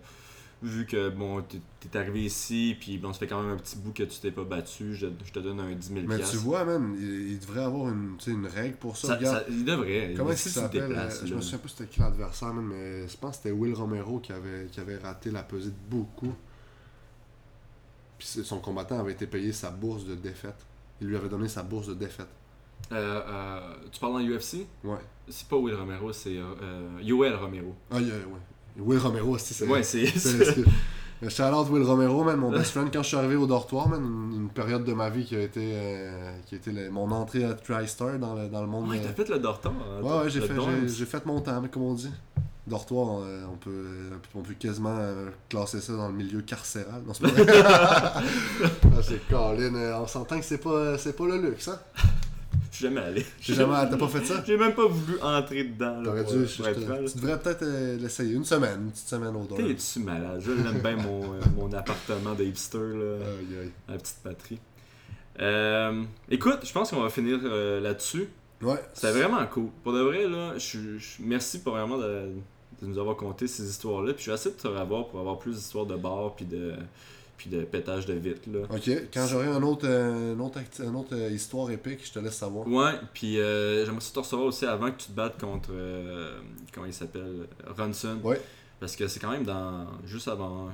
vu 0.62 0.86
que 0.86 1.10
bon, 1.10 1.42
t'es 1.42 1.98
arrivé 1.98 2.24
ici, 2.24 2.76
puis 2.80 2.96
bon, 2.98 3.12
ça 3.12 3.18
fait 3.20 3.26
quand 3.26 3.42
même 3.42 3.52
un 3.52 3.56
petit 3.58 3.76
bout 3.76 3.92
que 3.92 4.02
tu 4.04 4.18
t'es 4.20 4.30
pas 4.30 4.44
battu, 4.44 4.94
je, 4.94 5.06
je 5.24 5.32
te 5.32 5.38
donne 5.38 5.60
un 5.60 5.72
10 5.74 5.86
000 5.88 6.00
Mais 6.06 6.16
tu 6.18 6.36
vois, 6.38 6.64
man, 6.64 6.96
il, 6.98 7.32
il 7.32 7.38
devrait 7.38 7.62
avoir 7.64 7.90
une, 7.92 8.16
une 8.26 8.46
règle 8.46 8.76
pour 8.76 8.96
ça. 8.96 9.08
Ça- 9.08 9.16
Regarde, 9.16 9.36
ça- 9.38 9.44
il 9.50 9.64
devrait. 9.64 10.14
comment 10.16 10.30
est-ce 10.30 10.42
qu'il 10.44 10.52
s'appelle 10.52 10.92
euh, 10.92 11.26
Je 11.26 11.34
me 11.34 11.40
souviens 11.40 11.58
pas 11.58 11.68
c'était 11.68 11.86
qui 11.86 12.00
l'adversaire, 12.00 12.54
mais 12.54 13.06
je 13.06 13.16
pense 13.18 13.36
que 13.36 13.42
c'était 13.44 13.50
Will 13.54 13.74
Romero 13.74 14.18
qui 14.18 14.32
avait, 14.32 14.66
qui 14.72 14.80
avait 14.80 14.96
raté 14.96 15.30
la 15.30 15.42
pesée 15.42 15.70
de 15.70 15.76
beaucoup. 15.90 16.32
Puis 18.18 18.26
son 18.44 18.60
combattant 18.60 18.98
avait 18.98 19.12
été 19.12 19.26
payé 19.26 19.52
sa 19.52 19.70
bourse 19.70 20.04
de 20.06 20.14
défaite. 20.14 20.56
Il 21.00 21.08
lui 21.08 21.16
avait 21.16 21.28
donné 21.28 21.48
sa 21.48 21.62
bourse 21.62 21.86
de 21.88 21.94
défaite. 21.94 22.28
Euh, 22.92 23.20
euh, 23.26 23.74
tu 23.92 24.00
parles 24.00 24.14
dans 24.14 24.18
l'UFC 24.20 24.66
Ouais. 24.84 24.96
C'est 25.28 25.48
pas 25.48 25.56
Will 25.56 25.74
Romero, 25.74 26.12
c'est 26.12 26.36
euh, 26.38 26.86
Yoel 27.02 27.34
Romero. 27.34 27.74
Ah, 27.90 27.96
il 28.00 28.08
y 28.08 28.10
a- 28.10 28.14
ouais. 28.14 28.40
Will 28.78 28.98
Romero 28.98 29.34
aussi, 29.34 29.54
c'est. 29.54 29.66
Ouais, 29.66 29.82
c'est. 29.82 30.06
Shout 31.30 31.42
out 31.44 31.70
Will 31.70 31.82
Romero, 31.82 32.24
man, 32.24 32.36
mon 32.36 32.50
best 32.50 32.72
friend. 32.72 32.90
Quand 32.92 33.02
je 33.02 33.08
suis 33.08 33.16
arrivé 33.16 33.36
au 33.36 33.46
dortoir, 33.46 33.88
man, 33.88 34.02
une, 34.04 34.42
une 34.42 34.48
période 34.50 34.84
de 34.84 34.92
ma 34.92 35.08
vie 35.08 35.24
qui 35.24 35.34
a 35.34 35.40
été, 35.40 35.60
euh, 35.72 36.30
qui 36.44 36.56
a 36.56 36.58
été 36.58 36.70
le- 36.72 36.90
mon 36.90 37.10
entrée 37.10 37.42
à 37.44 37.54
TriStar 37.54 38.18
dans 38.18 38.34
le, 38.34 38.48
dans 38.48 38.60
le 38.60 38.66
monde. 38.66 38.88
Ouais, 38.90 39.00
t'as 39.02 39.08
fait 39.14 39.28
le 39.30 39.38
dortoir. 39.38 39.72
hein, 39.74 40.02
Ouais, 40.02 40.18
ouais, 40.24 40.30
j'ai 40.30 40.42
fait, 40.42 40.54
j'ai, 40.88 41.06
fait 41.06 41.24
mon 41.24 41.40
temps, 41.40 41.62
comme 41.72 41.82
on 41.84 41.94
dit. 41.94 42.10
Dortoir, 42.66 43.20
euh, 43.22 43.44
on 43.50 43.56
peut, 43.56 43.86
on 44.34 44.40
peut 44.42 44.54
quasiment 44.58 44.94
euh, 44.98 45.30
classer 45.48 45.80
ça 45.80 45.94
dans 45.94 46.08
le 46.08 46.14
milieu 46.14 46.42
carcéral. 46.42 47.00
Non, 47.06 47.14
c'est 47.14 47.22
pas 47.22 47.42
vrai. 47.42 47.62
ah, 47.64 49.02
c'est 49.02 49.26
Colin, 49.28 49.98
on 50.02 50.06
s'entend 50.06 50.38
que 50.38 50.44
c'est 50.44 50.58
pas, 50.58 50.98
c'est 50.98 51.16
pas 51.16 51.24
le 51.26 51.40
luxe, 51.40 51.68
hein? 51.68 51.78
Je 52.70 52.76
suis 52.76 52.84
jamais 52.86 53.00
allé. 53.00 53.24
J'ai 53.40 53.54
jamais, 53.54 53.74
t'as 53.88 53.96
pas 53.96 54.08
fait 54.08 54.24
ça? 54.24 54.42
J'ai 54.46 54.56
même 54.56 54.74
pas 54.74 54.86
voulu 54.86 55.18
entrer 55.20 55.64
dedans. 55.64 55.98
là, 56.00 56.04
T'aurais 56.04 56.24
pour- 56.24 56.32
dû, 56.32 56.38
pour 56.40 56.46
je- 56.48 56.70
être 56.70 57.12
tu 57.12 57.18
devrais 57.20 57.38
peut-être 57.40 57.62
euh, 57.62 57.96
l'essayer. 57.98 58.34
Une 58.34 58.44
semaine, 58.44 58.82
une 58.84 58.90
petite 58.90 59.08
semaine 59.08 59.34
au 59.36 59.44
dorm. 59.44 59.56
T'es-tu 59.66 60.00
malade? 60.00 60.40
Je 60.44 60.52
l'aime 60.52 60.80
bien 60.80 60.96
mon, 60.96 61.22
euh, 61.34 61.40
mon 61.56 61.72
appartement 61.72 62.34
de 62.34 62.44
hipster, 62.44 62.78
là, 62.78 63.16
Aïe, 63.16 63.58
aïe. 63.62 63.70
la 63.88 63.96
petite 63.98 64.18
patrie. 64.22 64.58
Euh, 65.40 66.02
écoute, 66.30 66.60
je 66.64 66.72
pense 66.72 66.90
qu'on 66.90 67.02
va 67.02 67.10
finir 67.10 67.38
là-dessus. 67.42 68.28
Ouais. 68.62 68.82
C'était 68.94 69.12
vraiment 69.12 69.44
cool. 69.46 69.68
Pour 69.82 69.92
de 69.92 70.00
vrai, 70.00 70.26
là, 70.28 70.54
je, 70.54 70.58
suis- 70.60 70.98
je- 70.98 71.16
merci 71.20 71.60
pour 71.60 71.74
vraiment 71.74 71.98
de, 71.98 72.30
de 72.82 72.86
nous 72.86 72.98
avoir 72.98 73.16
conté 73.16 73.46
ces 73.46 73.68
histoires-là. 73.68 74.14
Puis 74.14 74.24
je 74.24 74.30
vais 74.30 74.34
essayer 74.34 74.54
de 74.54 74.60
te 74.60 74.66
revoir 74.68 75.06
pour 75.08 75.20
avoir 75.20 75.38
plus 75.38 75.54
d'histoires 75.56 75.84
de 75.86 75.96
bar 75.96 76.34
puis 76.36 76.46
de, 76.46 76.72
puis 77.36 77.50
de 77.50 77.62
pétage 77.64 78.06
de 78.06 78.14
vitre, 78.14 78.48
là. 78.50 78.60
Ok, 78.70 78.90
quand 79.12 79.26
j'aurai 79.26 79.46
un 79.48 79.62
autre, 79.62 79.86
euh, 79.86 80.34
une 80.34 80.40
autre, 80.40 80.58
acti- 80.58 80.82
une 80.84 80.96
autre 80.96 81.14
euh, 81.14 81.30
histoire 81.30 81.70
épique, 81.70 82.00
je 82.06 82.12
te 82.12 82.18
laisse 82.18 82.36
savoir. 82.36 82.66
Ouais, 82.66 82.92
puis 83.12 83.38
euh, 83.38 83.84
j'aimerais 83.84 84.00
te 84.12 84.18
recevoir 84.18 84.46
aussi 84.48 84.64
avant 84.66 84.90
que 84.90 84.96
tu 84.96 85.08
te 85.08 85.12
battes 85.12 85.38
contre. 85.40 85.68
euh, 85.72 86.38
comment 86.72 86.86
il 86.86 86.94
s'appelle 86.94 87.46
Ronson. 87.76 88.18
Ouais. 88.24 88.40
Parce 88.80 88.96
que 88.96 89.06
c'est 89.08 89.20
quand 89.20 89.30
même 89.30 89.44
dans. 89.44 89.86
Juste 90.06 90.28
avant. 90.28 90.68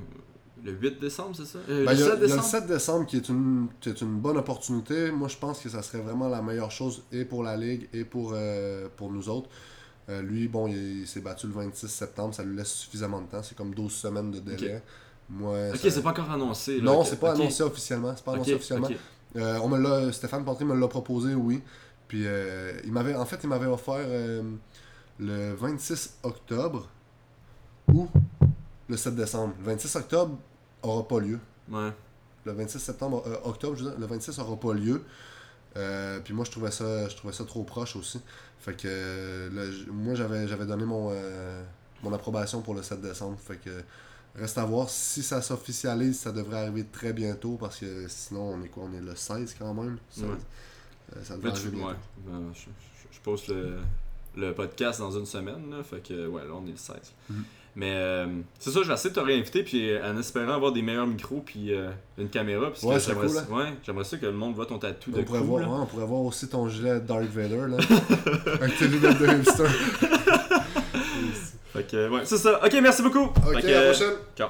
Le 0.64 0.70
8 0.70 1.00
décembre, 1.00 1.34
c'est 1.34 1.44
ça? 1.44 1.58
Ben, 1.66 1.74
Le 1.74 1.82
il 1.82 1.86
y, 1.86 1.90
a- 1.90 1.96
7 1.96 1.98
il 1.98 2.06
y 2.06 2.12
a 2.12 2.16
décembre? 2.18 2.42
le 2.42 2.48
7 2.48 2.66
décembre 2.68 3.06
qui 3.06 3.16
est 3.16 3.28
une, 3.28 3.66
qui 3.80 3.88
est 3.88 4.00
une 4.00 4.20
bonne 4.20 4.36
opportunité. 4.36 5.10
Moi, 5.10 5.26
je 5.26 5.36
pense 5.36 5.58
que 5.58 5.68
ça 5.68 5.82
serait 5.82 5.98
vraiment 6.02 6.28
la 6.28 6.40
meilleure 6.40 6.70
chose 6.70 7.02
et 7.10 7.24
pour 7.24 7.42
la 7.42 7.56
Ligue 7.56 7.88
et 7.92 8.04
pour, 8.04 8.36
pour 8.96 9.10
nous 9.10 9.28
autres. 9.28 9.48
Lui, 10.08 10.46
bon, 10.46 10.68
il, 10.68 11.00
il 11.00 11.06
s'est 11.08 11.20
battu 11.20 11.46
le 11.48 11.52
26 11.54 11.88
septembre, 11.88 12.32
ça 12.34 12.44
lui 12.44 12.56
laisse 12.56 12.70
suffisamment 12.72 13.20
de 13.22 13.26
temps. 13.26 13.42
C'est 13.42 13.56
comme 13.56 13.74
12 13.74 13.92
semaines 13.92 14.30
de 14.30 14.38
délai. 14.38 14.82
Moi, 15.32 15.56
Ok, 15.70 15.76
ça- 15.78 15.90
c'est 15.90 16.02
pas 16.02 16.10
encore 16.10 16.30
annoncé. 16.30 16.78
là, 16.78 16.84
Non, 16.84 17.04
c'est 17.04 17.18
pas 17.18 17.32
annoncé 17.32 17.62
officiellement. 17.62 18.12
C'est 18.14 18.24
pas 18.24 18.32
annoncé 18.34 18.54
officiellement. 18.54 18.88
Euh, 19.36 19.58
on 19.62 19.68
me 19.68 19.78
l'a, 19.78 20.12
Stéphane 20.12 20.44
Pantré 20.44 20.64
me 20.64 20.74
l'a 20.78 20.88
proposé, 20.88 21.34
oui. 21.34 21.62
Puis 22.06 22.24
euh, 22.26 22.72
il 22.84 22.92
m'avait, 22.92 23.14
en 23.14 23.24
fait, 23.24 23.38
il 23.42 23.48
m'avait 23.48 23.66
offert 23.66 23.94
euh, 23.98 24.42
le 25.18 25.54
26 25.54 26.18
octobre 26.22 26.86
ou 27.88 28.08
le 28.88 28.96
7 28.96 29.14
décembre. 29.16 29.54
Le 29.60 29.64
26 29.64 29.96
octobre 29.96 30.36
aura 30.82 31.08
pas 31.08 31.20
lieu. 31.20 31.38
Ouais. 31.70 31.90
Le 32.44 32.52
26 32.52 32.78
septembre, 32.80 33.22
euh, 33.26 33.36
octobre, 33.44 33.76
je 33.78 33.84
veux 33.84 33.90
dire, 33.90 33.98
le 33.98 34.06
26 34.06 34.38
aura 34.38 34.56
pas 34.56 34.74
lieu. 34.74 35.02
Puis 36.24 36.34
moi, 36.34 36.44
je 36.44 36.50
trouvais 36.50 36.70
ça, 36.70 37.08
je 37.08 37.16
trouvais 37.16 37.32
ça 37.32 37.44
trop 37.46 37.62
proche 37.62 37.96
aussi. 37.96 38.20
Fait 38.60 38.74
que 38.76 39.48
là, 39.50 39.62
moi, 39.90 40.14
j'avais, 40.14 40.46
j'avais 40.46 40.66
donné 40.66 40.84
mon, 40.84 41.10
mon 42.02 42.12
approbation 42.12 42.60
pour 42.60 42.74
le 42.74 42.82
7 42.82 43.00
décembre. 43.00 43.38
Fait 43.42 43.56
que 43.56 43.70
reste 44.36 44.56
à 44.58 44.64
voir 44.64 44.88
si 44.88 45.22
ça 45.22 45.42
s'officialise, 45.42 46.18
ça 46.18 46.32
devrait 46.32 46.60
arriver 46.60 46.84
très 46.90 47.12
bientôt 47.12 47.56
parce 47.60 47.78
que 47.78 48.06
sinon, 48.08 48.54
on 48.54 48.62
est 48.62 48.68
quoi? 48.68 48.84
On 48.90 48.96
est 48.96 49.00
le 49.00 49.14
16 49.14 49.56
quand 49.58 49.74
même? 49.74 49.98
Ouais. 50.18 50.24
euh, 51.16 51.20
ça 51.24 51.36
devrait 51.36 51.52
tu- 51.52 51.66
arriver 51.66 51.82
ouais. 51.84 51.92
Ben, 52.26 52.40
je, 52.54 52.60
je- 52.60 53.16
je 53.16 53.20
poste 53.20 53.48
le, 53.48 53.78
le 54.36 54.52
podcast 54.54 55.00
dans 55.00 55.10
une 55.10 55.26
semaine, 55.26 55.70
là, 55.70 55.82
fait 55.82 56.02
que 56.02 56.26
ouais, 56.26 56.42
là 56.42 56.52
on 56.54 56.66
est 56.66 56.70
le 56.70 56.76
16. 56.76 56.96
Mhm. 57.30 57.44
Mais 57.74 57.90
euh, 57.94 58.26
c'est 58.58 58.70
ça, 58.70 58.80
je 58.82 58.88
vais 58.88 58.92
essayer 58.94 59.08
de 59.08 59.14
te 59.14 59.20
réinviter, 59.20 59.62
puis 59.62 59.90
euh, 59.90 60.10
en 60.12 60.18
espérant 60.18 60.52
avoir 60.52 60.72
des 60.72 60.82
meilleurs 60.82 61.06
micros, 61.06 61.42
puis 61.44 61.72
euh, 61.74 61.90
une 62.18 62.28
caméra, 62.28 62.66
parce 62.68 62.82
Ouais, 62.82 63.00
j'aimerais 63.00 63.26
cool, 63.28 63.36
ça- 63.36 63.46
ouais, 63.50 64.04
ça 64.04 64.18
que 64.18 64.26
le 64.26 64.32
monde 64.32 64.54
voit 64.54 64.66
ton 64.66 64.78
tatou 64.78 65.10
de 65.10 65.20
On 65.20 65.24
pourrait, 65.24 65.40
voir, 65.40 65.70
on 65.82 65.86
pourrait 65.86 66.04
voir 66.04 66.20
aussi 66.22 66.48
ton 66.48 66.68
gilet 66.68 67.00
Dark 67.00 67.24
Vader 67.24 67.66
là. 67.68 67.76
avec 68.60 68.76
tes 68.76 68.88
lunettes 68.88 69.18
de 69.18 69.38
hipster. 69.40 69.64
Fait 71.72 71.84
que, 71.84 72.08
ouais, 72.08 72.20
c'est 72.24 72.36
ça. 72.36 72.60
Ok, 72.64 72.74
merci 72.82 73.02
beaucoup. 73.02 73.24
Ok, 73.24 73.60
que, 73.60 73.66
à 73.66 73.70
la 73.70 73.90
prochaine. 73.90 74.14
Ciao. 74.36 74.48